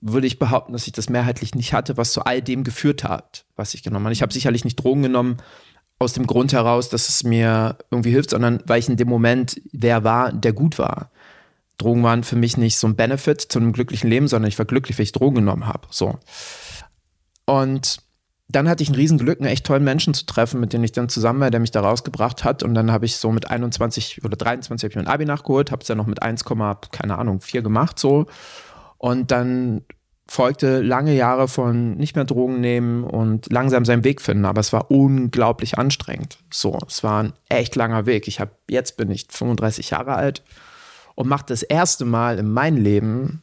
würde 0.00 0.26
ich 0.26 0.38
behaupten, 0.38 0.72
dass 0.72 0.86
ich 0.86 0.92
das 0.92 1.10
mehrheitlich 1.10 1.54
nicht 1.54 1.74
hatte, 1.74 1.96
was 1.96 2.12
zu 2.12 2.24
all 2.24 2.40
dem 2.40 2.64
geführt 2.64 3.04
hat, 3.04 3.44
was 3.56 3.74
ich 3.74 3.82
genommen 3.82 4.06
habe. 4.06 4.14
Ich 4.14 4.22
habe 4.22 4.32
sicherlich 4.32 4.64
nicht 4.64 4.76
Drogen 4.76 5.02
genommen, 5.02 5.36
aus 5.98 6.14
dem 6.14 6.26
Grund 6.26 6.54
heraus, 6.54 6.88
dass 6.88 7.10
es 7.10 7.24
mir 7.24 7.76
irgendwie 7.90 8.10
hilft, 8.10 8.30
sondern 8.30 8.62
weil 8.66 8.78
ich 8.78 8.88
in 8.88 8.96
dem 8.96 9.08
Moment 9.08 9.60
wer 9.70 10.02
war, 10.02 10.32
der 10.32 10.54
gut 10.54 10.78
war. 10.78 11.10
Drogen 11.76 12.02
waren 12.02 12.24
für 12.24 12.36
mich 12.36 12.56
nicht 12.56 12.78
so 12.78 12.86
ein 12.86 12.96
Benefit 12.96 13.40
zu 13.40 13.58
einem 13.58 13.72
glücklichen 13.72 14.08
Leben, 14.08 14.26
sondern 14.26 14.48
ich 14.48 14.58
war 14.58 14.66
glücklich, 14.66 14.98
weil 14.98 15.04
ich 15.04 15.12
Drogen 15.12 15.36
genommen 15.36 15.66
habe. 15.66 15.86
So. 15.90 16.18
Und 17.44 17.98
dann 18.52 18.68
hatte 18.68 18.82
ich 18.82 18.88
ein 18.88 18.94
Riesenglück, 18.94 19.40
einen 19.40 19.50
echt 19.50 19.66
tollen 19.66 19.84
Menschen 19.84 20.14
zu 20.14 20.26
treffen, 20.26 20.60
mit 20.60 20.72
dem 20.72 20.82
ich 20.84 20.92
dann 20.92 21.08
zusammen 21.08 21.40
war, 21.40 21.50
der 21.50 21.60
mich 21.60 21.70
da 21.70 21.80
rausgebracht 21.80 22.44
hat. 22.44 22.62
Und 22.62 22.74
dann 22.74 22.90
habe 22.90 23.06
ich 23.06 23.16
so 23.16 23.30
mit 23.30 23.50
21 23.50 24.24
oder 24.24 24.36
23 24.36 24.84
habe 24.84 24.90
ich 24.90 24.96
mein 24.96 25.12
Abi 25.12 25.24
nachgeholt, 25.24 25.70
habe 25.70 25.82
es 25.82 25.88
dann 25.88 25.98
noch 25.98 26.06
mit 26.06 26.22
1, 26.22 26.44
keine 26.90 27.18
Ahnung, 27.18 27.40
4 27.40 27.62
gemacht 27.62 27.98
so. 27.98 28.26
Und 28.98 29.30
dann 29.30 29.82
folgte 30.26 30.80
lange 30.80 31.14
Jahre 31.14 31.48
von 31.48 31.96
nicht 31.96 32.14
mehr 32.14 32.24
Drogen 32.24 32.60
nehmen 32.60 33.02
und 33.02 33.50
langsam 33.50 33.84
seinen 33.84 34.04
Weg 34.04 34.20
finden, 34.20 34.44
aber 34.44 34.60
es 34.60 34.72
war 34.72 34.90
unglaublich 34.90 35.76
anstrengend. 35.76 36.38
So, 36.52 36.78
es 36.86 37.02
war 37.02 37.24
ein 37.24 37.32
echt 37.48 37.74
langer 37.74 38.06
Weg. 38.06 38.28
Ich 38.28 38.38
habe 38.38 38.52
jetzt 38.68 38.96
bin 38.96 39.10
ich 39.10 39.26
35 39.28 39.90
Jahre 39.90 40.14
alt 40.14 40.44
und 41.16 41.28
mache 41.28 41.46
das 41.46 41.64
erste 41.64 42.04
Mal 42.04 42.38
in 42.38 42.48
meinem 42.48 42.76
Leben 42.76 43.42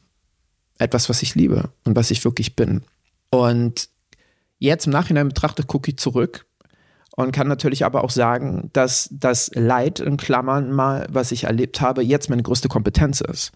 etwas, 0.80 1.10
was 1.10 1.22
ich 1.24 1.36
liebe 1.36 1.72
und 1.84 1.98
was 1.98 2.10
ich 2.10 2.24
wirklich 2.24 2.56
bin. 2.56 2.84
Und 3.32 3.89
jetzt 4.60 4.86
im 4.86 4.93
Nachhinein 4.93 5.28
betrachtet 5.28 5.67
gucke 5.67 5.91
ich 5.91 5.98
zurück 5.98 6.46
und 7.15 7.32
kann 7.32 7.48
natürlich 7.48 7.86
aber 7.86 8.04
auch 8.04 8.10
sagen, 8.10 8.70
dass 8.74 9.10
das 9.12 9.50
Leid 9.54 10.00
in 10.00 10.17
Klammern 10.17 10.72
mal, 10.72 11.08
was 11.10 11.32
ich 11.32 11.46
erlebt 11.46 11.82
habe, 11.82 12.04
jetzt 12.04 12.30
meine 12.30 12.43
größte 12.43 12.67
Kompetenz 12.67 13.22
ist. 13.22 13.52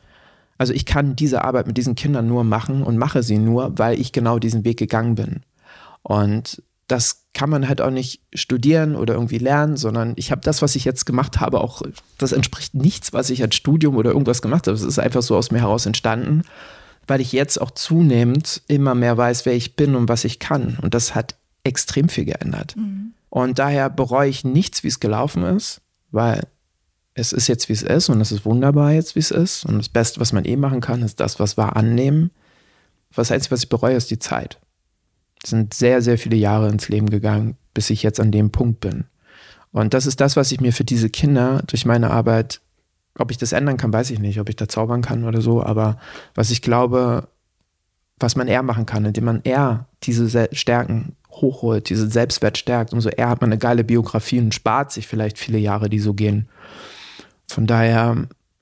Also 0.57 0.73
ich 0.73 0.85
kann 0.85 1.15
diese 1.15 1.43
Arbeit 1.43 1.67
mit 1.67 1.77
diesen 1.77 1.95
Kindern 1.95 2.27
nur 2.27 2.43
machen 2.43 2.83
und 2.83 2.97
mache 2.97 3.23
sie 3.23 3.37
nur, 3.37 3.77
weil 3.77 3.99
ich 3.99 4.11
genau 4.11 4.39
diesen 4.39 4.63
Weg 4.63 4.77
gegangen 4.77 5.15
bin. 5.15 5.41
Und 6.03 6.61
das 6.87 7.27
kann 7.33 7.49
man 7.49 7.67
halt 7.67 7.81
auch 7.81 7.89
nicht 7.89 8.21
studieren 8.33 8.95
oder 8.95 9.13
irgendwie 9.13 9.37
lernen, 9.37 9.77
sondern 9.77 10.13
ich 10.17 10.31
habe 10.31 10.41
das, 10.41 10.61
was 10.61 10.75
ich 10.75 10.83
jetzt 10.83 11.05
gemacht 11.05 11.39
habe, 11.39 11.61
auch, 11.61 11.81
das 12.17 12.33
entspricht 12.33 12.75
nichts, 12.75 13.13
was 13.13 13.29
ich 13.29 13.41
als 13.41 13.55
Studium 13.55 13.95
oder 13.95 14.11
irgendwas 14.11 14.41
gemacht 14.41 14.67
habe. 14.67 14.75
Es 14.75 14.83
ist 14.83 14.99
einfach 14.99 15.21
so 15.21 15.37
aus 15.37 15.51
mir 15.51 15.59
heraus 15.59 15.85
entstanden, 15.85 16.43
weil 17.07 17.21
ich 17.21 17.31
jetzt 17.31 17.59
auch 17.59 17.71
zunehmend 17.71 18.61
immer 18.67 18.95
mehr 18.95 19.17
weiß, 19.17 19.45
wer 19.45 19.53
ich 19.53 19.75
bin 19.75 19.95
und 19.95 20.09
was 20.09 20.25
ich 20.25 20.39
kann. 20.39 20.77
Und 20.81 20.93
das 20.93 21.15
hat 21.15 21.35
extrem 21.63 22.09
viel 22.09 22.25
geändert. 22.25 22.75
Mhm. 22.75 23.13
Und 23.29 23.59
daher 23.59 23.89
bereue 23.89 24.29
ich 24.29 24.43
nichts, 24.43 24.83
wie 24.83 24.89
es 24.89 24.99
gelaufen 24.99 25.43
ist, 25.43 25.81
weil 26.11 26.41
es 27.13 27.33
ist 27.33 27.47
jetzt, 27.47 27.69
wie 27.69 27.73
es 27.73 27.83
ist 27.83 28.09
und 28.09 28.21
es 28.21 28.31
ist 28.31 28.45
wunderbar 28.45 28.91
jetzt, 28.91 29.15
wie 29.15 29.19
es 29.19 29.31
ist. 29.31 29.65
Und 29.65 29.77
das 29.77 29.89
Beste, 29.89 30.19
was 30.19 30.33
man 30.33 30.45
eh 30.45 30.55
machen 30.55 30.81
kann, 30.81 31.01
ist 31.01 31.19
das, 31.19 31.39
was 31.39 31.57
war, 31.57 31.75
annehmen. 31.75 32.31
Das 33.15 33.31
Einzige, 33.31 33.51
was 33.51 33.63
ich 33.63 33.69
bereue, 33.69 33.95
ist 33.95 34.11
die 34.11 34.19
Zeit. 34.19 34.59
Es 35.43 35.49
sind 35.49 35.73
sehr, 35.73 36.01
sehr 36.01 36.17
viele 36.17 36.37
Jahre 36.37 36.69
ins 36.69 36.89
Leben 36.89 37.09
gegangen, 37.09 37.57
bis 37.73 37.89
ich 37.89 38.03
jetzt 38.03 38.19
an 38.19 38.31
dem 38.31 38.51
Punkt 38.51 38.79
bin. 38.79 39.05
Und 39.71 39.93
das 39.93 40.05
ist 40.05 40.21
das, 40.21 40.35
was 40.35 40.51
ich 40.51 40.61
mir 40.61 40.73
für 40.73 40.83
diese 40.83 41.09
Kinder 41.09 41.63
durch 41.67 41.85
meine 41.85 42.11
Arbeit, 42.11 42.61
ob 43.17 43.31
ich 43.31 43.37
das 43.37 43.51
ändern 43.51 43.77
kann, 43.77 43.93
weiß 43.93 44.11
ich 44.11 44.19
nicht, 44.19 44.39
ob 44.39 44.49
ich 44.49 44.55
da 44.55 44.67
zaubern 44.67 45.01
kann 45.01 45.25
oder 45.25 45.41
so, 45.41 45.63
aber 45.63 45.97
was 46.35 46.51
ich 46.51 46.61
glaube, 46.61 47.27
was 48.19 48.35
man 48.35 48.47
eher 48.47 48.63
machen 48.63 48.85
kann, 48.85 49.05
indem 49.05 49.25
man 49.25 49.41
eher 49.43 49.87
diese 50.03 50.49
Stärken 50.53 51.15
hochholt, 51.31 51.89
diesen 51.89 52.09
Selbstwert 52.09 52.57
stärkt, 52.57 52.93
umso 52.93 53.09
eher 53.09 53.29
hat 53.29 53.41
man 53.41 53.49
eine 53.49 53.57
geile 53.57 53.83
Biografie 53.83 54.39
und 54.39 54.53
spart 54.53 54.91
sich 54.91 55.07
vielleicht 55.07 55.37
viele 55.37 55.57
Jahre, 55.57 55.89
die 55.89 55.99
so 55.99 56.13
gehen. 56.13 56.47
Von 57.49 57.67
daher 57.67 58.15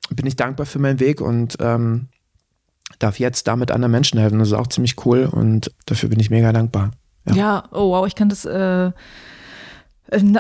bin 0.10 0.26
ich 0.26 0.36
dankbar 0.36 0.66
für 0.66 0.80
meinen 0.80 1.00
Weg 1.00 1.22
und 1.22 1.58
ähm, 1.60 2.08
darf 3.00 3.20
jetzt 3.20 3.48
damit 3.48 3.72
anderen 3.72 3.92
Menschen 3.92 4.20
helfen. 4.20 4.40
Das 4.40 4.50
ist 4.50 4.54
auch 4.54 4.68
ziemlich 4.68 5.06
cool 5.06 5.26
und 5.32 5.72
dafür 5.86 6.10
bin 6.10 6.20
ich 6.20 6.30
mega 6.30 6.52
dankbar. 6.52 6.92
Ja, 7.26 7.36
ja 7.36 7.64
oh 7.72 7.92
wow, 7.92 8.08
ich 8.08 8.16
kann 8.16 8.30
das 8.30 8.46
äh, 8.46 8.92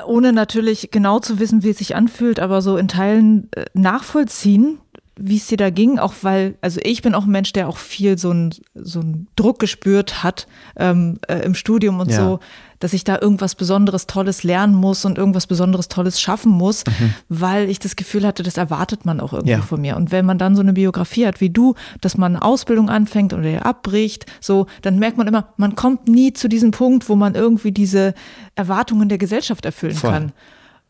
ohne 0.05 0.33
natürlich 0.33 0.91
genau 0.91 1.19
zu 1.19 1.39
wissen, 1.39 1.63
wie 1.63 1.69
es 1.69 1.77
sich 1.77 1.95
anfühlt, 1.95 2.39
aber 2.39 2.61
so 2.61 2.77
in 2.77 2.87
Teilen 2.87 3.49
äh, 3.51 3.65
nachvollziehen, 3.73 4.79
wie 5.21 5.37
es 5.37 5.47
dir 5.47 5.57
da 5.57 5.69
ging, 5.69 5.99
auch 5.99 6.13
weil, 6.21 6.55
also 6.61 6.79
ich 6.83 7.01
bin 7.01 7.13
auch 7.13 7.25
ein 7.25 7.31
Mensch, 7.31 7.51
der 7.53 7.67
auch 7.67 7.77
viel 7.77 8.17
so 8.17 8.31
einen 8.31 8.53
so 8.73 9.03
Druck 9.35 9.59
gespürt 9.59 10.23
hat 10.23 10.47
ähm, 10.77 11.19
äh, 11.27 11.39
im 11.39 11.55
Studium 11.55 11.99
und 11.99 12.09
ja. 12.09 12.17
so, 12.17 12.39
dass 12.79 12.93
ich 12.93 13.03
da 13.03 13.19
irgendwas 13.19 13.55
Besonderes 13.55 14.07
Tolles 14.07 14.43
lernen 14.43 14.73
muss 14.73 15.03
und 15.03 15.17
irgendwas 15.17 15.47
Besonderes 15.47 15.89
Tolles 15.89 16.21
schaffen 16.21 16.51
muss, 16.51 16.85
mhm. 16.85 17.13
weil 17.27 17.69
ich 17.69 17.79
das 17.79 17.97
Gefühl 17.97 18.25
hatte, 18.25 18.43
das 18.43 18.55
erwartet 18.55 19.05
man 19.05 19.19
auch 19.19 19.33
irgendwie 19.33 19.51
ja. 19.51 19.61
von 19.61 19.81
mir. 19.81 19.97
Und 19.97 20.11
wenn 20.11 20.25
man 20.25 20.37
dann 20.37 20.55
so 20.55 20.61
eine 20.61 20.73
Biografie 20.73 21.27
hat 21.27 21.41
wie 21.41 21.49
du, 21.49 21.75
dass 21.99 22.17
man 22.17 22.37
eine 22.37 22.45
Ausbildung 22.45 22.89
anfängt 22.89 23.33
oder 23.33 23.65
abbricht, 23.65 24.25
so, 24.39 24.67
dann 24.81 24.97
merkt 24.97 25.17
man 25.17 25.27
immer, 25.27 25.49
man 25.57 25.75
kommt 25.75 26.07
nie 26.07 26.31
zu 26.31 26.47
diesem 26.47 26.71
Punkt, 26.71 27.09
wo 27.09 27.15
man 27.15 27.35
irgendwie 27.35 27.73
diese 27.73 28.13
Erwartungen 28.55 29.09
der 29.09 29.17
Gesellschaft 29.17 29.65
erfüllen 29.65 29.95
Voll. 29.95 30.11
kann 30.11 30.31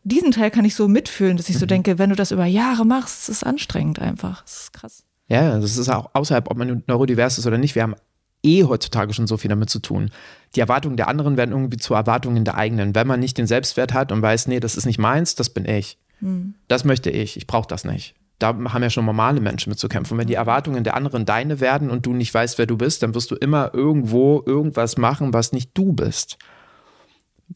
diesen 0.02 0.32
Teil 0.32 0.50
kann 0.50 0.64
ich 0.64 0.74
so 0.74 0.88
mitfühlen, 0.88 1.36
dass 1.36 1.48
ich 1.48 1.58
so 1.58 1.66
mhm. 1.66 1.70
denke, 1.70 1.98
wenn 1.98 2.10
du 2.10 2.16
das 2.16 2.30
über 2.30 2.46
Jahre 2.46 2.84
machst, 2.84 3.28
ist 3.28 3.36
es 3.36 3.42
anstrengend 3.42 3.98
einfach. 3.98 4.42
Das 4.42 4.62
ist 4.62 4.72
krass. 4.72 5.04
Ja, 5.28 5.58
das 5.60 5.76
ist 5.76 5.88
auch 5.88 6.10
außerhalb, 6.12 6.50
ob 6.50 6.56
man 6.56 6.82
neurodivers 6.86 7.38
ist 7.38 7.46
oder 7.46 7.58
nicht. 7.58 7.74
Wir 7.74 7.82
haben 7.82 7.94
eh 8.42 8.64
heutzutage 8.64 9.12
schon 9.12 9.26
so 9.26 9.36
viel 9.36 9.48
damit 9.48 9.70
zu 9.70 9.78
tun. 9.80 10.10
die 10.56 10.60
Erwartungen 10.60 10.96
der 10.96 11.06
anderen 11.06 11.36
werden 11.36 11.52
irgendwie 11.52 11.76
zu 11.76 11.94
Erwartungen 11.94 12.44
der 12.44 12.56
eigenen. 12.56 12.94
Wenn 12.94 13.06
man 13.06 13.20
nicht 13.20 13.38
den 13.38 13.46
Selbstwert 13.46 13.92
hat 13.92 14.10
und 14.10 14.20
weiß, 14.20 14.48
nee, 14.48 14.58
das 14.58 14.76
ist 14.76 14.86
nicht 14.86 14.98
meins, 14.98 15.36
das 15.36 15.50
bin 15.50 15.64
ich. 15.64 15.98
Mhm. 16.20 16.54
Das 16.66 16.84
möchte 16.84 17.10
ich, 17.10 17.36
ich 17.36 17.46
brauche 17.46 17.68
das 17.68 17.84
nicht. 17.84 18.14
Da 18.40 18.48
haben 18.48 18.82
ja 18.82 18.90
schon 18.90 19.04
normale 19.04 19.40
Menschen 19.40 19.70
mit 19.70 19.78
zu 19.78 19.88
kämpfen. 19.88 20.18
Wenn 20.18 20.26
die 20.26 20.34
Erwartungen 20.34 20.82
der 20.82 20.96
anderen 20.96 21.26
deine 21.26 21.60
werden 21.60 21.90
und 21.90 22.06
du 22.06 22.14
nicht 22.14 22.32
weißt, 22.32 22.58
wer 22.58 22.66
du 22.66 22.78
bist, 22.78 23.02
dann 23.02 23.14
wirst 23.14 23.30
du 23.30 23.36
immer 23.36 23.72
irgendwo 23.74 24.42
irgendwas 24.44 24.96
machen, 24.96 25.34
was 25.34 25.52
nicht 25.52 25.70
du 25.74 25.92
bist. 25.92 26.38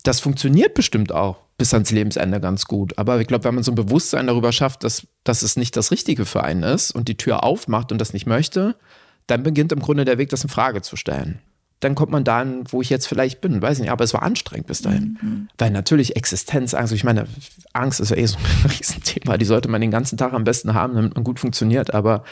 Das 0.04 0.20
funktioniert 0.20 0.74
bestimmt 0.74 1.10
auch 1.10 1.43
bis 1.56 1.72
ans 1.72 1.90
Lebensende 1.90 2.40
ganz 2.40 2.64
gut. 2.66 2.98
Aber 2.98 3.20
ich 3.20 3.26
glaube, 3.26 3.44
wenn 3.44 3.54
man 3.54 3.64
so 3.64 3.72
ein 3.72 3.76
Bewusstsein 3.76 4.26
darüber 4.26 4.52
schafft, 4.52 4.84
dass, 4.84 5.06
dass 5.22 5.42
es 5.42 5.56
nicht 5.56 5.76
das 5.76 5.90
Richtige 5.90 6.24
für 6.24 6.42
einen 6.42 6.62
ist 6.62 6.90
und 6.90 7.08
die 7.08 7.16
Tür 7.16 7.44
aufmacht 7.44 7.92
und 7.92 7.98
das 7.98 8.12
nicht 8.12 8.26
möchte, 8.26 8.76
dann 9.26 9.42
beginnt 9.42 9.72
im 9.72 9.80
Grunde 9.80 10.04
der 10.04 10.18
Weg, 10.18 10.30
das 10.30 10.42
in 10.42 10.50
Frage 10.50 10.82
zu 10.82 10.96
stellen 10.96 11.40
dann 11.84 11.94
kommt 11.94 12.10
man 12.10 12.24
dahin, 12.24 12.64
wo 12.68 12.80
ich 12.80 12.88
jetzt 12.88 13.06
vielleicht 13.06 13.40
bin. 13.40 13.60
Weiß 13.60 13.78
nicht, 13.78 13.90
aber 13.90 14.04
es 14.04 14.14
war 14.14 14.22
anstrengend 14.22 14.66
bis 14.66 14.80
dahin. 14.80 15.18
Mhm. 15.20 15.48
Weil 15.58 15.70
natürlich 15.70 16.16
Existenzangst, 16.16 16.92
ich 16.92 17.04
meine, 17.04 17.26
Angst 17.74 18.00
ist 18.00 18.10
ja 18.10 18.16
eh 18.16 18.26
so 18.26 18.38
ein 18.38 18.70
Riesenthema, 18.78 19.36
die 19.36 19.44
sollte 19.44 19.68
man 19.68 19.80
den 19.80 19.90
ganzen 19.90 20.16
Tag 20.16 20.32
am 20.32 20.44
besten 20.44 20.74
haben, 20.74 20.94
damit 20.94 21.14
man 21.14 21.24
gut 21.24 21.38
funktioniert. 21.38 21.92
Aber 21.92 22.24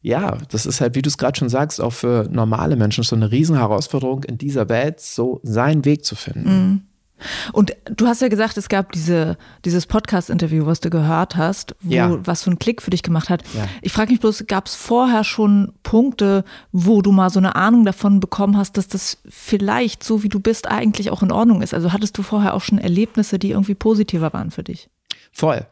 ja, 0.00 0.38
das 0.50 0.64
ist 0.64 0.80
halt, 0.80 0.94
wie 0.94 1.02
du 1.02 1.08
es 1.08 1.18
gerade 1.18 1.38
schon 1.38 1.50
sagst, 1.50 1.80
auch 1.80 1.92
für 1.92 2.28
normale 2.30 2.76
Menschen 2.76 3.04
so 3.04 3.14
eine 3.14 3.30
Riesenherausforderung 3.30 4.24
in 4.24 4.38
dieser 4.38 4.68
Welt, 4.68 5.00
so 5.00 5.40
seinen 5.42 5.84
Weg 5.84 6.04
zu 6.04 6.14
finden. 6.14 6.48
Mhm. 6.48 6.82
Und 7.52 7.74
du 7.84 8.06
hast 8.06 8.20
ja 8.20 8.28
gesagt, 8.28 8.56
es 8.56 8.68
gab 8.68 8.92
diese, 8.92 9.36
dieses 9.64 9.86
Podcast-Interview, 9.86 10.66
was 10.66 10.80
du 10.80 10.90
gehört 10.90 11.36
hast, 11.36 11.74
wo, 11.80 11.94
ja. 11.94 12.26
was 12.26 12.42
so 12.42 12.50
einen 12.50 12.58
Klick 12.58 12.82
für 12.82 12.90
dich 12.90 13.02
gemacht 13.02 13.30
hat. 13.30 13.42
Ja. 13.54 13.66
Ich 13.82 13.92
frage 13.92 14.10
mich 14.10 14.20
bloß, 14.20 14.46
gab 14.46 14.66
es 14.66 14.74
vorher 14.74 15.24
schon 15.24 15.72
Punkte, 15.82 16.44
wo 16.72 17.02
du 17.02 17.12
mal 17.12 17.30
so 17.30 17.38
eine 17.38 17.56
Ahnung 17.56 17.84
davon 17.84 18.20
bekommen 18.20 18.56
hast, 18.56 18.76
dass 18.76 18.88
das 18.88 19.18
vielleicht, 19.28 20.04
so 20.04 20.22
wie 20.22 20.28
du 20.28 20.40
bist, 20.40 20.68
eigentlich 20.70 21.10
auch 21.10 21.22
in 21.22 21.32
Ordnung 21.32 21.62
ist? 21.62 21.74
Also 21.74 21.92
hattest 21.92 22.16
du 22.18 22.22
vorher 22.22 22.54
auch 22.54 22.62
schon 22.62 22.78
Erlebnisse, 22.78 23.38
die 23.38 23.50
irgendwie 23.50 23.74
positiver 23.74 24.32
waren 24.32 24.50
für 24.50 24.62
dich? 24.62 24.88
Voll. 25.32 25.66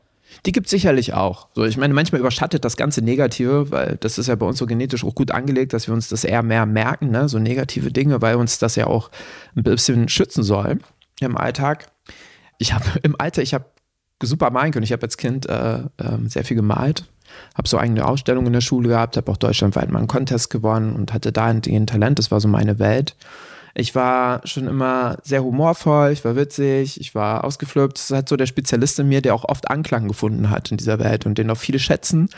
Die 0.46 0.52
gibt 0.52 0.66
es 0.66 0.70
sicherlich 0.70 1.14
auch. 1.14 1.48
So, 1.54 1.64
ich 1.64 1.76
meine, 1.76 1.94
manchmal 1.94 2.20
überschattet 2.20 2.64
das 2.64 2.76
ganze 2.76 3.02
Negative, 3.02 3.70
weil 3.70 3.96
das 4.00 4.18
ist 4.18 4.26
ja 4.26 4.34
bei 4.34 4.46
uns 4.46 4.58
so 4.58 4.66
genetisch 4.66 5.04
auch 5.04 5.14
gut 5.14 5.30
angelegt, 5.30 5.72
dass 5.72 5.86
wir 5.86 5.94
uns 5.94 6.08
das 6.08 6.24
eher 6.24 6.42
mehr 6.42 6.66
merken, 6.66 7.10
ne? 7.10 7.28
so 7.28 7.38
negative 7.38 7.92
Dinge, 7.92 8.20
weil 8.20 8.36
uns 8.36 8.58
das 8.58 8.76
ja 8.76 8.86
auch 8.86 9.10
ein 9.54 9.62
bisschen 9.62 10.08
schützen 10.08 10.42
soll 10.42 10.78
im 11.20 11.36
Alltag. 11.36 11.86
Ich 12.58 12.72
habe 12.72 12.84
im 13.02 13.16
Alter, 13.18 13.42
ich 13.42 13.54
habe 13.54 13.66
super 14.22 14.50
malen 14.50 14.72
können. 14.72 14.84
Ich 14.84 14.92
habe 14.92 15.02
als 15.02 15.16
Kind 15.16 15.46
äh, 15.46 15.78
äh, 15.78 16.18
sehr 16.26 16.44
viel 16.44 16.56
gemalt, 16.56 17.04
habe 17.54 17.68
so 17.68 17.78
eigene 17.78 18.06
Ausstellungen 18.06 18.48
in 18.48 18.52
der 18.54 18.60
Schule 18.60 18.88
gehabt, 18.88 19.16
habe 19.16 19.30
auch 19.30 19.36
deutschlandweit 19.36 19.90
mal 19.90 19.98
einen 19.98 20.08
Contest 20.08 20.50
gewonnen 20.50 20.94
und 20.94 21.12
hatte 21.12 21.32
da 21.32 21.46
ein 21.46 21.62
Talent. 21.62 22.18
Das 22.18 22.30
war 22.30 22.40
so 22.40 22.48
meine 22.48 22.78
Welt. 22.78 23.16
Ich 23.76 23.96
war 23.96 24.46
schon 24.46 24.68
immer 24.68 25.18
sehr 25.24 25.42
humorvoll, 25.42 26.12
ich 26.12 26.24
war 26.24 26.36
witzig, 26.36 27.00
ich 27.00 27.14
war 27.16 27.42
ausgeflippt. 27.42 27.98
Das 27.98 28.04
ist 28.04 28.14
halt 28.14 28.28
so 28.28 28.36
der 28.36 28.46
Spezialist 28.46 29.00
in 29.00 29.08
mir, 29.08 29.20
der 29.20 29.34
auch 29.34 29.44
oft 29.44 29.68
Anklang 29.68 30.06
gefunden 30.06 30.48
hat 30.48 30.70
in 30.70 30.76
dieser 30.76 31.00
Welt 31.00 31.26
und 31.26 31.38
den 31.38 31.50
auch 31.50 31.56
viele 31.56 31.80
schätzen, 31.80 32.28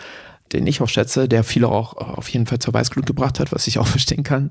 den 0.55 0.67
ich 0.67 0.81
auch 0.81 0.89
schätze, 0.89 1.29
der 1.29 1.45
viele 1.45 1.69
auch 1.69 1.95
auf 1.95 2.29
jeden 2.31 2.47
Fall 2.47 2.59
zur 2.59 2.73
Weißglut 2.73 3.05
gebracht 3.05 3.39
hat, 3.39 3.53
was 3.53 3.67
ich 3.67 3.79
auch 3.79 3.87
verstehen 3.87 4.23
kann. 4.23 4.51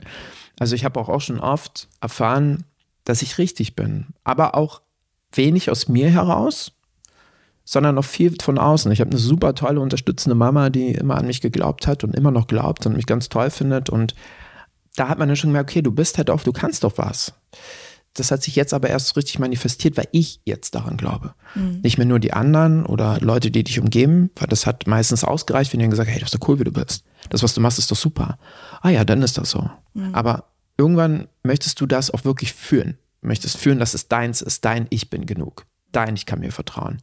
Also 0.60 0.76
ich 0.76 0.86
habe 0.86 1.00
auch, 1.00 1.10
auch 1.10 1.22
schon 1.22 1.40
oft 1.40 1.88
erfahren, 2.02 2.66
dass 3.06 3.22
ich 3.22 3.38
richtig 3.38 3.76
bin. 3.76 4.08
Aber 4.24 4.56
auch 4.56 4.82
wenig 5.32 5.70
aus 5.70 5.88
mir 5.88 6.10
heraus, 6.10 6.74
sondern 7.64 7.98
auch 7.98 8.06
viel 8.06 8.36
von 8.42 8.58
außen. 8.58 8.92
Ich 8.92 9.00
habe 9.00 9.12
eine 9.12 9.20
super 9.20 9.56
tolle, 9.56 9.80
unterstützende 9.80 10.36
Mama, 10.36 10.70
die 10.70 10.92
immer 10.92 11.18
an 11.18 11.28
mich 11.28 11.42
geglaubt 11.42 11.88
hat 11.88 12.04
und 12.04 12.16
immer 12.16 12.32
noch 12.32 12.48
glaubt 12.48 12.86
und 12.86 12.96
mich 12.96 13.08
ganz 13.08 13.30
toll 13.30 13.50
findet. 13.50 13.90
Und 13.90 14.14
da 14.96 15.10
hat 15.10 15.18
man 15.18 15.28
dann 15.28 15.36
schon 15.36 15.50
gemerkt, 15.50 15.72
okay, 15.72 15.82
du 15.82 15.92
bist 15.92 16.18
halt 16.18 16.30
auch, 16.30 16.44
du 16.44 16.52
kannst 16.52 16.84
doch 16.84 16.98
was. 16.98 17.34
Das 18.14 18.32
hat 18.32 18.42
sich 18.44 18.56
jetzt 18.56 18.74
aber 18.74 18.90
erst 18.90 19.18
richtig 19.18 19.40
manifestiert, 19.40 19.98
weil 19.98 20.08
ich 20.12 20.40
jetzt 20.46 20.74
daran 20.74 20.96
glaube. 20.96 21.34
Mhm. 21.54 21.82
Nicht 21.84 21.98
mehr 21.98 22.08
nur 22.08 22.20
die 22.20 22.32
anderen 22.32 22.86
oder 22.86 23.20
Leute, 23.20 23.52
die 23.52 23.64
dich 23.64 23.80
umgeben, 23.80 24.30
weil 24.36 24.48
das 24.48 24.66
hat 24.66 24.88
meistens 24.88 25.26
ausgereicht, 25.26 25.74
wenn 25.74 25.82
die 25.82 25.90
gesagt 25.90 26.10
hey, 26.10 26.20
das 26.20 26.34
ist 26.34 26.42
doch 26.42 26.48
cool, 26.48 26.60
wie 26.60 26.64
du 26.64 26.72
bist. 26.72 27.04
Das, 27.30 27.44
was 27.44 27.54
du 27.54 27.62
machst, 27.62 27.78
ist 27.78 27.92
doch 27.92 27.98
super. 27.98 28.38
Ah 28.82 28.90
ja, 28.90 29.04
dann 29.04 29.22
ist 29.22 29.38
das 29.38 29.50
so. 29.50 29.70
Mhm. 29.96 30.16
Aber 30.16 30.46
irgendwann 30.78 31.28
möchtest 31.44 31.80
du 31.82 31.86
das 31.86 32.12
auch 32.12 32.26
wirklich 32.26 32.54
fühlen. 32.54 32.98
Du 33.22 33.28
möchtest 33.28 33.58
fühlen, 33.58 33.80
dass 33.80 33.94
es 33.94 34.08
deins 34.08 34.42
ist, 34.42 34.66
dein 34.66 34.88
Ich 34.90 35.10
bin 35.10 35.26
genug. 35.26 35.66
Dein 35.92 36.16
Ich 36.16 36.26
kann 36.26 36.40
mir 36.40 36.52
vertrauen. 36.52 37.00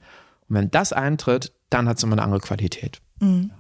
Und 0.49 0.57
wenn 0.57 0.71
das 0.71 0.93
eintritt, 0.93 1.53
dann 1.71 1.89
hat 1.89 1.97
es 1.97 2.03
immer 2.03 2.15
eine 2.15 2.23
andere 2.23 2.41
Qualität. 2.41 3.01
Mhm. 3.21 3.51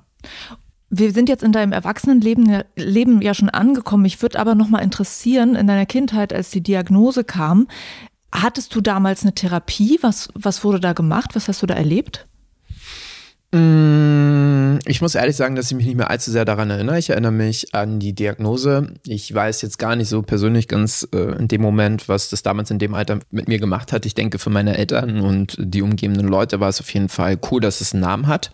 Wir 0.90 1.12
sind 1.12 1.30
jetzt 1.30 1.42
in 1.42 1.52
deinem 1.52 1.72
Erwachsenenleben 1.72 2.64
Leben 2.76 3.22
ja 3.22 3.32
schon 3.32 3.48
angekommen. 3.48 4.02
Mich 4.02 4.20
würde 4.20 4.38
aber 4.38 4.54
noch 4.54 4.68
mal 4.68 4.80
interessieren, 4.80 5.54
in 5.54 5.66
deiner 5.66 5.86
Kindheit, 5.86 6.34
als 6.34 6.50
die 6.50 6.60
Diagnose 6.60 7.24
kam, 7.24 7.66
hattest 8.30 8.74
du 8.74 8.82
damals 8.82 9.22
eine 9.22 9.34
Therapie? 9.34 9.98
Was, 10.02 10.28
was 10.34 10.64
wurde 10.64 10.80
da 10.80 10.92
gemacht? 10.92 11.34
Was 11.34 11.48
hast 11.48 11.62
du 11.62 11.66
da 11.66 11.74
erlebt? 11.74 12.26
Mm, 13.54 14.61
ich 14.84 15.00
muss 15.00 15.14
ehrlich 15.14 15.36
sagen, 15.36 15.56
dass 15.56 15.70
ich 15.70 15.76
mich 15.76 15.86
nicht 15.86 15.96
mehr 15.96 16.10
allzu 16.10 16.30
sehr 16.30 16.44
daran 16.44 16.70
erinnere. 16.70 16.98
Ich 16.98 17.10
erinnere 17.10 17.32
mich 17.32 17.74
an 17.74 17.98
die 17.98 18.12
Diagnose. 18.12 18.94
Ich 19.06 19.32
weiß 19.32 19.62
jetzt 19.62 19.78
gar 19.78 19.96
nicht 19.96 20.08
so 20.08 20.22
persönlich 20.22 20.68
ganz 20.68 21.08
äh, 21.12 21.38
in 21.38 21.48
dem 21.48 21.62
Moment, 21.62 22.08
was 22.08 22.28
das 22.28 22.42
damals 22.42 22.70
in 22.70 22.78
dem 22.78 22.94
Alter 22.94 23.20
mit 23.30 23.48
mir 23.48 23.58
gemacht 23.58 23.92
hat. 23.92 24.06
Ich 24.06 24.14
denke, 24.14 24.38
für 24.38 24.50
meine 24.50 24.76
Eltern 24.76 25.20
und 25.20 25.56
die 25.58 25.82
umgebenden 25.82 26.28
Leute 26.28 26.60
war 26.60 26.68
es 26.68 26.80
auf 26.80 26.92
jeden 26.92 27.08
Fall 27.08 27.38
cool, 27.50 27.60
dass 27.60 27.80
es 27.80 27.92
einen 27.92 28.02
Namen 28.02 28.26
hat, 28.26 28.50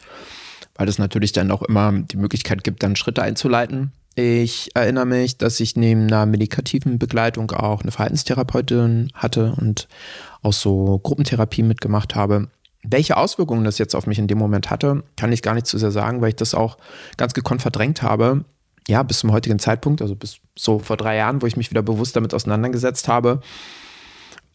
weil 0.76 0.88
es 0.88 0.98
natürlich 0.98 1.32
dann 1.32 1.50
auch 1.50 1.62
immer 1.62 1.92
die 1.92 2.16
Möglichkeit 2.16 2.64
gibt, 2.64 2.82
dann 2.82 2.96
Schritte 2.96 3.22
einzuleiten. 3.22 3.92
Ich 4.14 4.70
erinnere 4.74 5.06
mich, 5.06 5.38
dass 5.38 5.60
ich 5.60 5.76
neben 5.76 6.08
einer 6.08 6.26
medikativen 6.26 6.98
Begleitung 6.98 7.52
auch 7.52 7.82
eine 7.82 7.92
Verhaltenstherapeutin 7.92 9.12
hatte 9.14 9.54
und 9.56 9.86
auch 10.42 10.52
so 10.52 10.98
Gruppentherapie 10.98 11.62
mitgemacht 11.62 12.16
habe. 12.16 12.48
Welche 12.82 13.16
Auswirkungen 13.16 13.64
das 13.64 13.78
jetzt 13.78 13.94
auf 13.94 14.06
mich 14.06 14.18
in 14.18 14.28
dem 14.28 14.38
Moment 14.38 14.70
hatte, 14.70 15.02
kann 15.16 15.32
ich 15.32 15.42
gar 15.42 15.54
nicht 15.54 15.66
zu 15.66 15.78
sehr 15.78 15.90
sagen, 15.90 16.20
weil 16.20 16.30
ich 16.30 16.36
das 16.36 16.54
auch 16.54 16.78
ganz 17.16 17.34
gekonnt 17.34 17.62
verdrängt 17.62 18.02
habe. 18.02 18.44
Ja, 18.86 19.02
bis 19.02 19.18
zum 19.18 19.32
heutigen 19.32 19.58
Zeitpunkt, 19.58 20.00
also 20.00 20.14
bis 20.14 20.38
so 20.56 20.78
vor 20.78 20.96
drei 20.96 21.16
Jahren, 21.16 21.42
wo 21.42 21.46
ich 21.46 21.56
mich 21.56 21.70
wieder 21.70 21.82
bewusst 21.82 22.16
damit 22.16 22.32
auseinandergesetzt 22.32 23.08
habe. 23.08 23.40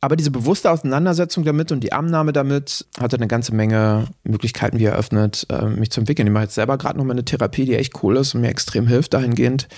Aber 0.03 0.17
diese 0.17 0.31
bewusste 0.31 0.69
Auseinandersetzung 0.69 1.45
damit 1.45 1.71
und 1.71 1.81
die 1.81 1.93
Annahme 1.93 2.33
damit 2.33 2.85
hatte 2.99 3.15
eine 3.15 3.27
ganze 3.27 3.55
Menge 3.55 4.07
Möglichkeiten 4.25 4.77
wie 4.77 4.83
eröffnet, 4.83 5.47
äh, 5.49 5.65
mich 5.65 5.91
zu 5.91 6.01
entwickeln. 6.01 6.27
Ich 6.27 6.33
mache 6.33 6.43
jetzt 6.43 6.55
selber 6.55 6.77
gerade 6.77 6.97
nochmal 6.97 7.13
eine 7.13 7.23
Therapie, 7.23 7.63
die 7.63 7.75
echt 7.75 8.03
cool 8.03 8.17
ist 8.17 8.35
und 8.35 8.41
mir 8.41 8.49
extrem 8.49 8.87
hilft 8.87 9.13
dahingehend. 9.13 9.69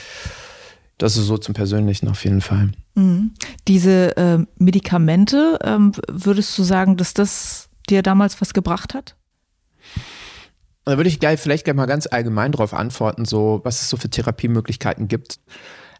Das 0.97 1.15
ist 1.15 1.25
so 1.25 1.37
zum 1.37 1.53
Persönlichen 1.53 2.07
auf 2.07 2.23
jeden 2.23 2.41
Fall. 2.41 2.71
Mhm. 2.95 3.33
Diese 3.67 4.17
äh, 4.17 4.39
Medikamente, 4.57 5.59
ähm, 5.63 5.91
würdest 6.09 6.57
du 6.57 6.63
sagen, 6.63 6.97
dass 6.97 7.13
das 7.13 7.64
dir 7.86 8.03
damals 8.03 8.39
was 8.41 8.53
gebracht 8.53 8.93
hat? 8.93 9.15
Da 10.86 10.97
würde 10.97 11.09
ich 11.09 11.19
gleich, 11.19 11.39
vielleicht 11.39 11.65
gleich 11.65 11.75
mal 11.75 11.88
ganz 11.88 12.07
allgemein 12.07 12.51
darauf 12.51 12.73
antworten, 12.73 13.25
so 13.25 13.61
was 13.63 13.81
es 13.81 13.89
so 13.89 13.97
für 13.97 14.09
Therapiemöglichkeiten 14.09 15.07
gibt. 15.07 15.39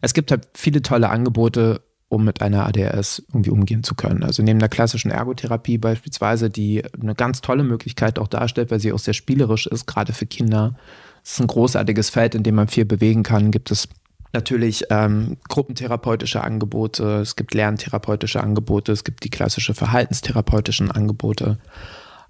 Es 0.00 0.14
gibt 0.14 0.30
halt 0.30 0.48
viele 0.54 0.82
tolle 0.82 1.08
Angebote, 1.08 1.82
um 2.08 2.24
mit 2.24 2.40
einer 2.40 2.66
ADHS 2.66 3.24
irgendwie 3.28 3.50
umgehen 3.50 3.82
zu 3.82 3.96
können. 3.96 4.22
Also 4.22 4.42
neben 4.42 4.60
der 4.60 4.68
klassischen 4.68 5.10
Ergotherapie 5.10 5.78
beispielsweise, 5.78 6.50
die 6.50 6.84
eine 7.00 7.16
ganz 7.16 7.40
tolle 7.40 7.64
Möglichkeit 7.64 8.18
auch 8.20 8.28
darstellt, 8.28 8.70
weil 8.70 8.78
sie 8.78 8.92
auch 8.92 9.00
sehr 9.00 9.14
spielerisch 9.14 9.66
ist, 9.66 9.86
gerade 9.86 10.12
für 10.12 10.26
Kinder. 10.26 10.76
Es 11.24 11.32
ist 11.32 11.40
ein 11.40 11.48
großartiges 11.48 12.10
Feld, 12.10 12.36
in 12.36 12.44
dem 12.44 12.54
man 12.54 12.68
viel 12.68 12.84
bewegen 12.84 13.24
kann. 13.24 13.50
Gibt 13.50 13.72
es 13.72 13.88
natürlich 14.32 14.84
ähm, 14.90 15.36
gruppentherapeutische 15.48 16.42
Angebote, 16.42 17.20
es 17.20 17.36
gibt 17.36 17.54
lerntherapeutische 17.54 18.42
Angebote, 18.42 18.92
es 18.92 19.04
gibt 19.04 19.24
die 19.24 19.30
klassische 19.30 19.74
verhaltenstherapeutischen 19.74 20.90
Angebote. 20.90 21.58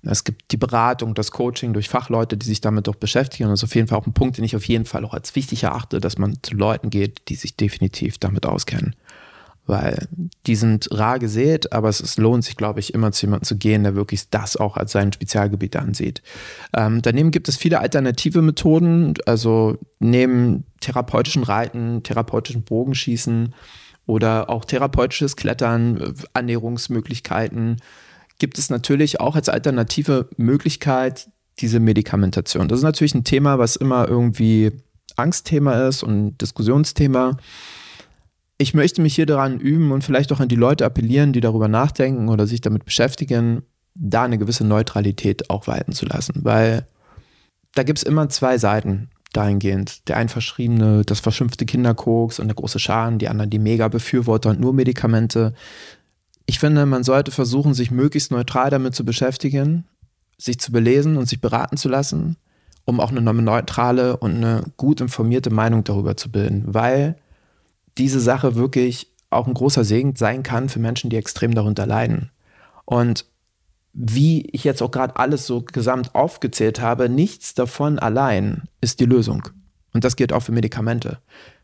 Es 0.03 0.22
gibt 0.22 0.53
die 0.53 0.57
Beratung, 0.57 1.14
das 1.14 1.32
Coaching 1.32 1.72
durch 1.72 1.88
Fachleute, 1.88 2.36
die 2.36 2.47
sich 2.47 2.61
damit 2.61 2.86
doch 2.86 2.94
beschäftigen. 2.94 3.44
Und 3.44 3.53
das 3.53 3.61
ist 3.61 3.70
auf 3.70 3.74
jeden 3.74 3.88
Fall 3.88 3.99
auch 3.99 4.07
ein 4.07 4.12
Punkt, 4.12 4.36
den 4.36 4.44
ich 4.44 4.55
auf 4.55 4.68
jeden 4.68 4.84
Fall 4.84 5.05
auch 5.05 5.14
als 5.14 5.34
wichtig 5.34 5.64
erachte, 5.64 5.99
dass 6.01 6.16
man 6.16 6.38
zu 6.42 6.55
Leuten 6.55 6.90
geht, 6.90 7.22
die 7.28 7.34
sich 7.34 7.57
definitiv 7.57 8.18
damit 8.18 8.47
auskennen 8.47 8.94
weil 9.66 10.08
die 10.46 10.56
sind 10.56 10.88
rar 10.92 11.18
gesät, 11.18 11.72
aber 11.72 11.88
es, 11.88 12.00
es 12.00 12.16
lohnt 12.18 12.44
sich, 12.44 12.56
glaube 12.56 12.80
ich, 12.80 12.94
immer 12.94 13.12
zu 13.12 13.26
jemandem 13.26 13.46
zu 13.46 13.56
gehen, 13.56 13.82
der 13.82 13.94
wirklich 13.94 14.30
das 14.30 14.56
auch 14.56 14.76
als 14.76 14.92
sein 14.92 15.12
Spezialgebiet 15.12 15.76
ansieht. 15.76 16.22
Ähm, 16.76 17.02
daneben 17.02 17.30
gibt 17.30 17.48
es 17.48 17.56
viele 17.56 17.80
alternative 17.80 18.42
Methoden, 18.42 19.14
also 19.26 19.78
neben 19.98 20.64
therapeutischen 20.80 21.42
Reiten, 21.42 22.02
therapeutischen 22.02 22.62
Bogenschießen 22.62 23.54
oder 24.06 24.50
auch 24.50 24.64
therapeutisches 24.64 25.36
Klettern, 25.36 26.14
Annäherungsmöglichkeiten, 26.32 27.78
gibt 28.38 28.58
es 28.58 28.70
natürlich 28.70 29.20
auch 29.20 29.34
als 29.34 29.48
alternative 29.48 30.28
Möglichkeit 30.36 31.28
diese 31.60 31.80
Medikamentation. 31.80 32.68
Das 32.68 32.78
ist 32.78 32.84
natürlich 32.84 33.14
ein 33.14 33.24
Thema, 33.24 33.58
was 33.58 33.76
immer 33.76 34.08
irgendwie 34.08 34.72
Angstthema 35.16 35.88
ist 35.88 36.02
und 36.02 36.38
Diskussionsthema 36.40 37.38
ich 38.59 38.74
möchte 38.74 39.02
mich 39.02 39.14
hier 39.14 39.26
daran 39.26 39.61
üben 39.61 39.92
und 39.92 40.02
vielleicht 40.02 40.32
auch 40.32 40.40
an 40.40 40.48
die 40.48 40.57
Leute 40.57 40.84
appellieren, 40.84 41.32
die 41.32 41.40
darüber 41.40 41.68
nachdenken 41.68 42.28
oder 42.28 42.46
sich 42.46 42.61
damit 42.61 42.84
beschäftigen, 42.84 43.62
da 43.94 44.24
eine 44.24 44.38
gewisse 44.38 44.64
Neutralität 44.64 45.50
auch 45.50 45.66
walten 45.66 45.92
zu 45.92 46.07
lassen. 46.07 46.40
Weil 46.42 46.86
da 47.74 47.82
gibt 47.82 47.98
es 47.98 48.02
immer 48.02 48.28
zwei 48.28 48.59
Seiten. 48.59 49.11
dahingehend. 49.32 50.09
Der 50.09 50.16
ein 50.16 50.30
verschriebene, 50.30 51.02
das 51.04 51.20
verschimpfte 51.20 51.66
Kinderkoks 51.66 52.38
und 52.38 52.48
der 52.48 52.54
große 52.54 52.78
Schaden, 52.78 53.18
die 53.18 53.28
anderen 53.28 53.50
die 53.50 53.59
Mega-Befürworter 53.59 54.50
und 54.50 54.61
nur 54.61 54.72
Medikamente. 54.72 55.52
Ich 56.46 56.59
finde, 56.59 56.86
man 56.86 57.04
sollte 57.04 57.30
versuchen, 57.32 57.74
sich 57.74 57.90
möglichst 57.90 58.30
neutral 58.30 58.70
damit 58.70 58.94
zu 58.94 59.04
beschäftigen, 59.04 59.84
sich 60.38 60.59
zu 60.59 60.72
belesen 60.72 61.18
und 61.18 61.28
sich 61.28 61.40
beraten 61.40 61.76
zu 61.76 61.88
lassen, 61.88 62.36
um 62.86 63.00
auch 63.00 63.11
eine 63.11 63.20
neutrale 63.20 64.16
und 64.16 64.36
eine 64.36 64.62
gut 64.76 65.00
informierte 65.00 65.50
Meinung 65.50 65.84
darüber 65.84 66.16
zu 66.16 66.30
bilden, 66.30 66.62
weil 66.68 67.16
diese 67.99 68.20
Sache 68.20 68.55
wirklich 68.55 69.12
auch 69.30 69.47
ein 69.47 69.55
großer 69.55 69.84
Segen 69.84 70.14
sein 70.16 70.42
kann 70.42 70.68
für 70.68 70.78
Menschen, 70.78 71.11
die 71.11 71.16
extrem 71.16 71.55
darunter 71.55 71.86
leiden. 71.86 72.30
Und 72.84 73.26
wie 73.92 74.42
ich 74.51 74.64
jetzt 74.64 74.82
auch 74.82 74.90
gerade 74.90 75.16
alles 75.16 75.47
so 75.47 75.62
gesamt 75.62 76.14
aufgezählt 76.14 76.80
habe, 76.80 77.09
nichts 77.09 77.55
davon 77.55 77.99
allein 77.99 78.64
ist 78.80 79.01
die 79.01 79.07
Lösung. 79.07 79.49
Und 79.92 80.05
das 80.05 80.16
gilt 80.16 80.32
auch 80.32 80.40
für 80.40 80.53
Medikamente. 80.53 81.18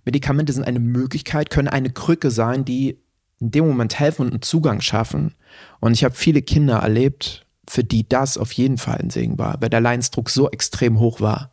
Medikamente 0.04 0.52
sind 0.52 0.64
eine 0.64 0.80
Möglichkeit, 0.80 1.50
können 1.50 1.68
eine 1.68 1.90
Krücke 1.90 2.30
sein, 2.30 2.64
die 2.64 2.98
in 3.38 3.50
dem 3.50 3.66
Moment 3.66 3.98
helfen 3.98 4.22
und 4.22 4.32
einen 4.32 4.42
Zugang 4.42 4.80
schaffen. 4.80 5.34
Und 5.80 5.92
ich 5.92 6.04
habe 6.04 6.14
viele 6.14 6.42
Kinder 6.42 6.78
erlebt, 6.78 7.46
für 7.68 7.84
die 7.84 8.08
das 8.08 8.38
auf 8.38 8.52
jeden 8.52 8.78
Fall 8.78 8.98
ein 8.98 9.10
Segen 9.10 9.38
war, 9.38 9.60
weil 9.60 9.68
der 9.68 9.80
Leidensdruck 9.80 10.30
so 10.30 10.50
extrem 10.50 10.98
hoch 10.98 11.20
war. 11.20 11.50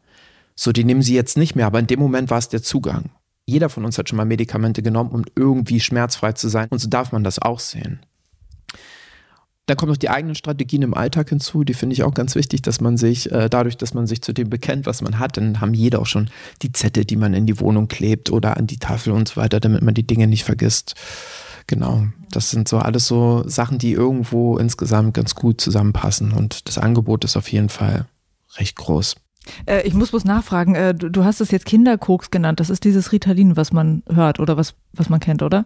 So, 0.55 0.71
die 0.71 0.83
nehmen 0.83 1.01
sie 1.01 1.15
jetzt 1.15 1.37
nicht 1.37 1.55
mehr, 1.55 1.67
aber 1.67 1.79
in 1.79 1.87
dem 1.87 1.99
Moment 1.99 2.29
war 2.29 2.37
es 2.37 2.49
der 2.49 2.63
Zugang. 2.63 3.09
Jeder 3.49 3.69
von 3.69 3.85
uns 3.85 3.97
hat 3.97 4.09
schon 4.09 4.17
mal 4.17 4.25
Medikamente 4.25 4.81
genommen, 4.81 5.11
um 5.11 5.25
irgendwie 5.35 5.79
schmerzfrei 5.79 6.33
zu 6.33 6.47
sein. 6.49 6.67
Und 6.69 6.79
so 6.79 6.87
darf 6.87 7.11
man 7.11 7.23
das 7.23 7.39
auch 7.39 7.59
sehen. 7.59 7.99
Dann 9.65 9.77
kommen 9.77 9.91
noch 9.91 9.97
die 9.97 10.09
eigenen 10.09 10.33
Strategien 10.33 10.81
im 10.81 10.95
Alltag 10.95 11.29
hinzu. 11.29 11.63
Die 11.63 11.75
finde 11.75 11.93
ich 11.93 12.01
auch 12.01 12.15
ganz 12.15 12.33
wichtig, 12.33 12.63
dass 12.63 12.81
man 12.81 12.97
sich, 12.97 13.31
äh, 13.31 13.49
dadurch, 13.49 13.77
dass 13.77 13.93
man 13.93 14.07
sich 14.07 14.23
zu 14.23 14.33
dem 14.33 14.49
bekennt, 14.49 14.87
was 14.87 15.03
man 15.03 15.19
hat, 15.19 15.37
dann 15.37 15.61
haben 15.61 15.75
jeder 15.75 15.99
auch 15.99 16.07
schon 16.07 16.31
die 16.63 16.71
Zettel, 16.71 17.05
die 17.05 17.17
man 17.17 17.35
in 17.35 17.45
die 17.45 17.59
Wohnung 17.59 17.87
klebt 17.87 18.31
oder 18.31 18.57
an 18.57 18.65
die 18.65 18.77
Tafel 18.79 19.13
und 19.13 19.27
so 19.27 19.35
weiter, 19.35 19.59
damit 19.59 19.83
man 19.83 19.93
die 19.93 20.07
Dinge 20.07 20.25
nicht 20.25 20.43
vergisst. 20.43 20.95
Genau, 21.67 22.07
das 22.31 22.49
sind 22.49 22.67
so 22.67 22.79
alles 22.79 23.05
so 23.05 23.43
Sachen, 23.47 23.77
die 23.77 23.91
irgendwo 23.91 24.57
insgesamt 24.57 25.13
ganz 25.13 25.35
gut 25.35 25.61
zusammenpassen 25.61 26.31
und 26.31 26.67
das 26.67 26.79
Angebot 26.79 27.23
ist 27.23 27.37
auf 27.37 27.51
jeden 27.51 27.69
Fall 27.69 28.07
recht 28.57 28.75
groß. 28.75 29.17
Äh, 29.65 29.81
ich 29.87 29.93
muss 29.93 30.11
bloß 30.11 30.25
nachfragen, 30.25 30.75
äh, 30.75 30.93
du, 30.93 31.09
du, 31.09 31.23
hast 31.23 31.41
es 31.41 31.51
jetzt 31.51 31.65
Kinderkoks 31.65 32.31
genannt. 32.31 32.59
Das 32.59 32.69
ist 32.69 32.83
dieses 32.83 33.11
Ritalin, 33.11 33.57
was 33.57 33.71
man 33.71 34.03
hört 34.09 34.39
oder 34.39 34.57
was, 34.57 34.75
was 34.93 35.09
man 35.09 35.19
kennt, 35.19 35.43
oder? 35.43 35.65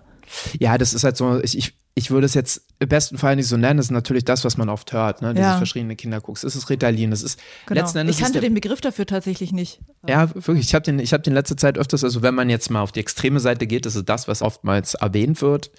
Ja, 0.60 0.78
das 0.78 0.94
ist 0.94 1.04
halt 1.04 1.18
so, 1.18 1.42
ich, 1.42 1.58
ich, 1.58 1.74
ich 1.96 2.12
würde 2.12 2.26
es 2.26 2.34
jetzt 2.34 2.66
im 2.80 2.90
besten 2.90 3.18
Fall 3.18 3.36
nicht 3.36 3.48
so 3.48 3.58
nennen. 3.58 3.78
Das 3.78 3.88
ist 3.88 3.92
natürlich 3.92 4.26
das, 4.26 4.44
was 4.46 4.58
man 4.58 4.70
oft 4.70 4.94
hört, 4.94 5.22
ne? 5.22 5.34
Dieses 5.34 5.46
ja. 5.46 5.58
verschriebene 5.58 5.96
Kinderkoks. 5.96 6.42
Das 6.42 6.56
ist 6.56 6.70
Ritalin. 6.70 7.12
Das 7.12 7.22
ist 7.22 7.40
genau. 7.66 7.82
letzten 7.82 8.00
Endes. 8.00 8.18
Ich 8.18 8.24
kannte 8.24 8.40
den 8.40 8.54
Begriff 8.54 8.82
dafür 8.82 9.06
tatsächlich 9.06 9.52
nicht. 9.52 9.80
Ja, 10.08 10.34
wirklich. 10.34 10.66
Ich 10.66 10.74
habe 10.74 10.84
den, 10.84 11.00
ich 11.00 11.14
habe 11.14 11.24
den 11.24 11.34
letzte 11.34 11.56
Zeit 11.56 11.78
öfters, 11.78 12.04
also 12.04 12.22
wenn 12.22 12.34
man 12.34 12.50
jetzt 12.50 12.72
mal 12.72 12.82
auf 12.82 12.92
die 12.92 13.00
extreme 13.00 13.40
Seite 13.40 13.68
geht, 13.68 13.86
das 13.86 13.96
ist 13.96 14.10
das, 14.10 14.28
was 14.28 14.42
oftmals 14.42 14.96
erwähnt 14.96 15.42
wird. 15.42 15.72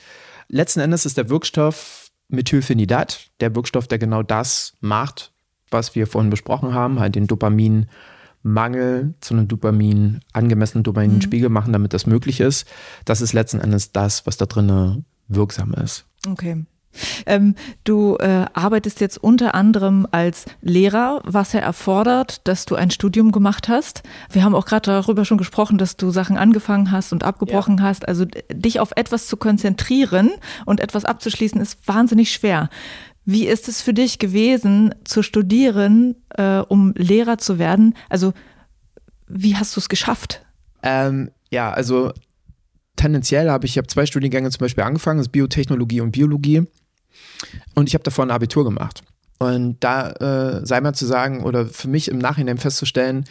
Letzten 0.49 0.81
Endes 0.81 1.07
ist 1.07 1.17
der 1.17 1.31
Wirkstoff 1.31 2.05
Methylphenidat, 2.29 3.31
der 3.41 3.55
Wirkstoff, 3.55 3.89
der 3.89 3.99
genau 3.99 4.23
das 4.23 4.75
macht, 4.81 5.33
was 5.71 5.95
wir 5.95 6.07
vorhin 6.07 6.31
besprochen 6.31 6.75
haben, 6.75 7.01
halt 7.01 7.15
den 7.15 7.27
Dopaminmangel 7.27 9.15
zu 9.21 9.35
einem 9.35 9.49
Dopamin, 9.49 10.21
angemessenen 10.33 10.85
Dopaminspiegel 10.85 11.49
mhm. 11.49 11.55
machen, 11.55 11.73
damit 11.73 11.93
das 11.93 12.07
möglich 12.07 12.41
ist. 12.41 12.67
Das 13.05 13.21
ist 13.21 13.33
letzten 13.33 13.61
Endes 13.61 13.93
das, 13.93 14.27
was 14.27 14.37
da 14.37 14.47
drin 14.47 15.05
wirksam 15.29 15.75
ist. 15.75 16.07
Okay. 16.29 16.65
Ähm, 17.27 17.55
du 17.85 18.17
äh, 18.17 18.47
arbeitest 18.53 19.01
jetzt 19.01 19.19
unter 19.19 19.55
anderem 19.55 20.07
als 20.11 20.47
Lehrer, 20.61 21.21
was 21.25 21.53
ja 21.53 21.61
erfordert, 21.61 22.47
dass 22.47 22.67
du 22.67 22.75
ein 22.75 22.91
Studium 22.91 23.33
gemacht 23.33 23.69
hast. 23.69 24.03
Wir 24.31 24.45
haben 24.45 24.55
auch 24.55 24.67
gerade 24.67 24.91
darüber 24.91 25.25
schon 25.25 25.39
gesprochen, 25.39 25.79
dass 25.79 25.97
du 25.97 26.11
Sachen 26.11 26.37
angefangen 26.37 26.91
hast 26.91 27.13
und 27.13 27.25
abgebrochen 27.25 27.79
ja. 27.79 27.85
hast. 27.85 28.07
Also 28.07 28.27
dich 28.53 28.81
auf 28.81 28.93
etwas 28.97 29.27
zu 29.27 29.37
konzentrieren 29.37 30.31
und 30.67 30.81
etwas 30.81 31.05
abzuschließen, 31.05 31.61
ist 31.61 31.87
wahnsinnig 31.87 32.33
schwer. 32.33 32.69
Wie 33.25 33.47
ist 33.47 33.69
es 33.69 33.81
für 33.81 33.95
dich 33.95 34.19
gewesen, 34.19 34.95
zu 35.05 35.23
studieren, 35.23 36.17
äh, 36.31 36.59
um 36.59 36.93
Lehrer 36.97 37.39
zu 37.39 37.59
werden? 37.59 37.95
Also 38.09 38.35
wie 39.27 39.57
hast 39.57 39.77
du 39.77 39.81
es 39.81 39.89
geschafft? 39.89 40.45
Ähm, 40.83 41.31
ja, 41.51 41.73
also 41.73 42.13
tendenziell 42.97 43.51
habe 43.51 43.67
ich, 43.67 43.73
ich 43.73 43.79
habe 43.79 43.87
zwei 43.87 44.07
Studiengänge 44.07 44.51
zum 44.51 44.61
Beispiel 44.61 44.85
angefangen, 44.85 45.19
das 45.19 45.29
ist 45.29 45.33
Biotechnologie 45.33 46.01
und 46.01 46.13
Biologie. 46.13 46.67
Und 47.75 47.89
ich 47.89 47.95
habe 47.95 48.05
davor 48.05 48.27
ein 48.27 48.31
Abitur 48.31 48.65
gemacht. 48.65 49.03
Und 49.39 49.83
da 49.83 50.11
äh, 50.11 50.67
sei 50.67 50.81
mal 50.81 50.95
zu 50.95 51.07
sagen 51.07 51.43
oder 51.43 51.67
für 51.67 51.89
mich 51.89 52.09
im 52.09 52.19
Nachhinein 52.19 52.59
festzustellen, 52.59 53.25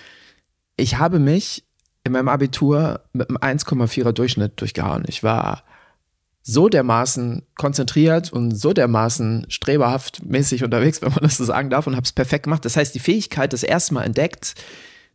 ich 0.76 0.98
habe 0.98 1.20
mich 1.20 1.64
in 2.04 2.12
meinem 2.12 2.28
Abitur 2.28 3.02
mit 3.14 3.30
einem 3.30 3.38
1,4er 3.38 4.12
Durchschnitt 4.12 4.60
durchgehauen. 4.60 5.06
Ich 5.08 5.24
war 5.24 5.64
so 6.44 6.68
dermaßen 6.68 7.44
konzentriert 7.56 8.32
und 8.32 8.52
so 8.52 8.74
dermaßen 8.74 9.46
streberhaft 9.48 10.26
mäßig 10.26 10.64
unterwegs, 10.64 11.02
wenn 11.02 11.12
man 11.12 11.24
das 11.24 11.38
so 11.38 11.46
sagen 11.46 11.70
darf, 11.70 11.88
und 11.88 11.96
habe 11.96 12.04
es 12.04 12.12
perfekt 12.12 12.44
gemacht. 12.44 12.66
Das 12.66 12.76
heißt, 12.76 12.94
die 12.94 13.00
Fähigkeit 13.00 13.54
das 13.54 13.64
erste 13.64 13.94
Mal 13.94 14.04
entdeckt, 14.04 14.56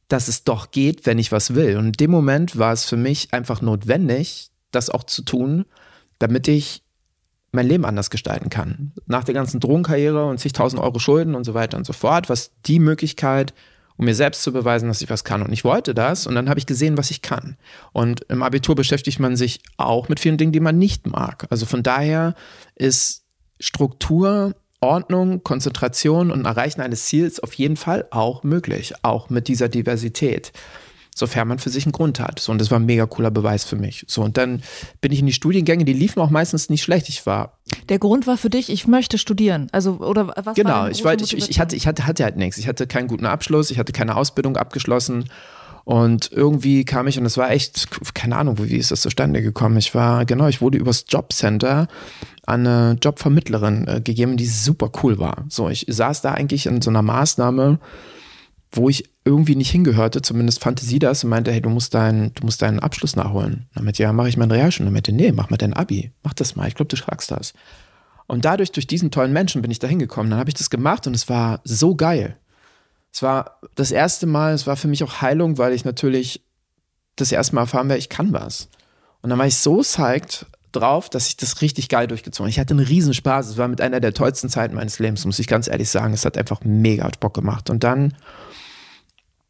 dass 0.08 0.28
es 0.28 0.44
doch 0.44 0.70
geht, 0.70 1.04
wenn 1.04 1.18
ich 1.18 1.30
was 1.30 1.54
will. 1.54 1.76
Und 1.76 1.86
in 1.86 1.92
dem 1.92 2.10
Moment 2.10 2.58
war 2.58 2.72
es 2.72 2.86
für 2.86 2.96
mich 2.96 3.34
einfach 3.34 3.60
notwendig, 3.60 4.50
das 4.70 4.88
auch 4.88 5.04
zu 5.04 5.22
tun, 5.22 5.66
damit 6.18 6.48
ich 6.48 6.82
mein 7.52 7.68
Leben 7.68 7.84
anders 7.84 8.08
gestalten 8.08 8.48
kann. 8.48 8.92
Nach 9.06 9.24
der 9.24 9.34
ganzen 9.34 9.60
Drogenkarriere 9.60 10.24
und 10.26 10.38
zigtausend 10.38 10.82
Euro 10.82 10.98
Schulden 10.98 11.34
und 11.34 11.44
so 11.44 11.52
weiter 11.52 11.76
und 11.76 11.86
so 11.86 11.92
fort, 11.92 12.30
was 12.30 12.52
die 12.66 12.78
Möglichkeit, 12.78 13.52
um 13.98 14.04
mir 14.04 14.14
selbst 14.14 14.42
zu 14.42 14.52
beweisen, 14.52 14.88
dass 14.88 15.02
ich 15.02 15.10
was 15.10 15.24
kann. 15.24 15.42
Und 15.42 15.52
ich 15.52 15.64
wollte 15.64 15.92
das 15.92 16.26
und 16.26 16.34
dann 16.34 16.48
habe 16.48 16.58
ich 16.58 16.66
gesehen, 16.66 16.96
was 16.96 17.10
ich 17.10 17.20
kann. 17.20 17.56
Und 17.92 18.22
im 18.28 18.42
Abitur 18.42 18.74
beschäftigt 18.74 19.18
man 19.20 19.36
sich 19.36 19.60
auch 19.76 20.08
mit 20.08 20.20
vielen 20.20 20.38
Dingen, 20.38 20.52
die 20.52 20.60
man 20.60 20.78
nicht 20.78 21.06
mag. 21.06 21.46
Also 21.50 21.66
von 21.66 21.82
daher 21.82 22.34
ist 22.76 23.24
Struktur, 23.60 24.54
Ordnung, 24.80 25.42
Konzentration 25.42 26.30
und 26.30 26.44
Erreichen 26.44 26.80
eines 26.80 27.06
Ziels 27.06 27.40
auf 27.40 27.52
jeden 27.54 27.76
Fall 27.76 28.06
auch 28.12 28.44
möglich, 28.44 28.94
auch 29.02 29.28
mit 29.28 29.48
dieser 29.48 29.68
Diversität 29.68 30.52
sofern 31.18 31.48
man 31.48 31.58
für 31.58 31.70
sich 31.70 31.84
einen 31.84 31.92
Grund 31.92 32.20
hat. 32.20 32.38
So, 32.40 32.52
und 32.52 32.60
das 32.60 32.70
war 32.70 32.78
ein 32.78 32.86
mega 32.86 33.06
cooler 33.06 33.30
Beweis 33.30 33.64
für 33.64 33.76
mich. 33.76 34.04
So, 34.08 34.22
und 34.22 34.36
dann 34.36 34.62
bin 35.00 35.12
ich 35.12 35.20
in 35.20 35.26
die 35.26 35.32
Studiengänge, 35.32 35.84
die 35.84 35.92
liefen 35.92 36.20
auch 36.20 36.30
meistens 36.30 36.70
nicht 36.70 36.82
schlecht. 36.82 37.08
Ich 37.08 37.26
war. 37.26 37.58
Der 37.88 37.98
Grund 37.98 38.26
war 38.26 38.36
für 38.36 38.50
dich, 38.50 38.70
ich 38.70 38.86
möchte 38.86 39.18
studieren. 39.18 39.68
Also, 39.72 39.98
oder 39.98 40.32
was 40.44 40.54
Genau, 40.54 40.70
war 40.70 40.90
ich 40.90 41.04
wollte, 41.04 41.24
ich, 41.24 41.50
ich, 41.50 41.60
hatte, 41.60 41.76
ich 41.76 41.86
hatte, 41.86 42.06
hatte 42.06 42.24
halt 42.24 42.36
nichts. 42.36 42.58
Ich 42.58 42.68
hatte 42.68 42.86
keinen 42.86 43.08
guten 43.08 43.26
Abschluss, 43.26 43.70
ich 43.70 43.78
hatte 43.78 43.92
keine 43.92 44.16
Ausbildung 44.16 44.56
abgeschlossen. 44.56 45.24
Und 45.84 46.30
irgendwie 46.32 46.84
kam 46.84 47.06
ich, 47.06 47.18
und 47.18 47.24
es 47.24 47.38
war 47.38 47.50
echt, 47.50 48.14
keine 48.14 48.36
Ahnung, 48.36 48.58
wie 48.58 48.76
ist 48.76 48.90
das 48.90 49.00
zustande 49.00 49.40
gekommen? 49.40 49.78
Ich 49.78 49.94
war, 49.94 50.26
genau, 50.26 50.46
ich 50.46 50.60
wurde 50.60 50.76
übers 50.76 51.06
Jobcenter 51.08 51.88
an 52.44 52.66
eine 52.66 52.98
Jobvermittlerin 53.02 53.88
äh, 53.88 54.00
gegeben, 54.02 54.36
die 54.36 54.46
super 54.46 54.90
cool 55.02 55.18
war. 55.18 55.46
So, 55.48 55.70
ich 55.70 55.86
saß 55.88 56.20
da 56.20 56.32
eigentlich 56.32 56.66
in 56.66 56.82
so 56.82 56.90
einer 56.90 57.02
Maßnahme, 57.02 57.78
wo 58.70 58.88
ich 58.88 59.04
irgendwie 59.28 59.54
nicht 59.54 59.70
hingehörte, 59.70 60.22
zumindest 60.22 60.60
fand 60.60 60.80
sie 60.80 60.98
das 60.98 61.22
und 61.22 61.30
meinte, 61.30 61.52
hey, 61.52 61.60
du 61.60 61.68
musst, 61.68 61.94
dein, 61.94 62.32
du 62.34 62.44
musst 62.44 62.62
deinen 62.62 62.80
Abschluss 62.80 63.14
nachholen. 63.14 63.66
Dann 63.74 63.84
meinte, 63.84 64.02
ja, 64.02 64.12
mache 64.12 64.28
ich 64.28 64.36
meinen 64.36 64.50
Realschule. 64.50 64.86
Dann 64.86 64.94
meinte, 64.94 65.12
nee, 65.12 65.32
mach 65.32 65.50
mal 65.50 65.56
dein 65.58 65.74
Abi, 65.74 66.12
mach 66.22 66.32
das 66.32 66.56
mal, 66.56 66.66
ich 66.66 66.74
glaube, 66.74 66.88
du 66.88 66.96
schaffst 66.96 67.30
das. 67.30 67.52
Und 68.26 68.44
dadurch, 68.44 68.72
durch 68.72 68.86
diesen 68.86 69.10
tollen 69.10 69.32
Menschen 69.32 69.62
bin 69.62 69.70
ich 69.70 69.78
da 69.78 69.86
hingekommen. 69.86 70.30
Dann 70.30 70.40
habe 70.40 70.50
ich 70.50 70.54
das 70.54 70.70
gemacht 70.70 71.06
und 71.06 71.14
es 71.14 71.28
war 71.28 71.60
so 71.64 71.94
geil. 71.94 72.36
Es 73.12 73.22
war 73.22 73.60
das 73.74 73.90
erste 73.90 74.26
Mal, 74.26 74.54
es 74.54 74.66
war 74.66 74.76
für 74.76 74.88
mich 74.88 75.04
auch 75.04 75.22
Heilung, 75.22 75.58
weil 75.58 75.72
ich 75.72 75.84
natürlich 75.84 76.44
das 77.16 77.32
erste 77.32 77.54
Mal 77.54 77.62
erfahren 77.62 77.88
werde, 77.88 78.00
ich 78.00 78.08
kann 78.08 78.32
was. 78.32 78.68
Und 79.22 79.30
dann 79.30 79.38
war 79.38 79.46
ich 79.46 79.56
so 79.56 79.78
psyched 79.78 80.46
drauf, 80.72 81.08
dass 81.08 81.28
ich 81.28 81.36
das 81.36 81.60
richtig 81.62 81.88
geil 81.88 82.06
durchgezogen 82.06 82.44
habe. 82.44 82.50
Ich 82.50 82.58
hatte 82.58 82.74
einen 82.74 82.86
Riesenspaß. 82.86 83.48
Es 83.48 83.56
war 83.56 83.68
mit 83.68 83.80
einer 83.80 84.00
der 84.00 84.14
tollsten 84.14 84.48
Zeiten 84.48 84.74
meines 84.74 84.98
Lebens, 84.98 85.24
muss 85.24 85.38
ich 85.38 85.46
ganz 85.46 85.66
ehrlich 85.66 85.88
sagen. 85.88 86.12
Es 86.12 86.24
hat 86.24 86.36
einfach 86.36 86.60
mega 86.64 87.10
Bock 87.20 87.34
gemacht. 87.34 87.70
Und 87.70 87.84
dann 87.84 88.14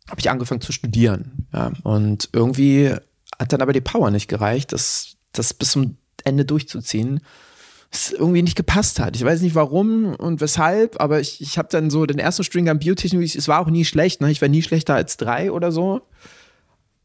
habe 0.09 0.20
ich 0.20 0.30
angefangen 0.30 0.61
zu 0.61 0.72
studieren. 0.72 1.46
Ja, 1.52 1.72
und 1.82 2.28
irgendwie 2.32 2.94
hat 3.38 3.52
dann 3.52 3.62
aber 3.62 3.72
die 3.72 3.80
Power 3.80 4.11
nicht 4.11 4.28
gereicht, 4.28 4.72
das, 4.72 5.16
das 5.32 5.54
bis 5.54 5.72
zum 5.72 5.96
Ende 6.24 6.44
durchzuziehen. 6.44 7.20
Es 7.90 8.12
irgendwie 8.12 8.42
nicht 8.42 8.56
gepasst 8.56 9.00
hat. 9.00 9.16
Ich 9.16 9.24
weiß 9.24 9.40
nicht 9.40 9.54
warum 9.54 10.14
und 10.14 10.40
weshalb, 10.40 11.00
aber 11.00 11.20
ich, 11.20 11.40
ich 11.40 11.56
habe 11.56 11.68
dann 11.70 11.88
so 11.88 12.04
den 12.04 12.18
ersten 12.18 12.44
String 12.44 12.68
an 12.68 12.78
Biotechnologie, 12.78 13.38
es 13.38 13.48
war 13.48 13.61
auch 13.61 13.70
nie 13.70 13.84
schlecht, 13.84 14.20
ne? 14.20 14.30
ich 14.30 14.42
war 14.42 14.48
nie 14.48 14.62
schlechter 14.62 14.94
als 14.94 15.16
drei 15.16 15.50
oder 15.52 15.72
so. 15.72 16.02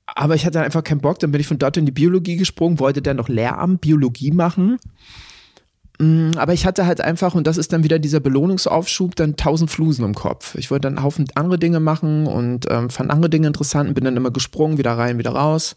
Aber 0.05 0.35
ich 0.35 0.45
hatte 0.45 0.61
einfach 0.61 0.83
keinen 0.83 0.99
Bock, 0.99 1.19
dann 1.19 1.31
bin 1.31 1.39
ich 1.39 1.47
von 1.47 1.59
dort 1.59 1.77
in 1.77 1.85
die 1.85 1.93
Biologie 1.93 2.35
gesprungen, 2.35 2.79
wollte 2.79 3.01
dann 3.01 3.15
noch 3.15 3.29
Lehramt 3.29 3.79
Biologie 3.79 4.31
machen 4.31 4.77
aber 5.99 6.53
ich 6.53 6.65
hatte 6.65 6.85
halt 6.85 7.01
einfach, 7.01 7.35
und 7.35 7.45
das 7.45 7.57
ist 7.57 7.71
dann 7.71 7.83
wieder 7.83 7.99
dieser 7.99 8.19
Belohnungsaufschub, 8.19 9.15
dann 9.15 9.35
tausend 9.35 9.69
Flusen 9.69 10.03
im 10.03 10.15
Kopf. 10.15 10.55
Ich 10.55 10.71
wollte 10.71 10.83
dann 10.87 10.97
einen 10.97 11.05
Haufen 11.05 11.27
andere 11.35 11.59
Dinge 11.59 11.79
machen 11.79 12.25
und 12.25 12.65
ähm, 12.69 12.89
fand 12.89 13.11
andere 13.11 13.29
Dinge 13.29 13.47
interessant 13.47 13.89
und 13.89 13.95
bin 13.95 14.03
dann 14.03 14.17
immer 14.17 14.31
gesprungen, 14.31 14.77
wieder 14.77 14.97
rein, 14.97 15.17
wieder 15.19 15.31
raus. 15.31 15.75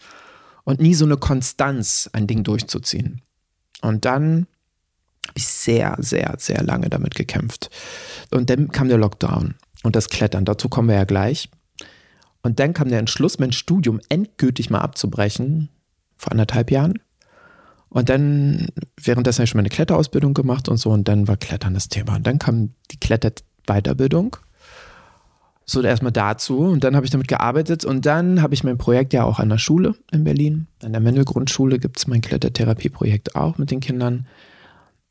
Und 0.64 0.80
nie 0.80 0.94
so 0.94 1.04
eine 1.04 1.16
Konstanz, 1.16 2.10
ein 2.12 2.26
Ding 2.26 2.42
durchzuziehen. 2.42 3.22
Und 3.82 4.04
dann 4.04 4.46
habe 5.28 5.38
ich 5.38 5.46
sehr, 5.46 5.96
sehr, 6.00 6.34
sehr 6.38 6.62
lange 6.62 6.88
damit 6.88 7.14
gekämpft. 7.14 7.70
Und 8.30 8.50
dann 8.50 8.68
kam 8.72 8.88
der 8.88 8.98
Lockdown 8.98 9.54
und 9.82 9.96
das 9.96 10.08
Klettern. 10.08 10.44
Dazu 10.44 10.68
kommen 10.68 10.88
wir 10.88 10.96
ja 10.96 11.04
gleich. 11.04 11.50
Und 12.42 12.58
dann 12.58 12.72
kam 12.72 12.88
der 12.88 13.00
Entschluss, 13.00 13.38
mein 13.38 13.52
Studium 13.52 14.00
endgültig 14.08 14.70
mal 14.70 14.80
abzubrechen, 14.80 15.68
vor 16.16 16.32
anderthalb 16.32 16.70
Jahren. 16.70 17.00
Und 17.96 18.10
dann, 18.10 18.68
währenddessen 19.02 19.38
habe 19.38 19.44
ich 19.44 19.50
schon 19.50 19.58
meine 19.58 19.70
Kletterausbildung 19.70 20.34
gemacht 20.34 20.68
und 20.68 20.76
so, 20.76 20.90
und 20.90 21.08
dann 21.08 21.28
war 21.28 21.38
Klettern 21.38 21.72
das 21.72 21.88
Thema. 21.88 22.16
Und 22.16 22.26
dann 22.26 22.38
kam 22.38 22.72
die 22.90 22.98
Kletterweiterbildung. 22.98 24.36
So 25.64 25.80
erstmal 25.80 26.12
dazu 26.12 26.58
und 26.58 26.84
dann 26.84 26.94
habe 26.94 27.06
ich 27.06 27.10
damit 27.10 27.26
gearbeitet 27.26 27.86
und 27.86 28.04
dann 28.04 28.42
habe 28.42 28.52
ich 28.52 28.64
mein 28.64 28.76
Projekt 28.76 29.14
ja 29.14 29.24
auch 29.24 29.38
an 29.38 29.48
der 29.48 29.56
Schule 29.56 29.94
in 30.12 30.24
Berlin. 30.24 30.66
An 30.82 30.92
der 30.92 31.00
Mendel 31.00 31.24
Grundschule 31.24 31.78
gibt 31.78 31.96
es 31.96 32.06
mein 32.06 32.20
Klettertherapieprojekt 32.20 33.34
auch 33.34 33.56
mit 33.56 33.70
den 33.70 33.80
Kindern. 33.80 34.26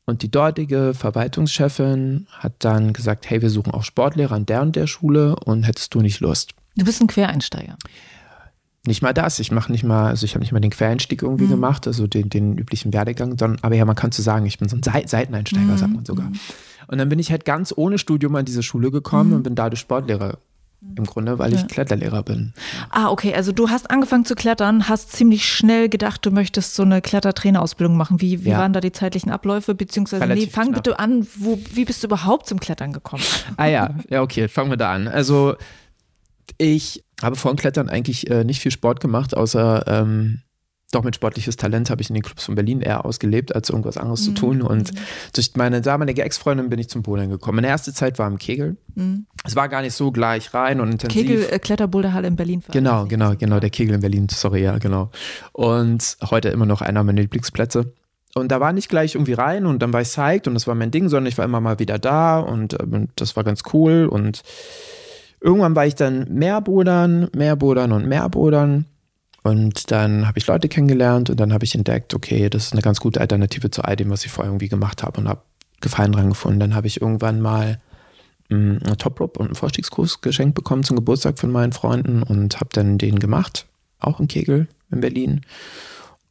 Und 0.04 0.22
die 0.22 0.30
dortige 0.30 0.94
Verwaltungschefin 0.94 2.28
hat 2.30 2.54
dann 2.60 2.92
gesagt, 2.92 3.28
hey, 3.28 3.42
wir 3.42 3.50
suchen 3.50 3.74
auch 3.74 3.82
Sportlehrer 3.82 4.36
an 4.36 4.46
der 4.46 4.62
und 4.62 4.76
der 4.76 4.86
Schule 4.86 5.34
und 5.44 5.64
hättest 5.64 5.92
du 5.92 6.02
nicht 6.02 6.20
Lust? 6.20 6.52
Du 6.76 6.84
bist 6.84 7.00
ein 7.00 7.08
Quereinsteiger. 7.08 7.76
Nicht 8.86 9.02
mal 9.02 9.12
das. 9.12 9.38
Ich 9.38 9.50
mache 9.50 9.72
nicht 9.72 9.84
mal, 9.84 10.08
also 10.08 10.24
ich 10.24 10.34
habe 10.34 10.40
nicht 10.40 10.52
mal 10.52 10.60
den 10.60 10.70
Quereinstieg 10.70 11.22
irgendwie 11.22 11.44
mhm. 11.44 11.50
gemacht, 11.50 11.86
also 11.86 12.06
den, 12.06 12.28
den 12.28 12.56
üblichen 12.56 12.92
Werdegang, 12.92 13.36
sondern, 13.38 13.58
aber 13.62 13.74
ja, 13.74 13.84
man 13.84 13.96
kann 13.96 14.12
zu 14.12 14.22
sagen, 14.22 14.46
ich 14.46 14.58
bin 14.58 14.68
so 14.68 14.76
ein 14.76 14.82
Seiteneinsteiger, 14.82 15.64
mhm. 15.64 15.78
sagt 15.78 15.94
man 15.94 16.04
sogar. 16.04 16.30
Und 16.88 16.98
dann 16.98 17.08
bin 17.08 17.18
ich 17.18 17.30
halt 17.30 17.44
ganz 17.44 17.72
ohne 17.76 17.98
Studium 17.98 18.36
an 18.36 18.44
diese 18.44 18.62
Schule 18.62 18.90
gekommen 18.90 19.30
mhm. 19.30 19.36
und 19.36 19.42
bin 19.42 19.54
dadurch 19.54 19.80
Sportlehrer 19.80 20.38
im 20.94 21.04
Grunde, 21.04 21.38
weil 21.38 21.52
ich 21.52 21.62
ja. 21.62 21.66
Kletterlehrer 21.66 22.22
bin. 22.22 22.52
Ah, 22.90 23.10
okay. 23.10 23.34
Also 23.34 23.50
du 23.50 23.70
hast 23.70 23.90
angefangen 23.90 24.24
zu 24.24 24.34
klettern, 24.34 24.88
hast 24.88 25.12
ziemlich 25.12 25.48
schnell 25.48 25.88
gedacht, 25.88 26.24
du 26.24 26.30
möchtest 26.30 26.74
so 26.74 26.82
eine 26.82 27.00
Klettertrainerausbildung 27.00 27.96
machen. 27.96 28.20
Wie, 28.20 28.44
wie 28.44 28.50
ja. 28.50 28.58
waren 28.58 28.72
da 28.72 28.80
die 28.80 28.92
zeitlichen 28.92 29.30
Abläufe? 29.30 29.74
Beziehungsweise, 29.74 30.22
Relativ 30.22 30.46
nee, 30.46 30.50
fang 30.50 30.68
knapp. 30.68 30.84
bitte 30.84 30.98
an, 30.98 31.26
wo, 31.36 31.58
wie 31.72 31.84
bist 31.84 32.02
du 32.02 32.06
überhaupt 32.06 32.46
zum 32.46 32.60
Klettern 32.60 32.92
gekommen? 32.92 33.22
Ah 33.56 33.66
ja, 33.66 33.94
ja, 34.10 34.22
okay, 34.22 34.48
fangen 34.48 34.70
wir 34.70 34.76
da 34.76 34.92
an. 34.92 35.08
Also 35.08 35.56
ich 36.58 37.04
habe 37.22 37.36
vor 37.36 37.52
dem 37.52 37.56
Klettern 37.56 37.88
eigentlich 37.88 38.30
äh, 38.30 38.44
nicht 38.44 38.60
viel 38.60 38.72
Sport 38.72 39.00
gemacht, 39.00 39.36
außer 39.36 39.84
ähm, 39.86 40.42
doch 40.92 41.02
mit 41.02 41.16
sportliches 41.16 41.56
Talent 41.56 41.90
habe 41.90 42.00
ich 42.00 42.10
in 42.10 42.14
den 42.14 42.22
Clubs 42.22 42.44
von 42.44 42.54
Berlin 42.54 42.80
eher 42.80 43.04
ausgelebt, 43.04 43.54
als 43.54 43.70
irgendwas 43.70 43.96
anderes 43.96 44.20
mhm. 44.20 44.24
zu 44.24 44.32
tun. 44.34 44.62
Und 44.62 44.92
durch 45.34 45.50
meine 45.56 45.80
damalige 45.80 46.22
Ex-Freundin 46.22 46.68
bin 46.68 46.78
ich 46.78 46.88
zum 46.88 47.02
Bouldern 47.02 47.28
gekommen. 47.28 47.56
Meine 47.56 47.66
erste 47.66 47.92
Zeit 47.92 48.20
war 48.20 48.28
im 48.28 48.38
Kegel. 48.38 48.76
Mhm. 48.94 49.26
Es 49.44 49.56
war 49.56 49.68
gar 49.68 49.82
nicht 49.82 49.94
so 49.94 50.12
gleich 50.12 50.54
rein 50.54 50.80
und 50.80 50.92
intensiv. 50.92 51.26
Kegel, 51.26 51.46
äh, 51.50 51.58
Kletterboulderhalle 51.58 52.28
in 52.28 52.36
Berlin. 52.36 52.62
Genau, 52.70 53.06
genau, 53.06 53.34
genau, 53.34 53.58
der 53.58 53.70
Kegel 53.70 53.96
in 53.96 54.00
Berlin, 54.00 54.28
sorry, 54.30 54.62
ja, 54.62 54.78
genau. 54.78 55.10
Und 55.52 56.18
heute 56.30 56.50
immer 56.50 56.66
noch 56.66 56.82
einer 56.82 57.02
meiner 57.02 57.20
Lieblingsplätze. 57.20 57.92
Und 58.34 58.52
da 58.52 58.60
war 58.60 58.72
nicht 58.72 58.88
gleich 58.88 59.14
irgendwie 59.14 59.32
rein 59.32 59.66
und 59.66 59.80
dann 59.80 59.92
war 59.92 60.02
ich 60.02 60.08
psyched 60.08 60.46
und 60.46 60.54
das 60.54 60.66
war 60.66 60.74
mein 60.74 60.90
Ding, 60.90 61.08
sondern 61.08 61.26
ich 61.26 61.38
war 61.38 61.44
immer 61.44 61.60
mal 61.60 61.78
wieder 61.78 61.98
da 61.98 62.38
und, 62.38 62.74
äh, 62.74 62.84
und 62.84 63.10
das 63.16 63.34
war 63.34 63.42
ganz 63.42 63.62
cool. 63.72 64.06
Und 64.06 64.42
irgendwann 65.40 65.76
war 65.76 65.86
ich 65.86 65.94
dann 65.94 66.26
mehr 66.32 66.60
Bodern, 66.60 67.28
mehr 67.34 67.56
Bodern 67.56 67.92
und 67.92 68.06
mehr 68.06 68.28
Bodern. 68.28 68.86
Und 69.42 69.92
dann 69.92 70.26
habe 70.26 70.38
ich 70.38 70.46
Leute 70.46 70.68
kennengelernt 70.68 71.30
und 71.30 71.38
dann 71.38 71.52
habe 71.52 71.64
ich 71.64 71.74
entdeckt, 71.74 72.14
okay, 72.14 72.50
das 72.50 72.66
ist 72.66 72.72
eine 72.72 72.82
ganz 72.82 72.98
gute 72.98 73.20
Alternative 73.20 73.70
zu 73.70 73.82
all 73.82 73.94
dem, 73.94 74.10
was 74.10 74.24
ich 74.24 74.32
vorher 74.32 74.50
irgendwie 74.50 74.68
gemacht 74.68 75.02
habe 75.02 75.20
und 75.20 75.28
habe 75.28 75.42
Gefallen 75.80 76.12
dran 76.12 76.30
gefunden. 76.30 76.58
Dann 76.58 76.74
habe 76.74 76.86
ich 76.86 77.00
irgendwann 77.00 77.40
mal 77.40 77.78
mm, 78.48 78.78
einen 78.84 78.98
Top 78.98 79.20
Rope 79.20 79.38
und 79.38 79.46
einen 79.46 79.54
Vorstiegskurs 79.54 80.20
geschenkt 80.20 80.54
bekommen 80.54 80.84
zum 80.84 80.96
Geburtstag 80.96 81.38
von 81.38 81.52
meinen 81.52 81.72
Freunden 81.72 82.22
und 82.22 82.56
habe 82.56 82.70
dann 82.72 82.98
den 82.98 83.18
gemacht, 83.18 83.66
auch 84.00 84.18
in 84.18 84.26
Kegel 84.26 84.68
in 84.90 85.00
Berlin. 85.00 85.42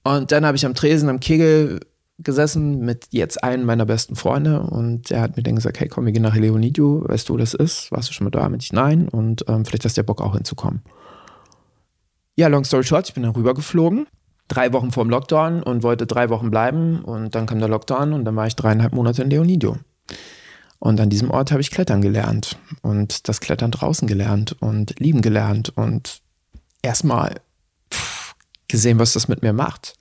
Und 0.03 0.32
dann 0.32 0.45
habe 0.45 0.58
ich 0.58 0.66
am 0.66 0.76
Tresen 0.76 1.10
am 1.10 1.20
Kegel 1.20 1.80
gesessen 2.18 2.80
mit 2.80 3.07
jetzt 3.11 3.43
einem 3.43 3.66
meiner 3.66 3.86
besten 3.86 4.16
Freunde 4.16 4.61
und 4.61 5.09
der 5.09 5.22
hat 5.22 5.36
mir 5.36 5.43
dann 5.43 5.55
gesagt, 5.55 5.80
hey 5.80 5.88
komm, 5.88 6.05
wir 6.05 6.13
gehen 6.13 6.24
nach 6.24 6.36
Leonidio, 6.36 7.03
weißt 7.07 7.28
du, 7.28 7.34
wo 7.34 7.38
das 7.38 7.53
ist? 7.53 7.91
Warst 7.91 8.09
du 8.09 8.13
schon 8.13 8.26
mal 8.26 8.32
da? 8.32 8.47
Mit 8.47 8.63
ich 8.63 8.72
nein 8.72 9.09
und 9.09 9.45
ähm, 9.47 9.66
vielleicht 9.66 9.86
hast 9.86 9.97
du 9.97 10.01
ja 10.01 10.05
Bock 10.05 10.22
auch 10.22 10.34
hinzukommen. 10.34 10.82
Ja, 12.38 12.47
long 12.47 12.66
story 12.66 12.84
short, 12.84 13.07
ich 13.07 13.13
bin 13.13 13.24
dann 13.24 13.34
rübergeflogen, 13.34 14.07
drei 14.47 14.74
Wochen 14.74 14.91
vor 14.91 15.03
dem 15.03 15.09
Lockdown 15.09 15.63
und 15.63 15.84
wollte 15.84 16.05
drei 16.05 16.30
Wochen 16.30 16.51
bleiben. 16.51 17.01
Und 17.01 17.36
dann 17.36 17.45
kam 17.45 17.59
der 17.59 17.70
Lockdown 17.70 18.13
und 18.13 18.26
dann 18.26 18.36
war 18.36 18.47
ich 18.47 18.55
dreieinhalb 18.55 18.93
Monate 18.93 19.24
in 19.24 19.30
Leonidio. 19.30 19.78
Und 20.80 20.99
an 20.99 21.09
diesem 21.09 21.32
Ort 21.32 21.51
habe 21.51 21.61
ich 21.61 21.72
Klettern 21.72 22.01
gelernt 22.01 22.57
und 22.82 23.28
das 23.28 23.39
Klettern 23.39 23.72
draußen 23.72 24.07
gelernt 24.07 24.55
und 24.59 24.99
lieben 24.99 25.22
gelernt 25.22 25.70
und 25.76 26.22
erstmal 26.82 27.36
gesehen, 28.68 28.99
was 28.99 29.13
das 29.13 29.28
mit 29.28 29.41
mir 29.41 29.53
macht. 29.53 29.95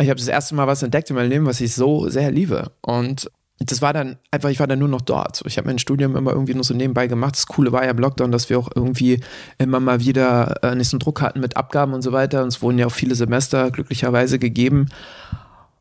Ich 0.00 0.08
habe 0.08 0.18
das 0.18 0.28
erste 0.28 0.54
Mal 0.54 0.66
was 0.66 0.82
entdeckt 0.82 1.10
in 1.10 1.16
meinem 1.16 1.30
Leben, 1.30 1.46
was 1.46 1.60
ich 1.60 1.74
so 1.74 2.08
sehr 2.08 2.30
liebe. 2.30 2.70
Und 2.80 3.30
das 3.58 3.82
war 3.82 3.92
dann 3.92 4.16
einfach, 4.30 4.50
ich 4.50 4.60
war 4.60 4.68
dann 4.68 4.78
nur 4.78 4.88
noch 4.88 5.00
dort. 5.00 5.42
Ich 5.44 5.58
habe 5.58 5.66
mein 5.66 5.80
Studium 5.80 6.14
immer 6.14 6.30
irgendwie 6.32 6.54
nur 6.54 6.62
so 6.62 6.74
nebenbei 6.74 7.08
gemacht. 7.08 7.34
Das 7.34 7.46
Coole 7.46 7.72
war 7.72 7.84
ja 7.84 7.90
im 7.90 7.98
Lockdown, 7.98 8.30
dass 8.30 8.48
wir 8.48 8.58
auch 8.58 8.70
irgendwie 8.74 9.20
immer 9.58 9.80
mal 9.80 10.00
wieder 10.00 10.62
äh, 10.62 10.76
nicht 10.76 10.88
so 10.88 10.94
einen 10.94 11.00
Druck 11.00 11.20
hatten 11.20 11.40
mit 11.40 11.56
Abgaben 11.56 11.92
und 11.92 12.02
so 12.02 12.12
weiter. 12.12 12.42
Und 12.42 12.48
es 12.48 12.62
wurden 12.62 12.78
ja 12.78 12.86
auch 12.86 12.92
viele 12.92 13.16
Semester 13.16 13.72
glücklicherweise 13.72 14.38
gegeben. 14.38 14.88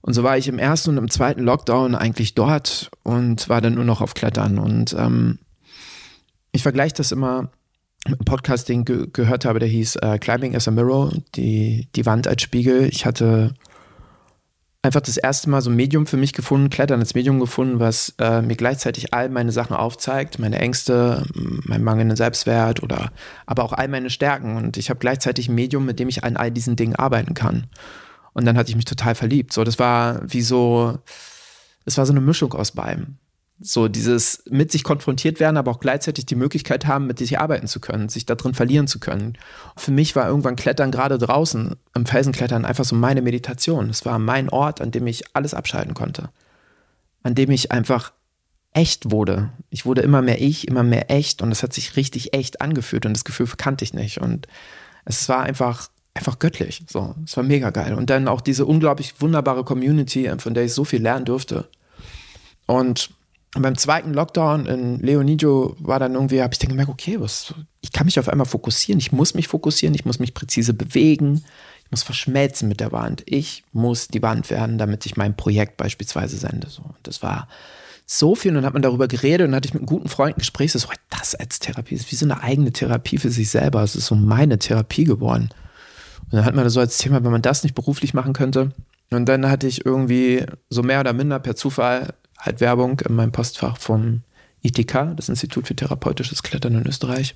Und 0.01 0.13
so 0.13 0.23
war 0.23 0.37
ich 0.37 0.47
im 0.47 0.57
ersten 0.57 0.91
und 0.91 0.97
im 0.97 1.11
zweiten 1.11 1.43
Lockdown 1.43 1.93
eigentlich 1.93 2.33
dort 2.33 2.89
und 3.03 3.47
war 3.49 3.61
dann 3.61 3.75
nur 3.75 3.83
noch 3.83 4.01
auf 4.01 4.15
Klettern. 4.15 4.57
Und 4.57 4.95
ähm, 4.97 5.37
ich 6.51 6.63
vergleiche 6.63 6.95
das 6.95 7.11
immer 7.11 7.51
mit 8.07 8.19
einem 8.19 8.25
Podcast, 8.25 8.69
den 8.69 8.79
ich 8.79 8.85
ge 8.85 9.07
gehört 9.11 9.45
habe, 9.45 9.59
der 9.59 9.67
hieß 9.67 9.97
äh, 9.97 10.17
Climbing 10.17 10.55
as 10.55 10.67
a 10.67 10.71
Mirror, 10.71 11.11
die, 11.35 11.89
die 11.95 12.05
Wand 12.05 12.27
als 12.27 12.41
Spiegel. 12.41 12.85
Ich 12.85 13.05
hatte 13.05 13.53
einfach 14.81 15.01
das 15.01 15.17
erste 15.17 15.49
Mal 15.49 15.61
so 15.61 15.69
ein 15.69 15.75
Medium 15.75 16.05
für 16.05 16.17
mich 16.17 16.33
gefunden, 16.33 16.69
Klettern 16.69 16.99
als 16.99 17.13
Medium 17.13 17.39
gefunden, 17.39 17.79
was 17.79 18.13
äh, 18.19 18.41
mir 18.41 18.55
gleichzeitig 18.55 19.13
all 19.13 19.29
meine 19.29 19.51
Sachen 19.51 19.75
aufzeigt, 19.75 20.39
meine 20.39 20.59
Ängste, 20.59 21.25
mein 21.33 21.83
mangelnden 21.83 22.15
Selbstwert 22.15 22.83
oder 22.83 23.11
aber 23.45 23.63
auch 23.63 23.73
all 23.73 23.87
meine 23.87 24.09
Stärken. 24.09 24.55
Und 24.55 24.77
ich 24.77 24.89
habe 24.89 24.99
gleichzeitig 24.99 25.49
ein 25.49 25.55
Medium, 25.55 25.85
mit 25.85 25.99
dem 25.99 26.09
ich 26.09 26.23
an 26.23 26.37
all 26.37 26.51
diesen 26.51 26.75
Dingen 26.75 26.95
arbeiten 26.95 27.33
kann. 27.33 27.67
Und 28.33 28.45
dann 28.45 28.57
hatte 28.57 28.69
ich 28.69 28.75
mich 28.75 28.85
total 28.85 29.15
verliebt. 29.15 29.51
So, 29.51 29.63
das 29.63 29.79
war 29.79 30.21
wie 30.31 30.41
so, 30.41 30.99
es 31.85 31.97
war 31.97 32.05
so 32.05 32.13
eine 32.13 32.21
Mischung 32.21 32.53
aus 32.53 32.71
beidem. 32.71 33.17
So 33.59 33.87
dieses 33.87 34.43
mit 34.49 34.71
sich 34.71 34.83
konfrontiert 34.83 35.39
werden, 35.39 35.57
aber 35.57 35.71
auch 35.71 35.79
gleichzeitig 35.79 36.27
die 36.27 36.35
Möglichkeit 36.35 36.85
haben, 36.85 37.07
mit 37.07 37.17
sich 37.17 37.39
arbeiten 37.39 37.67
zu 37.67 37.79
können, 37.79 38.07
sich 38.07 38.25
da 38.25 38.35
drin 38.35 38.53
verlieren 38.53 38.87
zu 38.87 38.99
können. 38.99 39.37
Für 39.75 39.91
mich 39.91 40.15
war 40.15 40.27
irgendwann 40.27 40.55
Klettern 40.55 40.91
gerade 40.91 41.17
draußen, 41.17 41.75
im 41.95 42.05
Felsenklettern 42.05 42.65
einfach 42.65 42.85
so 42.85 42.95
meine 42.95 43.23
Meditation. 43.23 43.89
Es 43.89 44.05
war 44.05 44.19
mein 44.19 44.49
Ort, 44.49 44.79
an 44.79 44.91
dem 44.91 45.07
ich 45.07 45.23
alles 45.35 45.55
abschalten 45.55 45.95
konnte. 45.95 46.29
An 47.23 47.33
dem 47.33 47.49
ich 47.49 47.71
einfach 47.71 48.13
echt 48.73 49.09
wurde. 49.09 49.49
Ich 49.71 49.87
wurde 49.87 50.01
immer 50.01 50.21
mehr 50.21 50.39
ich, 50.39 50.67
immer 50.67 50.83
mehr 50.83 51.09
echt 51.09 51.41
und 51.41 51.51
es 51.51 51.63
hat 51.63 51.73
sich 51.73 51.95
richtig 51.95 52.35
echt 52.35 52.61
angefühlt 52.61 53.07
und 53.07 53.13
das 53.13 53.25
Gefühl 53.25 53.47
kannte 53.57 53.83
ich 53.83 53.95
nicht 53.95 54.21
und 54.21 54.47
es 55.05 55.27
war 55.29 55.41
einfach 55.41 55.89
einfach 56.13 56.39
göttlich. 56.39 56.83
So, 56.87 57.15
es 57.25 57.35
war 57.37 57.43
mega 57.43 57.71
geil 57.71 57.95
und 57.95 58.09
dann 58.09 58.27
auch 58.27 58.41
diese 58.41 58.65
unglaublich 58.67 59.19
wunderbare 59.19 59.63
Community, 59.63 60.31
von 60.37 60.53
der 60.53 60.65
ich 60.65 60.73
so 60.73 60.83
viel 60.83 61.01
lernen 61.01 61.25
durfte. 61.25 61.69
Und 62.67 63.11
und 63.57 63.63
beim 63.63 63.75
zweiten 63.75 64.13
Lockdown 64.13 64.67
in 64.67 64.99
Leonidio 64.99 65.75
war 65.79 65.97
dann 65.97 66.13
irgendwie, 66.13 66.43
habe 66.43 66.53
ich 66.53 66.59
dann 66.59 66.69
gemerkt, 66.69 66.91
okay, 66.91 67.19
was, 67.19 67.55
ich 67.81 67.91
kann 67.91 68.05
mich 68.05 68.19
auf 68.19 68.29
einmal 68.29 68.45
fokussieren, 68.45 68.99
ich 68.99 69.11
muss 69.11 69.33
mich 69.33 69.47
fokussieren, 69.47 69.95
ich 69.95 70.05
muss 70.05 70.19
mich 70.19 70.35
präzise 70.35 70.75
bewegen, 70.75 71.43
ich 71.83 71.89
muss 71.89 72.03
verschmelzen 72.03 72.69
mit 72.69 72.79
der 72.79 72.91
Wand. 72.91 73.23
Ich 73.25 73.63
muss 73.73 74.09
die 74.09 74.21
Wand 74.21 74.51
werden, 74.51 74.77
damit 74.77 75.07
ich 75.07 75.17
mein 75.17 75.35
Projekt 75.35 75.75
beispielsweise 75.77 76.37
sende. 76.37 76.69
So. 76.69 76.83
Und 76.83 76.97
das 77.01 77.23
war 77.23 77.47
so 78.05 78.35
viel 78.35 78.51
und 78.51 78.57
dann 78.57 78.65
hat 78.65 78.73
man 78.73 78.83
darüber 78.83 79.07
geredet 79.07 79.45
und 79.45 79.53
dann 79.53 79.55
hatte 79.55 79.69
ich 79.69 79.73
mit 79.73 79.81
einem 79.81 79.87
guten 79.87 80.07
Freund 80.07 80.35
ein 80.35 80.39
Gespräch, 80.39 80.71
so, 80.71 80.87
das 81.09 81.33
als 81.33 81.57
Therapie 81.57 81.95
ist 81.95 82.11
wie 82.11 82.15
so 82.15 82.27
eine 82.27 82.43
eigene 82.43 82.71
Therapie 82.71 83.17
für 83.17 83.31
sich 83.31 83.49
selber. 83.49 83.81
Es 83.81 83.95
ist 83.95 84.05
so 84.05 84.13
meine 84.13 84.59
Therapie 84.59 85.05
geworden. 85.05 85.49
Und 86.25 86.33
dann 86.33 86.45
hat 86.45 86.53
man 86.53 86.63
das 86.63 86.73
so 86.73 86.79
als 86.79 86.99
Thema, 86.99 87.23
wenn 87.23 87.31
man 87.31 87.41
das 87.41 87.63
nicht 87.63 87.73
beruflich 87.73 88.13
machen 88.13 88.33
könnte. 88.33 88.71
Und 89.09 89.25
dann 89.25 89.49
hatte 89.49 89.65
ich 89.65 89.83
irgendwie 89.83 90.45
so 90.69 90.83
mehr 90.83 90.99
oder 90.99 91.13
minder 91.13 91.39
per 91.39 91.55
Zufall 91.55 92.13
halt 92.37 92.61
Werbung 92.61 92.99
in 93.01 93.15
meinem 93.15 93.31
Postfach 93.31 93.77
vom 93.77 94.21
ITK, 94.63 95.15
das 95.15 95.29
Institut 95.29 95.67
für 95.67 95.75
therapeutisches 95.75 96.43
Klettern 96.43 96.75
in 96.75 96.87
Österreich. 96.87 97.35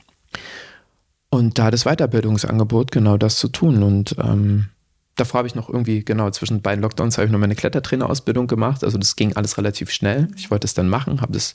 Und 1.29 1.57
da 1.57 1.71
das 1.71 1.85
Weiterbildungsangebot, 1.85 2.91
genau 2.91 3.17
das 3.17 3.37
zu 3.37 3.47
tun. 3.47 3.83
Und 3.83 4.15
ähm, 4.19 4.67
davor 5.15 5.39
habe 5.39 5.47
ich 5.47 5.55
noch 5.55 5.69
irgendwie, 5.69 6.03
genau, 6.03 6.29
zwischen 6.31 6.61
beiden 6.61 6.81
Lockdowns 6.81 7.17
habe 7.17 7.25
ich 7.25 7.31
noch 7.31 7.39
meine 7.39 7.55
Klettertrainerausbildung 7.55 8.47
gemacht. 8.47 8.83
Also 8.83 8.97
das 8.97 9.15
ging 9.15 9.35
alles 9.35 9.57
relativ 9.57 9.91
schnell. 9.91 10.27
Ich 10.35 10.51
wollte 10.51 10.65
es 10.65 10.73
dann 10.73 10.89
machen, 10.89 11.21
habe 11.21 11.33
das 11.33 11.53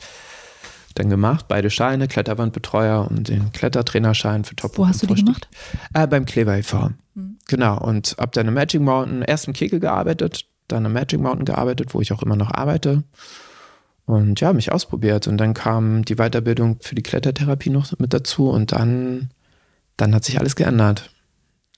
dann 0.95 1.11
gemacht, 1.11 1.47
beide 1.49 1.69
Scheine, 1.69 2.09
Kletterwandbetreuer 2.09 3.07
und 3.11 3.29
den 3.29 3.53
Klettertrainerschein 3.53 4.45
für 4.45 4.57
Top. 4.57 4.79
Wo 4.79 4.87
hast 4.89 5.03
du 5.03 5.07
die 5.07 5.15
gemacht? 5.15 5.47
Äh, 5.93 6.07
beim 6.07 6.25
Kleber 6.25 6.57
e.V. 6.57 6.91
Mhm. 7.15 7.37
Genau, 7.47 7.79
und 7.79 8.17
habe 8.19 8.33
dann 8.33 8.49
im 8.49 8.55
Magic 8.55 8.81
Mountain 8.81 9.21
erst 9.21 9.47
im 9.47 9.53
Kegel 9.53 9.79
gearbeitet, 9.79 10.47
dann 10.69 10.87
am 10.87 10.93
Magic 10.93 11.21
Mountain 11.21 11.45
gearbeitet, 11.45 11.95
wo 11.95 12.01
ich 12.01 12.13
auch 12.13 12.23
immer 12.23 12.37
noch 12.37 12.53
arbeite. 12.53 13.05
Und 14.05 14.41
ja, 14.41 14.53
mich 14.53 14.73
ausprobiert. 14.73 15.27
Und 15.27 15.39
dann 15.39 15.55
kam 15.55 16.05
die 16.05 16.15
Weiterbildung 16.15 16.79
für 16.81 16.95
die 16.95 17.03
Klettertherapie 17.03 17.71
noch 17.71 17.87
mit 17.99 18.15
dazu 18.15 18.49
und 18.49 18.73
dann, 18.73 19.31
dann 19.97 20.15
hat 20.15 20.25
sich 20.25 20.39
alles 20.39 20.55
geändert. 20.55 21.11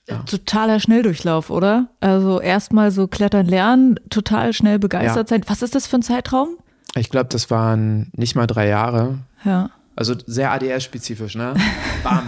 Ja. 0.07 0.19
Totaler 0.23 0.79
Schnelldurchlauf, 0.79 1.49
oder? 1.49 1.89
Also 1.99 2.39
erstmal 2.39 2.91
so 2.91 3.07
klettern 3.07 3.45
lernen, 3.45 3.99
total 4.09 4.53
schnell 4.53 4.79
begeistert 4.79 5.29
ja. 5.29 5.37
sein. 5.37 5.43
Was 5.47 5.61
ist 5.61 5.75
das 5.75 5.87
für 5.87 5.97
ein 5.97 6.03
Zeitraum? 6.03 6.57
Ich 6.95 7.09
glaube, 7.09 7.29
das 7.29 7.51
waren 7.51 8.11
nicht 8.15 8.35
mal 8.35 8.47
drei 8.47 8.67
Jahre. 8.67 9.19
Ja. 9.43 9.69
Also 9.95 10.15
sehr 10.25 10.51
ADS-spezifisch, 10.51 11.35
ne? 11.35 11.53
Bam. 12.03 12.23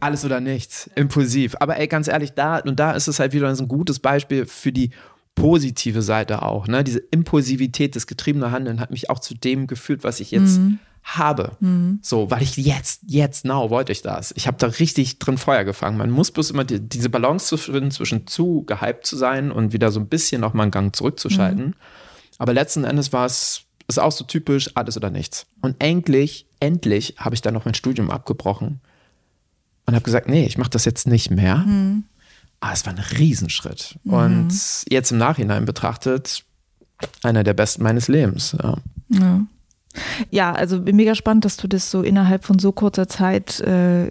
Alles 0.00 0.24
oder 0.24 0.40
nichts, 0.40 0.90
impulsiv. 0.94 1.56
Aber 1.60 1.78
ey, 1.78 1.86
ganz 1.88 2.08
ehrlich, 2.08 2.32
da 2.32 2.58
und 2.58 2.78
da 2.78 2.92
ist 2.92 3.06
es 3.06 3.18
halt 3.18 3.32
wieder 3.32 3.54
so 3.54 3.64
ein 3.64 3.68
gutes 3.68 3.98
Beispiel 3.98 4.44
für 4.44 4.72
die 4.72 4.90
positive 5.36 6.02
Seite 6.02 6.42
auch. 6.42 6.66
Ne? 6.66 6.82
Diese 6.82 6.98
Impulsivität, 6.98 7.94
das 7.94 8.08
getriebene 8.08 8.50
Handeln 8.50 8.80
hat 8.80 8.90
mich 8.90 9.08
auch 9.08 9.20
zu 9.20 9.34
dem 9.34 9.68
geführt, 9.68 10.02
was 10.02 10.18
ich 10.18 10.32
jetzt 10.32 10.58
mhm. 10.58 10.80
habe. 11.04 11.52
Mhm. 11.60 12.00
So, 12.02 12.30
weil 12.32 12.42
ich 12.42 12.56
jetzt, 12.56 13.02
jetzt, 13.06 13.44
now 13.44 13.70
wollte 13.70 13.92
ich 13.92 14.02
das. 14.02 14.32
Ich 14.36 14.48
habe 14.48 14.56
da 14.58 14.66
richtig 14.66 15.20
drin 15.20 15.38
Feuer 15.38 15.62
gefangen. 15.62 15.98
Man 15.98 16.10
muss 16.10 16.32
bloß 16.32 16.50
immer 16.50 16.64
die, 16.64 16.80
diese 16.80 17.10
Balance 17.10 17.46
zu 17.46 17.56
finden, 17.56 17.92
zwischen 17.92 18.26
zu 18.26 18.64
gehypt 18.66 19.06
zu 19.06 19.16
sein 19.16 19.52
und 19.52 19.72
wieder 19.72 19.92
so 19.92 20.00
ein 20.00 20.08
bisschen 20.08 20.40
nochmal 20.40 20.64
einen 20.64 20.72
Gang 20.72 20.96
zurückzuschalten. 20.96 21.66
Mhm. 21.66 21.74
Aber 22.38 22.52
letzten 22.52 22.84
Endes 22.84 23.12
war 23.12 23.26
es 23.26 23.62
ist 23.88 23.98
auch 23.98 24.12
so 24.12 24.24
typisch, 24.24 24.70
alles 24.74 24.96
oder 24.96 25.10
nichts. 25.10 25.46
Und 25.60 25.76
endlich, 25.78 26.46
endlich 26.58 27.14
habe 27.18 27.36
ich 27.36 27.42
dann 27.42 27.54
noch 27.54 27.66
mein 27.66 27.74
Studium 27.74 28.10
abgebrochen 28.10 28.80
und 29.86 29.94
habe 29.94 30.04
gesagt, 30.04 30.28
nee, 30.28 30.44
ich 30.44 30.58
mache 30.58 30.70
das 30.70 30.84
jetzt 30.84 31.06
nicht 31.06 31.30
mehr. 31.30 31.64
Aber 32.66 32.74
es 32.74 32.84
war 32.84 32.92
ein 32.92 32.98
Riesenschritt. 32.98 33.96
Mhm. 34.02 34.12
Und 34.12 34.52
jetzt 34.88 35.12
im 35.12 35.18
Nachhinein 35.18 35.66
betrachtet, 35.66 36.42
einer 37.22 37.44
der 37.44 37.54
besten 37.54 37.84
meines 37.84 38.08
Lebens. 38.08 38.56
Ja. 38.60 38.76
ja. 39.10 39.40
Ja, 40.30 40.52
also 40.52 40.80
mega 40.80 41.14
spannend, 41.14 41.46
dass 41.46 41.56
du 41.56 41.68
das 41.68 41.90
so 41.90 42.02
innerhalb 42.02 42.44
von 42.44 42.58
so 42.58 42.70
kurzer 42.70 43.08
Zeit 43.08 43.60
äh, 43.60 44.10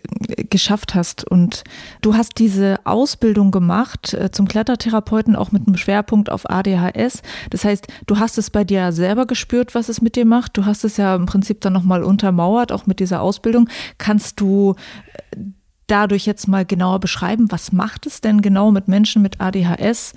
geschafft 0.49 0.95
hast. 0.95 1.29
Und 1.29 1.63
du 2.01 2.15
hast 2.15 2.39
diese 2.39 2.79
Ausbildung 2.85 3.51
gemacht 3.51 4.13
äh, 4.13 4.31
zum 4.31 4.47
Klettertherapeuten, 4.47 5.35
auch 5.35 5.51
mit 5.51 5.67
einem 5.67 5.77
Schwerpunkt 5.77 6.31
auf 6.31 6.49
ADHS. 6.49 7.21
Das 7.51 7.65
heißt, 7.65 7.87
du 8.07 8.17
hast 8.17 8.39
es 8.39 8.49
bei 8.49 8.63
dir 8.63 8.93
selber 8.93 9.27
gespürt, 9.27 9.75
was 9.75 9.89
es 9.89 10.01
mit 10.01 10.15
dir 10.15 10.25
macht. 10.25 10.57
Du 10.57 10.65
hast 10.65 10.85
es 10.85 10.97
ja 10.97 11.13
im 11.13 11.27
Prinzip 11.27 11.61
dann 11.61 11.73
nochmal 11.73 12.03
untermauert, 12.03 12.71
auch 12.71 12.87
mit 12.87 12.99
dieser 12.99 13.21
Ausbildung. 13.21 13.69
Kannst 13.99 14.39
du 14.39 14.75
äh, 15.31 15.37
dadurch 15.87 16.25
jetzt 16.25 16.47
mal 16.47 16.65
genauer 16.65 16.99
beschreiben, 16.99 17.51
was 17.51 17.71
macht 17.71 18.05
es 18.05 18.21
denn 18.21 18.41
genau 18.41 18.71
mit 18.71 18.87
Menschen 18.87 19.21
mit 19.21 19.39
ADHS, 19.41 20.13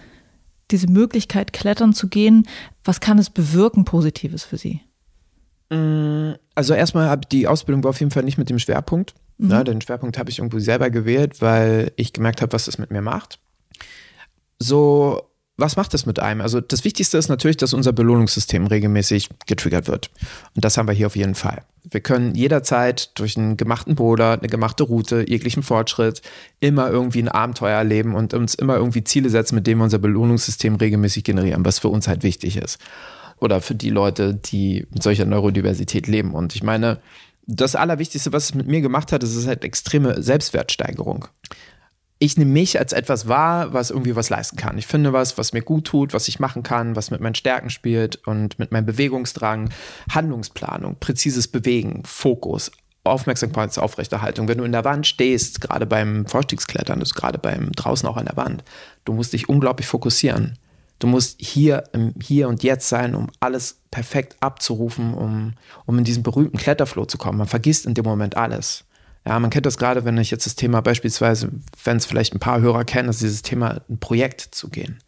diese 0.70 0.88
Möglichkeit, 0.88 1.52
klettern 1.52 1.92
zu 1.92 2.08
gehen? 2.08 2.46
Was 2.84 3.00
kann 3.00 3.18
es 3.18 3.30
bewirken, 3.30 3.84
Positives 3.84 4.44
für 4.44 4.58
sie? 4.58 4.80
Mm, 5.70 6.32
also 6.54 6.74
erstmal 6.74 7.08
habe 7.08 7.26
die 7.30 7.46
Ausbildung 7.46 7.84
war 7.84 7.90
auf 7.90 8.00
jeden 8.00 8.10
Fall 8.10 8.24
nicht 8.24 8.38
mit 8.38 8.50
dem 8.50 8.58
Schwerpunkt. 8.58 9.14
Mhm. 9.38 9.50
Ja, 9.50 9.64
den 9.64 9.80
Schwerpunkt 9.80 10.18
habe 10.18 10.30
ich 10.30 10.38
irgendwo 10.38 10.58
selber 10.58 10.90
gewählt, 10.90 11.40
weil 11.40 11.92
ich 11.96 12.12
gemerkt 12.12 12.42
habe, 12.42 12.52
was 12.52 12.64
das 12.64 12.78
mit 12.78 12.90
mir 12.90 13.02
macht. 13.02 13.38
So, 14.58 15.22
was 15.59 15.76
macht 15.76 15.92
das 15.92 16.06
mit 16.06 16.20
einem? 16.20 16.40
Also 16.40 16.61
das 16.61 16.84
Wichtigste 16.84 17.18
ist 17.18 17.28
natürlich, 17.28 17.56
dass 17.56 17.74
unser 17.74 17.92
Belohnungssystem 17.92 18.66
regelmäßig 18.66 19.28
getriggert 19.46 19.88
wird. 19.88 20.11
Und 20.54 20.64
das 20.64 20.78
haben 20.78 20.88
wir 20.88 20.94
hier 20.94 21.09
auf 21.09 21.16
jeden 21.16 21.34
Fall. 21.34 21.62
Wir 21.90 22.00
können 22.00 22.34
jederzeit 22.34 23.18
durch 23.18 23.36
einen 23.36 23.56
gemachten 23.56 23.96
Boulder, 23.96 24.32
eine 24.32 24.48
gemachte 24.48 24.84
Route, 24.84 25.24
jeglichen 25.28 25.62
Fortschritt 25.62 26.22
immer 26.61 26.88
irgendwie 26.90 27.22
ein 27.22 27.28
Abenteuer 27.28 27.76
erleben 27.76 28.14
und 28.14 28.34
uns 28.34 28.54
immer 28.54 28.76
irgendwie 28.76 29.04
Ziele 29.04 29.30
setzen, 29.30 29.56
mit 29.56 29.66
denen 29.66 29.80
wir 29.80 29.84
unser 29.84 29.98
Belohnungssystem 29.98 30.76
regelmäßig 30.76 31.24
generieren, 31.24 31.64
was 31.64 31.80
für 31.80 31.88
uns 31.88 32.06
halt 32.06 32.22
wichtig 32.22 32.56
ist 32.56 32.78
oder 33.40 33.61
für 33.61 33.74
die 33.74 33.90
Leute, 33.90 34.34
die 34.34 34.86
mit 34.90 35.02
solcher 35.02 35.24
Neurodiversität 35.24 36.06
leben. 36.06 36.34
Und 36.34 36.54
ich 36.54 36.62
meine, 36.62 36.98
das 37.46 37.74
Allerwichtigste, 37.74 38.32
was 38.32 38.44
es 38.44 38.54
mit 38.54 38.66
mir 38.66 38.80
gemacht 38.80 39.12
hat, 39.12 39.22
ist 39.22 39.46
halt 39.46 39.64
extreme 39.64 40.22
Selbstwertsteigerung. 40.22 41.26
Ich 42.20 42.36
nehme 42.36 42.50
mich 42.50 42.80
als 42.80 42.92
etwas 42.92 43.28
wahr, 43.28 43.72
was 43.72 43.90
irgendwie 43.90 44.16
was 44.16 44.28
leisten 44.28 44.56
kann. 44.56 44.76
Ich 44.76 44.88
finde 44.88 45.12
was, 45.12 45.38
was 45.38 45.52
mir 45.52 45.62
gut 45.62 45.84
tut, 45.84 46.12
was 46.12 46.26
ich 46.26 46.40
machen 46.40 46.64
kann, 46.64 46.96
was 46.96 47.12
mit 47.12 47.20
meinen 47.20 47.36
Stärken 47.36 47.70
spielt 47.70 48.16
und 48.26 48.58
mit 48.58 48.72
meinem 48.72 48.86
Bewegungsdrang, 48.86 49.70
Handlungsplanung, 50.10 50.96
präzises 50.98 51.46
Bewegen, 51.46 52.02
Fokus, 52.04 52.72
Aufmerksamkeitsaufrechterhaltung. 53.04 54.48
Wenn 54.48 54.58
du 54.58 54.64
in 54.64 54.72
der 54.72 54.84
Wand 54.84 55.06
stehst, 55.06 55.60
gerade 55.60 55.86
beim 55.86 56.26
Vorstiegsklettern, 56.26 57.00
ist 57.00 57.14
gerade 57.14 57.38
beim 57.38 57.70
draußen 57.70 58.08
auch 58.08 58.16
an 58.16 58.26
der 58.26 58.36
Wand, 58.36 58.64
du 59.04 59.12
musst 59.12 59.32
dich 59.32 59.48
unglaublich 59.48 59.86
fokussieren. 59.86 60.58
Du 60.98 61.06
musst 61.06 61.40
hier 61.40 61.84
im 61.92 62.14
Hier 62.20 62.48
und 62.48 62.64
Jetzt 62.64 62.88
sein, 62.88 63.14
um 63.14 63.28
alles 63.38 63.82
perfekt 63.92 64.36
abzurufen, 64.40 65.14
um, 65.14 65.54
um 65.86 65.98
in 65.98 66.02
diesen 66.02 66.24
berühmten 66.24 66.58
Kletterflow 66.58 67.04
zu 67.04 67.18
kommen. 67.18 67.38
Man 67.38 67.46
vergisst 67.46 67.86
in 67.86 67.94
dem 67.94 68.04
Moment 68.04 68.36
alles. 68.36 68.84
Ja, 69.26 69.38
man 69.38 69.50
kennt 69.50 69.66
das 69.66 69.78
gerade, 69.78 70.04
wenn 70.04 70.16
ich 70.16 70.30
jetzt 70.30 70.46
das 70.46 70.54
Thema 70.54 70.80
beispielsweise, 70.80 71.50
wenn 71.84 71.98
es 71.98 72.06
vielleicht 72.06 72.34
ein 72.34 72.40
paar 72.40 72.60
Hörer 72.60 72.84
kennen, 72.84 73.08
ist 73.08 73.20
dieses 73.20 73.42
Thema, 73.42 73.80
ein 73.88 73.98
Projekt 73.98 74.40
zu 74.40 74.68
gehen. 74.68 74.98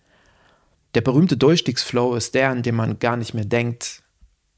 Der 0.94 1.00
berühmte 1.00 1.36
Durchstiegsflow 1.36 2.14
ist 2.16 2.34
der, 2.34 2.52
in 2.52 2.62
dem 2.62 2.74
man 2.74 2.98
gar 2.98 3.16
nicht 3.16 3.32
mehr 3.32 3.44
denkt, 3.44 4.02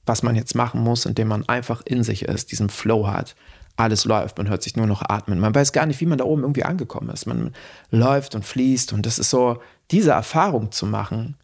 was 0.07 0.23
man 0.23 0.35
jetzt 0.35 0.55
machen 0.55 0.81
muss, 0.81 1.07
in 1.07 1.15
dem 1.15 1.29
man 1.29 1.49
einfach 1.49 1.83
in 1.85 2.03
sich 2.03 2.23
ist, 2.23 2.51
diesen 2.51 2.71
Flow 2.71 3.07
hat. 3.07 3.37
Alles 3.77 4.05
läuft, 4.05 4.39
man 4.39 4.49
hört 4.49 4.63
sich 4.63 4.77
nur 4.77 4.87
noch 4.87 5.03
atmen. 5.03 5.39
Man 5.39 5.55
weiß 5.55 5.73
gar 5.73 5.87
nicht, 5.87 6.01
wie 6.01 6.07
man 6.07 6.19
da 6.19 6.25
oben 6.25 6.43
irgendwie 6.43 6.65
angekommen 6.65 7.11
ist. 7.11 7.27
Man 7.27 7.55
läuft 7.91 8.35
und 8.35 8.45
fließt 8.45 8.93
und 8.93 9.07
das 9.07 9.19
ist 9.19 9.31
so, 9.31 9.63
diese 9.91 10.11
Erfahrung 10.11 10.73
zu 10.73 10.87
machen, 10.87 11.37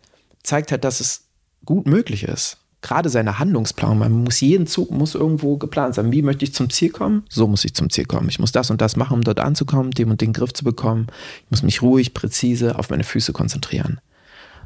zeigt 0.43 0.71
halt, 0.73 0.85
dass 0.85 1.01
es 1.01 1.25
gut 1.65 1.87
möglich 1.87 2.25
ist. 2.25 2.59
Gerade 2.81 3.09
seine 3.09 3.41
Handlungsplanung, 3.41 3.99
man 3.99 4.13
muss 4.13 4.41
jeden 4.41 4.69
Zug 4.69 4.93
muss 4.93 5.17
irgendwo 5.17 5.57
geplant 5.57 5.97
sein. 5.97 6.13
Wie 6.13 6.23
möchte 6.23 6.45
ich 6.45 6.55
zum 6.55 6.71
Ziel 6.71 6.91
kommen? 6.91 7.25
So 7.29 7.49
muss 7.49 7.65
ich 7.65 7.75
zum 7.75 7.91
Ziel 7.91 8.05
kommen. 8.05 8.29
Ich 8.29 8.39
muss 8.39 8.53
das 8.53 8.71
und 8.71 8.81
das 8.81 8.95
machen, 8.95 9.15
um 9.15 9.23
dort 9.23 9.41
anzukommen, 9.41 9.91
dem 9.91 10.11
und 10.11 10.21
den 10.21 10.33
Griff 10.33 10.53
zu 10.53 10.63
bekommen. 10.63 11.09
Ich 11.45 11.51
muss 11.51 11.63
mich 11.63 11.83
ruhig, 11.83 12.15
präzise 12.15 12.79
auf 12.79 12.91
meine 12.91 13.03
Füße 13.03 13.33
konzentrieren. 13.33 14.01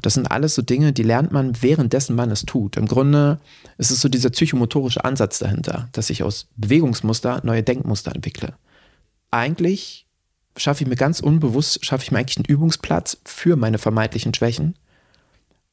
Das 0.03 0.13
sind 0.15 0.31
alles 0.31 0.53
so 0.53 0.61
Dinge, 0.61 0.91
die 0.93 1.01
lernt 1.01 1.31
man 1.31 1.61
währenddessen 1.63 2.15
man 2.15 2.29
es 2.29 2.45
tut. 2.45 2.77
Im 2.77 2.87
Grunde 2.87 3.39
ist 3.77 3.89
es 3.89 4.01
so 4.01 4.09
dieser 4.09 4.29
psychomotorische 4.29 5.03
Ansatz 5.03 5.39
dahinter, 5.39 5.87
dass 5.93 6.09
ich 6.09 6.23
aus 6.23 6.47
Bewegungsmuster 6.57 7.41
neue 7.43 7.63
Denkmuster 7.63 8.13
entwickle. 8.13 8.53
Eigentlich 9.31 10.05
schaffe 10.57 10.83
ich 10.83 10.89
mir 10.89 10.97
ganz 10.97 11.19
unbewusst, 11.19 11.83
schaffe 11.85 12.03
ich 12.03 12.11
mir 12.11 12.19
eigentlich 12.19 12.37
einen 12.37 12.45
Übungsplatz 12.45 13.17
für 13.25 13.55
meine 13.55 13.77
vermeintlichen 13.77 14.33
Schwächen, 14.33 14.75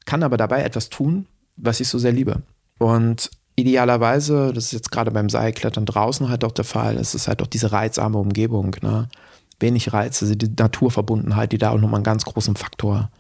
kann 0.06 0.22
aber 0.22 0.36
dabei 0.36 0.62
etwas 0.62 0.88
tun, 0.88 1.26
was 1.62 1.80
ich 1.80 1.88
so 1.88 1.98
sehr 1.98 2.12
liebe. 2.12 2.42
Und 2.78 3.30
idealerweise, 3.56 4.52
das 4.54 4.66
ist 4.66 4.72
jetzt 4.72 4.90
gerade 4.90 5.10
beim 5.10 5.28
Seilklettern 5.28 5.86
draußen 5.86 6.28
halt 6.28 6.44
auch 6.44 6.52
der 6.52 6.64
Fall, 6.64 6.96
es 6.96 7.14
ist 7.14 7.28
halt 7.28 7.42
auch 7.42 7.46
diese 7.46 7.72
reizarme 7.72 8.18
Umgebung, 8.18 8.76
ne? 8.82 9.08
Wenig 9.58 9.92
Reize, 9.92 10.24
also 10.24 10.34
die 10.34 10.50
Naturverbundenheit, 10.58 11.52
die 11.52 11.58
da 11.58 11.70
auch 11.70 11.78
nochmal 11.78 11.98
einen 11.98 12.04
ganz 12.04 12.24
großen 12.24 12.56
Faktor 12.56 13.10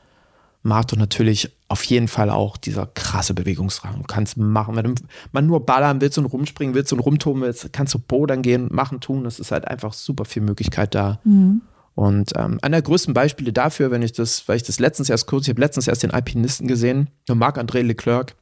macht 0.62 0.92
und 0.92 0.98
natürlich 0.98 1.54
auf 1.68 1.84
jeden 1.84 2.08
Fall 2.08 2.30
auch 2.30 2.56
dieser 2.56 2.86
krasse 2.86 3.34
Bewegungsdrang. 3.34 3.96
Du 3.98 4.04
kannst 4.04 4.36
machen, 4.36 4.76
wenn 4.76 4.94
man 5.32 5.46
nur 5.46 5.64
ballern 5.64 6.00
willst 6.00 6.18
und 6.18 6.26
rumspringen 6.26 6.74
willst 6.74 6.92
und 6.92 7.00
rumtoben 7.00 7.42
willst, 7.42 7.72
kannst 7.72 7.94
du 7.94 7.98
bodern 7.98 8.42
gehen, 8.42 8.68
machen, 8.70 9.00
tun. 9.00 9.24
Es 9.26 9.38
ist 9.38 9.52
halt 9.52 9.66
einfach 9.68 9.92
super 9.92 10.24
viel 10.24 10.42
Möglichkeit 10.42 10.94
da. 10.94 11.20
Mhm. 11.24 11.62
Und 12.00 12.32
ähm, 12.36 12.58
einer 12.62 12.78
der 12.78 12.82
größten 12.82 13.12
Beispiele 13.12 13.52
dafür, 13.52 13.90
wenn 13.90 14.00
ich 14.00 14.12
das, 14.12 14.48
weil 14.48 14.56
ich 14.56 14.62
das 14.62 14.78
letztens 14.78 15.10
erst 15.10 15.26
kurz, 15.26 15.44
ich 15.44 15.50
habe 15.50 15.60
letztens 15.60 15.86
erst 15.86 16.02
den 16.02 16.12
Alpinisten 16.12 16.66
gesehen, 16.66 17.10
Marc-André 17.28 17.82
Leclerc, 17.82 18.34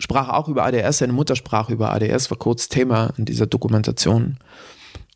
sprach 0.00 0.30
auch 0.30 0.48
über 0.48 0.64
ADS, 0.64 0.98
seine 0.98 1.12
Mutter 1.12 1.36
sprach 1.36 1.70
über 1.70 1.92
ADS, 1.92 2.28
war 2.28 2.38
kurz 2.38 2.68
Thema 2.68 3.12
in 3.16 3.24
dieser 3.24 3.46
Dokumentation. 3.46 4.38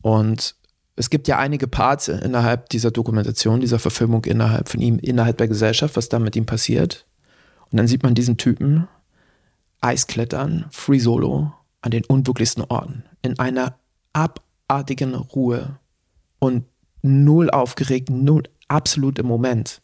Und 0.00 0.54
es 0.94 1.10
gibt 1.10 1.26
ja 1.26 1.40
einige 1.40 1.66
Parts 1.66 2.06
innerhalb 2.06 2.68
dieser 2.68 2.92
Dokumentation, 2.92 3.60
dieser 3.60 3.80
Verfilmung 3.80 4.24
innerhalb 4.26 4.68
von 4.68 4.80
ihm, 4.80 5.00
innerhalb 5.00 5.38
der 5.38 5.48
Gesellschaft, 5.48 5.96
was 5.96 6.08
da 6.08 6.20
mit 6.20 6.36
ihm 6.36 6.46
passiert. 6.46 7.04
Und 7.72 7.78
dann 7.78 7.88
sieht 7.88 8.04
man 8.04 8.14
diesen 8.14 8.36
Typen 8.36 8.86
Eisklettern, 9.80 10.66
Free 10.70 11.00
Solo, 11.00 11.52
an 11.80 11.90
den 11.90 12.04
unwirklichsten 12.04 12.62
Orten, 12.62 13.02
in 13.22 13.40
einer 13.40 13.74
abartigen 14.12 15.16
Ruhe 15.16 15.80
und 16.38 16.64
null 17.02 17.50
aufgeregt, 17.50 18.10
null, 18.10 18.42
absolut 18.68 19.18
im 19.18 19.26
Moment, 19.26 19.80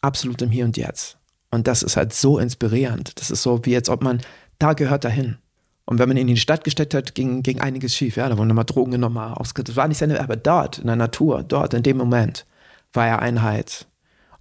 absolut 0.00 0.42
im 0.42 0.50
Hier 0.50 0.64
und 0.64 0.76
Jetzt. 0.76 1.18
Und 1.50 1.66
das 1.66 1.82
ist 1.82 1.96
halt 1.96 2.12
so 2.12 2.38
inspirierend. 2.38 3.18
Das 3.20 3.30
ist 3.30 3.42
so, 3.42 3.64
wie 3.64 3.74
als 3.74 3.88
ob 3.88 4.02
man, 4.02 4.20
da 4.58 4.72
gehört 4.72 5.04
dahin. 5.04 5.38
Und 5.84 5.98
wenn 5.98 6.08
man 6.08 6.16
ihn 6.16 6.28
in 6.28 6.34
die 6.34 6.40
Stadt 6.40 6.62
gesteckt 6.62 6.94
hat, 6.94 7.16
ging, 7.16 7.42
ging 7.42 7.60
einiges 7.60 7.96
schief. 7.96 8.16
Ja, 8.16 8.28
da 8.28 8.38
wurden 8.38 8.48
nochmal 8.48 8.64
Drogen 8.64 8.92
genommen. 8.92 9.34
Das 9.54 9.76
war 9.76 9.88
nicht 9.88 9.98
seine, 9.98 10.20
aber 10.20 10.36
dort, 10.36 10.78
in 10.78 10.86
der 10.86 10.94
Natur, 10.94 11.42
dort, 11.42 11.74
in 11.74 11.82
dem 11.82 11.96
Moment, 11.96 12.46
war 12.92 13.08
er 13.08 13.18
Einheit. 13.18 13.88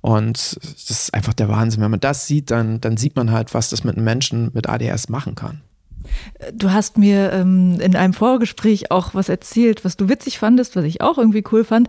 Und 0.01 0.57
das 0.61 0.89
ist 0.89 1.13
einfach 1.13 1.33
der 1.33 1.49
Wahnsinn. 1.49 1.81
Wenn 1.81 1.91
man 1.91 1.99
das 1.99 2.27
sieht, 2.27 2.51
dann, 2.51 2.79
dann 2.81 2.97
sieht 2.97 3.15
man 3.15 3.31
halt, 3.31 3.53
was 3.53 3.69
das 3.69 3.83
mit 3.83 3.95
einem 3.95 4.05
Menschen 4.05 4.51
mit 4.53 4.69
ADS 4.69 5.09
machen 5.09 5.35
kann. 5.35 5.61
Du 6.53 6.71
hast 6.71 6.97
mir 6.97 7.31
ähm, 7.33 7.79
in 7.81 7.95
einem 7.95 8.13
Vorgespräch 8.13 8.91
auch 8.91 9.13
was 9.13 9.29
erzählt, 9.29 9.83
was 9.85 9.97
du 9.97 10.09
witzig 10.09 10.39
fandest, 10.39 10.75
was 10.75 10.85
ich 10.85 11.01
auch 11.01 11.17
irgendwie 11.17 11.43
cool 11.51 11.63
fand, 11.63 11.87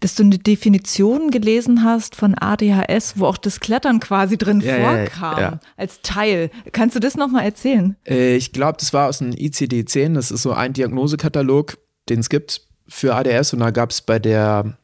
dass 0.00 0.14
du 0.14 0.22
eine 0.24 0.38
Definition 0.38 1.30
gelesen 1.30 1.84
hast 1.84 2.16
von 2.16 2.34
ADHS, 2.34 3.14
wo 3.16 3.26
auch 3.26 3.36
das 3.36 3.60
Klettern 3.60 4.00
quasi 4.00 4.38
drin 4.38 4.60
ja, 4.60 4.76
vorkam, 4.76 5.38
ja, 5.38 5.40
ja. 5.40 5.60
als 5.76 6.00
Teil. 6.02 6.50
Kannst 6.72 6.96
du 6.96 7.00
das 7.00 7.16
nochmal 7.16 7.44
erzählen? 7.44 7.96
Äh, 8.06 8.36
ich 8.36 8.52
glaube, 8.52 8.78
das 8.78 8.92
war 8.92 9.08
aus 9.08 9.18
dem 9.18 9.30
ICD-10, 9.30 10.14
das 10.14 10.30
ist 10.30 10.42
so 10.42 10.52
ein 10.52 10.72
Diagnosekatalog, 10.72 11.78
den 12.08 12.20
es 12.20 12.28
gibt 12.28 12.62
für 12.88 13.14
ADS 13.14 13.52
und 13.52 13.60
da 13.60 13.70
gab 13.70 13.90
es 13.90 14.02
bei 14.02 14.18
der 14.18 14.76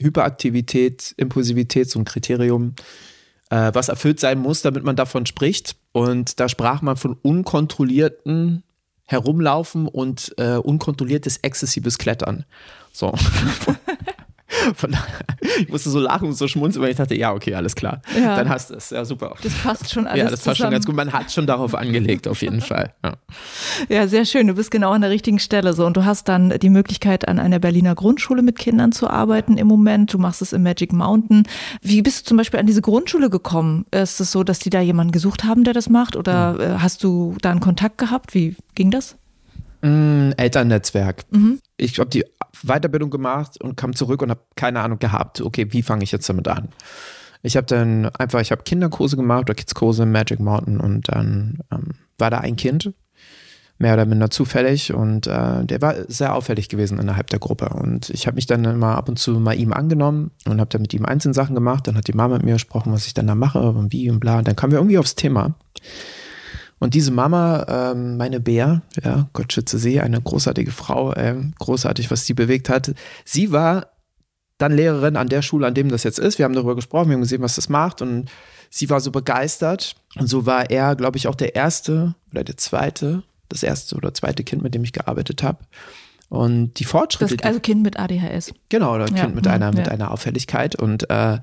Hyperaktivität, 0.00 1.14
Impulsivität 1.16 1.90
so 1.90 1.98
ein 1.98 2.04
Kriterium, 2.04 2.74
äh, 3.50 3.70
was 3.74 3.88
erfüllt 3.88 4.20
sein 4.20 4.38
muss, 4.38 4.62
damit 4.62 4.84
man 4.84 4.96
davon 4.96 5.26
spricht. 5.26 5.76
Und 5.92 6.40
da 6.40 6.48
sprach 6.48 6.82
man 6.82 6.96
von 6.96 7.16
unkontrollierten 7.22 8.62
herumlaufen 9.04 9.88
und 9.88 10.34
äh, 10.38 10.56
unkontrolliertes, 10.56 11.38
exzessives 11.38 11.98
Klettern. 11.98 12.44
So. 12.92 13.14
Von 14.74 14.92
daher, 14.92 15.24
ich 15.60 15.68
musste 15.68 15.90
so 15.90 15.98
lachen 15.98 16.28
und 16.28 16.34
so 16.34 16.46
schmunzeln, 16.48 16.82
weil 16.82 16.90
ich 16.90 16.96
dachte, 16.96 17.16
ja, 17.16 17.32
okay, 17.32 17.54
alles 17.54 17.74
klar. 17.74 18.02
Ja. 18.14 18.36
Dann 18.36 18.48
hast 18.48 18.70
du 18.70 18.74
es. 18.74 18.90
Ja, 18.90 19.04
super. 19.04 19.34
Das 19.42 19.52
passt 19.54 19.92
schon 19.92 20.06
alles. 20.06 20.18
Ja, 20.18 20.24
das 20.24 20.32
passt 20.32 20.42
zusammen. 20.42 20.56
schon 20.56 20.70
ganz 20.70 20.86
gut. 20.86 20.94
Man 20.94 21.12
hat 21.12 21.32
schon 21.32 21.46
darauf 21.46 21.74
angelegt, 21.74 22.28
auf 22.28 22.42
jeden 22.42 22.60
Fall. 22.60 22.92
Ja. 23.02 23.14
ja, 23.88 24.08
sehr 24.08 24.24
schön. 24.24 24.46
Du 24.46 24.54
bist 24.54 24.70
genau 24.70 24.90
an 24.90 25.00
der 25.00 25.10
richtigen 25.10 25.38
Stelle 25.38 25.72
so. 25.72 25.86
Und 25.86 25.96
du 25.96 26.04
hast 26.04 26.28
dann 26.28 26.50
die 26.58 26.70
Möglichkeit, 26.70 27.28
an 27.28 27.38
einer 27.38 27.58
Berliner 27.58 27.94
Grundschule 27.94 28.42
mit 28.42 28.58
Kindern 28.58 28.92
zu 28.92 29.08
arbeiten 29.08 29.56
im 29.56 29.66
Moment. 29.66 30.12
Du 30.12 30.18
machst 30.18 30.42
es 30.42 30.52
im 30.52 30.62
Magic 30.62 30.92
Mountain. 30.92 31.44
Wie 31.80 32.02
bist 32.02 32.20
du 32.20 32.28
zum 32.28 32.36
Beispiel 32.36 32.60
an 32.60 32.66
diese 32.66 32.82
Grundschule 32.82 33.30
gekommen? 33.30 33.86
Ist 33.90 34.20
es 34.20 34.32
so, 34.32 34.44
dass 34.44 34.58
die 34.58 34.70
da 34.70 34.80
jemanden 34.80 35.12
gesucht 35.12 35.44
haben, 35.44 35.64
der 35.64 35.74
das 35.74 35.88
macht? 35.88 36.16
Oder 36.16 36.52
mhm. 36.54 36.82
hast 36.82 37.02
du 37.04 37.36
da 37.40 37.50
einen 37.50 37.60
Kontakt 37.60 37.98
gehabt? 37.98 38.34
Wie 38.34 38.56
ging 38.74 38.90
das? 38.90 39.16
Mm, 39.82 40.30
Elternnetzwerk. 40.36 41.24
Mhm. 41.30 41.58
Ich 41.76 41.98
habe 41.98 42.08
die 42.08 42.24
Weiterbildung 42.62 43.10
gemacht 43.10 43.60
und 43.60 43.76
kam 43.76 43.94
zurück 43.94 44.22
und 44.22 44.30
habe 44.30 44.42
keine 44.54 44.80
Ahnung 44.80 44.98
gehabt, 44.98 45.40
okay, 45.40 45.72
wie 45.72 45.82
fange 45.82 46.04
ich 46.04 46.12
jetzt 46.12 46.28
damit 46.28 46.48
an? 46.48 46.68
Ich 47.42 47.56
habe 47.56 47.66
dann 47.66 48.06
einfach, 48.16 48.40
ich 48.40 48.52
habe 48.52 48.62
Kinderkurse 48.62 49.16
gemacht 49.16 49.42
oder 49.42 49.54
Kidskurse 49.54 50.04
im 50.04 50.12
Magic 50.12 50.38
Mountain 50.38 50.78
und 50.78 51.08
dann 51.08 51.58
ähm, 51.72 51.94
war 52.16 52.30
da 52.30 52.38
ein 52.38 52.54
Kind, 52.54 52.92
mehr 53.78 53.94
oder 53.94 54.06
minder 54.06 54.30
zufällig 54.30 54.94
und 54.94 55.26
äh, 55.26 55.64
der 55.64 55.82
war 55.82 55.94
sehr 56.06 56.36
auffällig 56.36 56.68
gewesen 56.68 57.00
innerhalb 57.00 57.30
der 57.30 57.40
Gruppe 57.40 57.70
und 57.70 58.10
ich 58.10 58.28
habe 58.28 58.36
mich 58.36 58.46
dann 58.46 58.64
immer 58.64 58.96
ab 58.96 59.08
und 59.08 59.18
zu 59.18 59.40
mal 59.40 59.58
ihm 59.58 59.72
angenommen 59.72 60.30
und 60.46 60.60
habe 60.60 60.70
dann 60.70 60.82
mit 60.82 60.94
ihm 60.94 61.04
einzelne 61.04 61.34
Sachen 61.34 61.56
gemacht, 61.56 61.88
dann 61.88 61.96
hat 61.96 62.06
die 62.06 62.12
Mama 62.12 62.36
mit 62.36 62.44
mir 62.44 62.52
gesprochen, 62.52 62.92
was 62.92 63.08
ich 63.08 63.14
dann 63.14 63.26
da 63.26 63.34
mache 63.34 63.60
und 63.60 63.92
wie 63.92 64.08
und 64.08 64.20
bla 64.20 64.38
und 64.38 64.46
dann 64.46 64.54
kamen 64.54 64.70
wir 64.70 64.78
irgendwie 64.78 64.98
aufs 64.98 65.16
Thema 65.16 65.56
und 66.82 66.94
diese 66.94 67.12
Mama, 67.12 67.64
ähm, 67.68 68.16
meine 68.16 68.40
Bär, 68.40 68.82
ja, 69.04 69.28
Gott 69.34 69.52
schütze 69.52 69.78
sie, 69.78 70.00
eine 70.00 70.20
großartige 70.20 70.72
Frau, 70.72 71.12
äh, 71.12 71.36
großartig, 71.60 72.10
was 72.10 72.26
sie 72.26 72.34
bewegt 72.34 72.68
hat. 72.68 72.92
Sie 73.24 73.52
war 73.52 73.86
dann 74.58 74.72
Lehrerin 74.72 75.14
an 75.14 75.28
der 75.28 75.42
Schule, 75.42 75.64
an 75.64 75.74
dem 75.74 75.90
das 75.90 76.02
jetzt 76.02 76.18
ist. 76.18 76.38
Wir 76.38 76.44
haben 76.44 76.54
darüber 76.54 76.74
gesprochen, 76.74 77.08
wir 77.10 77.14
haben 77.14 77.20
gesehen, 77.20 77.40
was 77.40 77.54
das 77.54 77.68
macht 77.68 78.02
und 78.02 78.28
sie 78.68 78.90
war 78.90 78.98
so 78.98 79.12
begeistert. 79.12 79.94
Und 80.18 80.26
so 80.26 80.44
war 80.44 80.70
er, 80.70 80.96
glaube 80.96 81.18
ich, 81.18 81.28
auch 81.28 81.36
der 81.36 81.54
erste 81.54 82.16
oder 82.32 82.42
der 82.42 82.56
zweite, 82.56 83.22
das 83.48 83.62
erste 83.62 83.94
oder 83.94 84.12
zweite 84.12 84.42
Kind, 84.42 84.64
mit 84.64 84.74
dem 84.74 84.82
ich 84.82 84.92
gearbeitet 84.92 85.44
habe. 85.44 85.58
Und 86.30 86.80
die 86.80 86.84
Fortschritte. 86.84 87.36
Das, 87.36 87.46
also 87.46 87.60
Kind 87.60 87.84
mit 87.84 87.96
ADHS. 87.96 88.54
Genau, 88.70 88.96
oder 88.96 89.04
Kind 89.04 89.18
ja, 89.18 89.28
mit 89.28 89.46
einer, 89.46 89.66
ja. 89.66 89.72
mit 89.72 89.88
einer 89.88 90.10
Auffälligkeit. 90.10 90.74
Und 90.74 91.08
äh, 91.10 91.38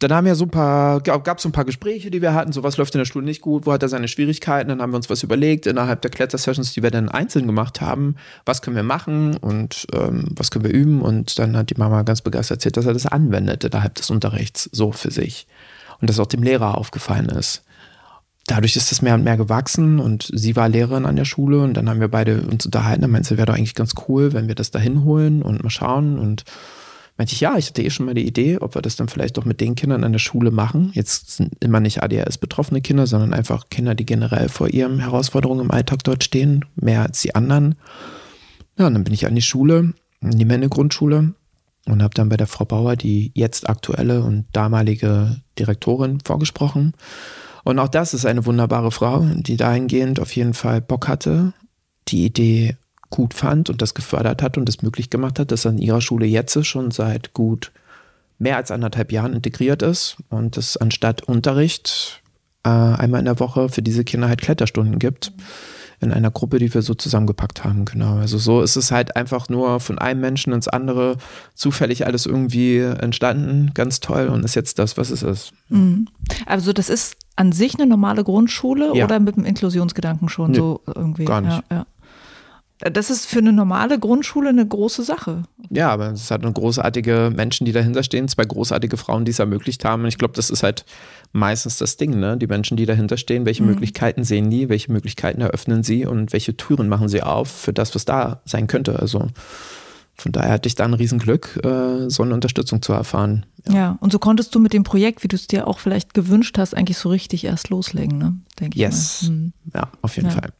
dann 0.00 0.14
haben 0.14 0.24
wir 0.24 0.34
so 0.34 0.46
ein 0.46 0.50
paar, 0.50 1.00
gab 1.02 1.36
es 1.36 1.42
so 1.42 1.48
ein 1.50 1.52
paar 1.52 1.66
Gespräche, 1.66 2.10
die 2.10 2.22
wir 2.22 2.32
hatten, 2.32 2.52
so 2.52 2.62
was 2.62 2.78
läuft 2.78 2.94
in 2.94 2.98
der 2.98 3.04
Schule 3.04 3.24
nicht 3.24 3.42
gut, 3.42 3.66
wo 3.66 3.72
hat 3.72 3.82
er 3.82 3.88
seine 3.90 4.08
Schwierigkeiten, 4.08 4.70
dann 4.70 4.80
haben 4.80 4.92
wir 4.92 4.96
uns 4.96 5.10
was 5.10 5.22
überlegt. 5.22 5.66
Innerhalb 5.66 6.00
der 6.00 6.10
Klettersessions, 6.10 6.72
die 6.72 6.82
wir 6.82 6.90
dann 6.90 7.10
einzeln 7.10 7.46
gemacht 7.46 7.82
haben, 7.82 8.16
was 8.46 8.62
können 8.62 8.76
wir 8.76 8.82
machen 8.82 9.36
und 9.36 9.86
ähm, 9.92 10.28
was 10.30 10.50
können 10.50 10.64
wir 10.64 10.72
üben? 10.72 11.02
Und 11.02 11.38
dann 11.38 11.54
hat 11.54 11.68
die 11.68 11.74
Mama 11.76 12.02
ganz 12.02 12.22
begeistert 12.22 12.56
erzählt, 12.56 12.78
dass 12.78 12.86
er 12.86 12.94
das 12.94 13.06
anwendet 13.06 13.62
innerhalb 13.62 13.94
des 13.94 14.08
Unterrichts 14.10 14.70
so 14.72 14.90
für 14.90 15.10
sich. 15.10 15.46
Und 16.00 16.08
das 16.08 16.18
auch 16.18 16.26
dem 16.26 16.42
Lehrer 16.42 16.78
aufgefallen 16.78 17.28
ist. 17.28 17.62
Dadurch 18.46 18.76
ist 18.76 18.90
das 18.90 19.02
mehr 19.02 19.14
und 19.14 19.22
mehr 19.22 19.36
gewachsen 19.36 20.00
und 20.00 20.30
sie 20.32 20.56
war 20.56 20.68
Lehrerin 20.68 21.04
an 21.04 21.16
der 21.16 21.26
Schule 21.26 21.60
und 21.60 21.74
dann 21.74 21.90
haben 21.90 22.00
wir 22.00 22.08
beide 22.08 22.40
uns 22.40 22.64
unterhalten, 22.64 23.02
dann 23.02 23.10
meinte 23.10 23.28
sie, 23.28 23.36
wäre 23.36 23.46
doch 23.46 23.54
eigentlich 23.54 23.74
ganz 23.74 23.92
cool, 24.08 24.32
wenn 24.32 24.48
wir 24.48 24.54
das 24.54 24.70
da 24.70 24.78
hinholen 24.78 25.42
und 25.42 25.62
mal 25.62 25.70
schauen. 25.70 26.18
Und 26.18 26.44
meinte 27.20 27.34
ich, 27.34 27.40
ja, 27.40 27.58
ich 27.58 27.66
hatte 27.66 27.82
eh 27.82 27.90
schon 27.90 28.06
mal 28.06 28.14
die 28.14 28.26
Idee, 28.26 28.56
ob 28.62 28.74
wir 28.74 28.80
das 28.80 28.96
dann 28.96 29.08
vielleicht 29.08 29.36
doch 29.36 29.44
mit 29.44 29.60
den 29.60 29.74
Kindern 29.74 30.04
an 30.04 30.12
der 30.12 30.18
Schule 30.18 30.50
machen. 30.50 30.90
Jetzt 30.94 31.32
sind 31.36 31.52
immer 31.60 31.78
nicht 31.78 32.02
ADHS-betroffene 32.02 32.80
Kinder, 32.80 33.06
sondern 33.06 33.34
einfach 33.34 33.68
Kinder, 33.68 33.94
die 33.94 34.06
generell 34.06 34.48
vor 34.48 34.68
ihren 34.68 35.00
Herausforderungen 35.00 35.66
im 35.66 35.70
Alltag 35.70 36.02
dort 36.02 36.24
stehen, 36.24 36.64
mehr 36.76 37.02
als 37.02 37.20
die 37.20 37.34
anderen. 37.34 37.74
Ja, 38.78 38.86
und 38.86 38.94
dann 38.94 39.04
bin 39.04 39.12
ich 39.12 39.26
an 39.26 39.34
die 39.34 39.42
Schule, 39.42 39.92
in 40.22 40.38
die 40.38 40.46
Männer-Grundschule 40.46 41.34
und 41.84 42.02
habe 42.02 42.14
dann 42.14 42.30
bei 42.30 42.38
der 42.38 42.46
Frau 42.46 42.64
Bauer, 42.64 42.96
die 42.96 43.32
jetzt 43.34 43.68
aktuelle 43.68 44.22
und 44.22 44.46
damalige 44.54 45.42
Direktorin, 45.58 46.20
vorgesprochen. 46.24 46.94
Und 47.64 47.78
auch 47.80 47.88
das 47.88 48.14
ist 48.14 48.24
eine 48.24 48.46
wunderbare 48.46 48.92
Frau, 48.92 49.26
die 49.34 49.58
dahingehend 49.58 50.20
auf 50.20 50.34
jeden 50.34 50.54
Fall 50.54 50.80
Bock 50.80 51.06
hatte, 51.06 51.52
die 52.08 52.24
Idee 52.24 52.78
gut 53.10 53.34
fand 53.34 53.68
und 53.68 53.82
das 53.82 53.94
gefördert 53.94 54.42
hat 54.42 54.56
und 54.56 54.66
das 54.68 54.82
möglich 54.82 55.10
gemacht 55.10 55.38
hat, 55.38 55.50
dass 55.50 55.66
an 55.66 55.78
ihrer 55.78 56.00
Schule 56.00 56.26
jetzt 56.26 56.64
schon 56.64 56.90
seit 56.90 57.34
gut 57.34 57.72
mehr 58.38 58.56
als 58.56 58.70
anderthalb 58.70 59.12
Jahren 59.12 59.34
integriert 59.34 59.82
ist 59.82 60.16
und 60.30 60.56
es 60.56 60.76
anstatt 60.76 61.22
Unterricht 61.22 62.22
äh, 62.64 62.68
einmal 62.68 63.20
in 63.20 63.26
der 63.26 63.40
Woche 63.40 63.68
für 63.68 63.82
diese 63.82 64.04
Kinder 64.04 64.28
halt 64.28 64.40
Kletterstunden 64.40 64.98
gibt. 64.98 65.32
In 66.02 66.12
einer 66.12 66.30
Gruppe, 66.30 66.58
die 66.58 66.72
wir 66.72 66.80
so 66.80 66.94
zusammengepackt 66.94 67.62
haben, 67.62 67.84
genau. 67.84 68.16
Also 68.16 68.38
so 68.38 68.62
ist 68.62 68.76
es 68.76 68.90
halt 68.90 69.16
einfach 69.16 69.50
nur 69.50 69.80
von 69.80 69.98
einem 69.98 70.22
Menschen 70.22 70.54
ins 70.54 70.66
andere 70.66 71.18
zufällig 71.54 72.06
alles 72.06 72.24
irgendwie 72.24 72.78
entstanden, 72.78 73.72
ganz 73.74 74.00
toll 74.00 74.28
und 74.28 74.42
ist 74.42 74.54
jetzt 74.54 74.78
das, 74.78 74.96
was 74.96 75.10
es 75.10 75.22
ist. 75.22 75.52
Mhm. 75.68 76.08
Also 76.46 76.72
das 76.72 76.88
ist 76.88 77.16
an 77.36 77.52
sich 77.52 77.74
eine 77.74 77.86
normale 77.86 78.24
Grundschule 78.24 78.92
ja. 78.94 79.04
oder 79.04 79.20
mit 79.20 79.36
dem 79.36 79.44
Inklusionsgedanken 79.44 80.30
schon 80.30 80.52
nee, 80.52 80.56
so 80.56 80.80
irgendwie? 80.86 81.26
Gar 81.26 81.42
nicht. 81.42 81.62
Ja, 81.70 81.76
ja. 81.76 81.86
Das 82.80 83.10
ist 83.10 83.26
für 83.26 83.40
eine 83.40 83.52
normale 83.52 83.98
Grundschule 83.98 84.48
eine 84.48 84.66
große 84.66 85.02
Sache. 85.02 85.42
Ja, 85.68 85.90
aber 85.90 86.12
es 86.12 86.30
hat 86.30 86.42
eine 86.42 86.52
großartige 86.52 87.30
Menschen, 87.34 87.66
die 87.66 87.72
dahinter 87.72 88.02
stehen, 88.02 88.26
zwei 88.26 88.44
großartige 88.44 88.96
Frauen, 88.96 89.26
die 89.26 89.32
es 89.32 89.38
ermöglicht 89.38 89.84
haben. 89.84 90.02
Und 90.02 90.08
ich 90.08 90.16
glaube, 90.16 90.34
das 90.34 90.48
ist 90.48 90.62
halt 90.62 90.86
meistens 91.32 91.76
das 91.76 91.98
Ding, 91.98 92.18
ne? 92.18 92.38
Die 92.38 92.46
Menschen, 92.46 92.78
die 92.78 92.86
dahinter 92.86 93.18
stehen, 93.18 93.44
welche 93.44 93.62
mhm. 93.62 93.70
Möglichkeiten 93.70 94.24
sehen 94.24 94.48
die, 94.48 94.70
welche 94.70 94.90
Möglichkeiten 94.92 95.42
eröffnen 95.42 95.82
sie 95.82 96.06
und 96.06 96.32
welche 96.32 96.56
Türen 96.56 96.88
machen 96.88 97.08
sie 97.08 97.22
auf 97.22 97.50
für 97.50 97.72
das, 97.74 97.94
was 97.94 98.06
da 98.06 98.40
sein 98.46 98.66
könnte. 98.66 98.98
Also 98.98 99.28
von 100.20 100.32
daher 100.32 100.52
hatte 100.52 100.66
ich 100.66 100.74
da 100.74 100.84
ein 100.84 100.94
Riesenglück, 100.94 101.60
äh, 101.64 102.08
so 102.08 102.22
eine 102.22 102.34
Unterstützung 102.34 102.82
zu 102.82 102.92
erfahren. 102.92 103.46
Ja. 103.66 103.74
ja. 103.74 103.98
und 104.00 104.12
so 104.12 104.18
konntest 104.18 104.54
du 104.54 104.58
mit 104.58 104.72
dem 104.72 104.84
Projekt, 104.84 105.22
wie 105.22 105.28
du 105.28 105.36
es 105.36 105.46
dir 105.46 105.66
auch 105.66 105.78
vielleicht 105.78 106.14
gewünscht 106.14 106.56
hast, 106.58 106.74
eigentlich 106.74 106.98
so 106.98 107.10
richtig 107.10 107.44
erst 107.44 107.68
loslegen, 107.68 108.18
ne? 108.18 108.38
Denke 108.58 108.78
yes. 108.78 109.22
ich. 109.22 109.28
Yes. 109.28 109.30
Mhm. 109.30 109.52
Ja, 109.74 109.90
auf 110.02 110.16
jeden 110.16 110.28
ja. 110.28 110.34
Fall. 110.34 110.52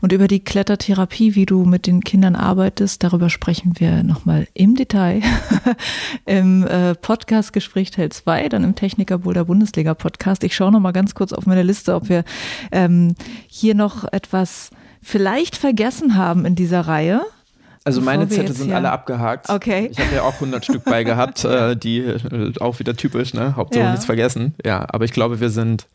Und 0.00 0.12
über 0.12 0.28
die 0.28 0.40
Klettertherapie, 0.40 1.34
wie 1.34 1.46
du 1.46 1.64
mit 1.64 1.86
den 1.86 2.02
Kindern 2.02 2.36
arbeitest, 2.36 3.02
darüber 3.02 3.30
sprechen 3.30 3.74
wir 3.78 4.02
nochmal 4.02 4.46
im 4.54 4.74
Detail 4.76 5.22
im 6.26 6.66
äh, 6.66 6.94
Podcast 6.94 7.52
Gespräch 7.52 7.90
Teil 7.90 8.10
2, 8.10 8.48
dann 8.48 8.64
im 8.64 8.74
Techniker 8.74 9.18
Boulder 9.18 9.44
Bundesliga 9.44 9.94
Podcast. 9.94 10.44
Ich 10.44 10.54
schaue 10.54 10.72
nochmal 10.72 10.92
ganz 10.92 11.14
kurz 11.14 11.32
auf 11.32 11.46
meine 11.46 11.62
Liste, 11.62 11.94
ob 11.94 12.08
wir 12.08 12.24
ähm, 12.72 13.14
hier 13.46 13.74
noch 13.74 14.10
etwas 14.12 14.70
vielleicht 15.02 15.56
vergessen 15.56 16.16
haben 16.16 16.44
in 16.44 16.54
dieser 16.54 16.82
Reihe. 16.82 17.22
Also 17.84 18.02
meine 18.02 18.28
Zettel 18.28 18.54
sind 18.54 18.72
alle 18.72 18.90
abgehakt. 18.90 19.48
Okay. 19.48 19.88
Ich 19.90 19.98
habe 19.98 20.14
ja 20.14 20.22
auch 20.22 20.34
100 20.34 20.64
Stück 20.64 20.84
bei 20.84 21.04
gehabt, 21.04 21.44
äh, 21.46 21.74
die 21.74 22.00
äh, 22.00 22.52
auch 22.60 22.78
wieder 22.78 22.94
typisch, 22.94 23.32
ne? 23.32 23.56
Hauptsache 23.56 23.84
ja. 23.84 23.90
nichts 23.90 24.04
vergessen. 24.04 24.54
Ja, 24.64 24.86
aber 24.90 25.06
ich 25.06 25.12
glaube, 25.12 25.40
wir 25.40 25.48
sind, 25.48 25.86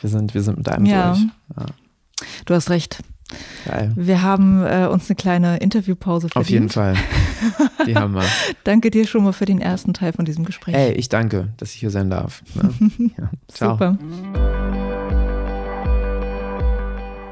wir 0.00 0.10
sind, 0.10 0.34
wir 0.34 0.42
sind 0.42 0.58
mit 0.58 0.68
einem 0.68 0.86
ja. 0.86 1.10
durch. 1.10 1.26
Ja. 1.56 1.66
Du 2.44 2.54
hast 2.54 2.70
recht. 2.70 3.02
Geil. 3.64 3.92
Wir 3.94 4.22
haben 4.22 4.64
äh, 4.64 4.88
uns 4.90 5.08
eine 5.08 5.16
kleine 5.16 5.58
Interviewpause 5.58 6.28
verdient. 6.28 6.46
Auf 6.46 6.50
jeden 6.50 6.68
Fall. 6.68 6.96
Die 7.86 7.94
haben 7.94 8.14
wir. 8.14 8.24
danke 8.64 8.90
dir 8.90 9.06
schon 9.06 9.22
mal 9.22 9.32
für 9.32 9.44
den 9.44 9.60
ersten 9.60 9.94
Teil 9.94 10.12
von 10.12 10.24
diesem 10.24 10.44
Gespräch. 10.44 10.74
Ey, 10.74 10.92
ich 10.92 11.08
danke, 11.08 11.52
dass 11.56 11.72
ich 11.72 11.80
hier 11.80 11.90
sein 11.90 12.10
darf. 12.10 12.42
Ne? 12.54 12.74
Ja. 13.16 13.30
Ciao. 13.48 13.72
Super. 13.72 13.98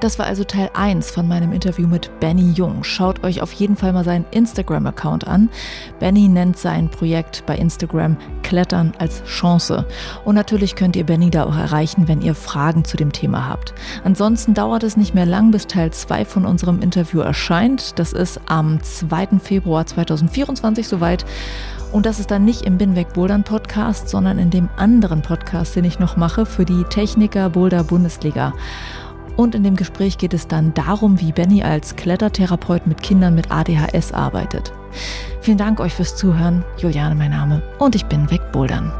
Das 0.01 0.17
war 0.21 0.27
also 0.27 0.45
Teil 0.45 0.71
1 0.75 1.11
von 1.11 1.27
meinem 1.27 1.53
Interview 1.53 1.89
mit 1.89 2.21
Benny 2.21 2.53
Jung. 2.53 2.85
Schaut 2.85 3.25
euch 3.25 3.43
auf 3.43 3.53
jeden 3.53 3.75
Fall 3.75 3.93
mal 3.93 4.05
seinen 4.05 4.27
Instagram-Account 4.31 5.27
an. 5.27 5.49
Benny 5.99 6.29
nennt 6.29 6.57
sein 6.57 6.89
Projekt 6.89 7.43
bei 7.47 7.57
Instagram 7.57 8.17
Klettern 8.45 8.93
als 8.99 9.25
Chance. 9.25 9.87
Und 10.25 10.37
natürlich 10.37 10.77
könnt 10.77 10.95
ihr 10.95 11.05
Benny 11.05 11.31
da 11.31 11.45
auch 11.45 11.57
erreichen, 11.57 12.07
wenn 12.07 12.23
ihr 12.23 12.37
Fragen 12.37 12.85
zu 12.85 12.97
dem 12.97 13.11
Thema 13.11 13.49
habt. 13.49 13.75
Ansonsten 14.05 14.55
dauert 14.55 14.85
es 14.85 14.97
nicht 14.97 15.15
mehr 15.15 15.27
lang, 15.27 15.51
bis 15.51 15.67
Teil 15.67 15.93
2 15.93 16.25
von 16.25 16.47
unserem 16.47 16.81
Interview 16.81 17.19
erscheint. 17.19 17.99
Das 17.99 18.13
ist 18.13 18.41
am 18.47 18.81
2. 18.81 19.41
Februar 19.43 19.85
2024 19.85 20.87
soweit. 20.87 21.27
Und 21.91 22.07
das 22.07 22.21
ist 22.21 22.31
dann 22.31 22.45
nicht 22.45 22.63
im 22.63 22.79
Binweg 22.79 23.15
Bouldern 23.15 23.43
Podcast, 23.43 24.11
sondern 24.11 24.39
in 24.39 24.51
dem 24.51 24.69
anderen 24.77 25.23
Podcast, 25.23 25.75
den 25.75 25.85
ich 25.85 25.99
noch 25.99 26.17
mache 26.17 26.47
für 26.47 26.65
die 26.65 26.85
Techniker 26.85 27.51
Boulder 27.51 27.83
Bundesliga. 27.83 28.53
Und 29.39 29.55
in 29.55 29.63
dem 29.63 29.77
Gespräch 29.77 30.19
geht 30.19 30.35
es 30.35 30.49
dann 30.49 30.75
darum, 30.75 31.21
wie 31.21 31.31
Benny 31.31 31.63
als 31.63 31.95
Klettertherapeut 31.95 32.89
mit 32.89 33.05
Kindern 33.05 33.37
mit 33.37 33.53
ADHS 33.53 34.13
arbeitet. 34.13 34.73
Vielen 35.43 35.59
Dank 35.59 35.79
euch 35.79 35.95
fürs 35.95 36.17
Zuhören. 36.17 36.65
Juliane 36.77 37.15
mein 37.15 37.31
Name 37.31 37.63
und 37.79 37.95
ich 37.95 38.07
bin 38.07 38.29
wegbouldern. 38.33 38.93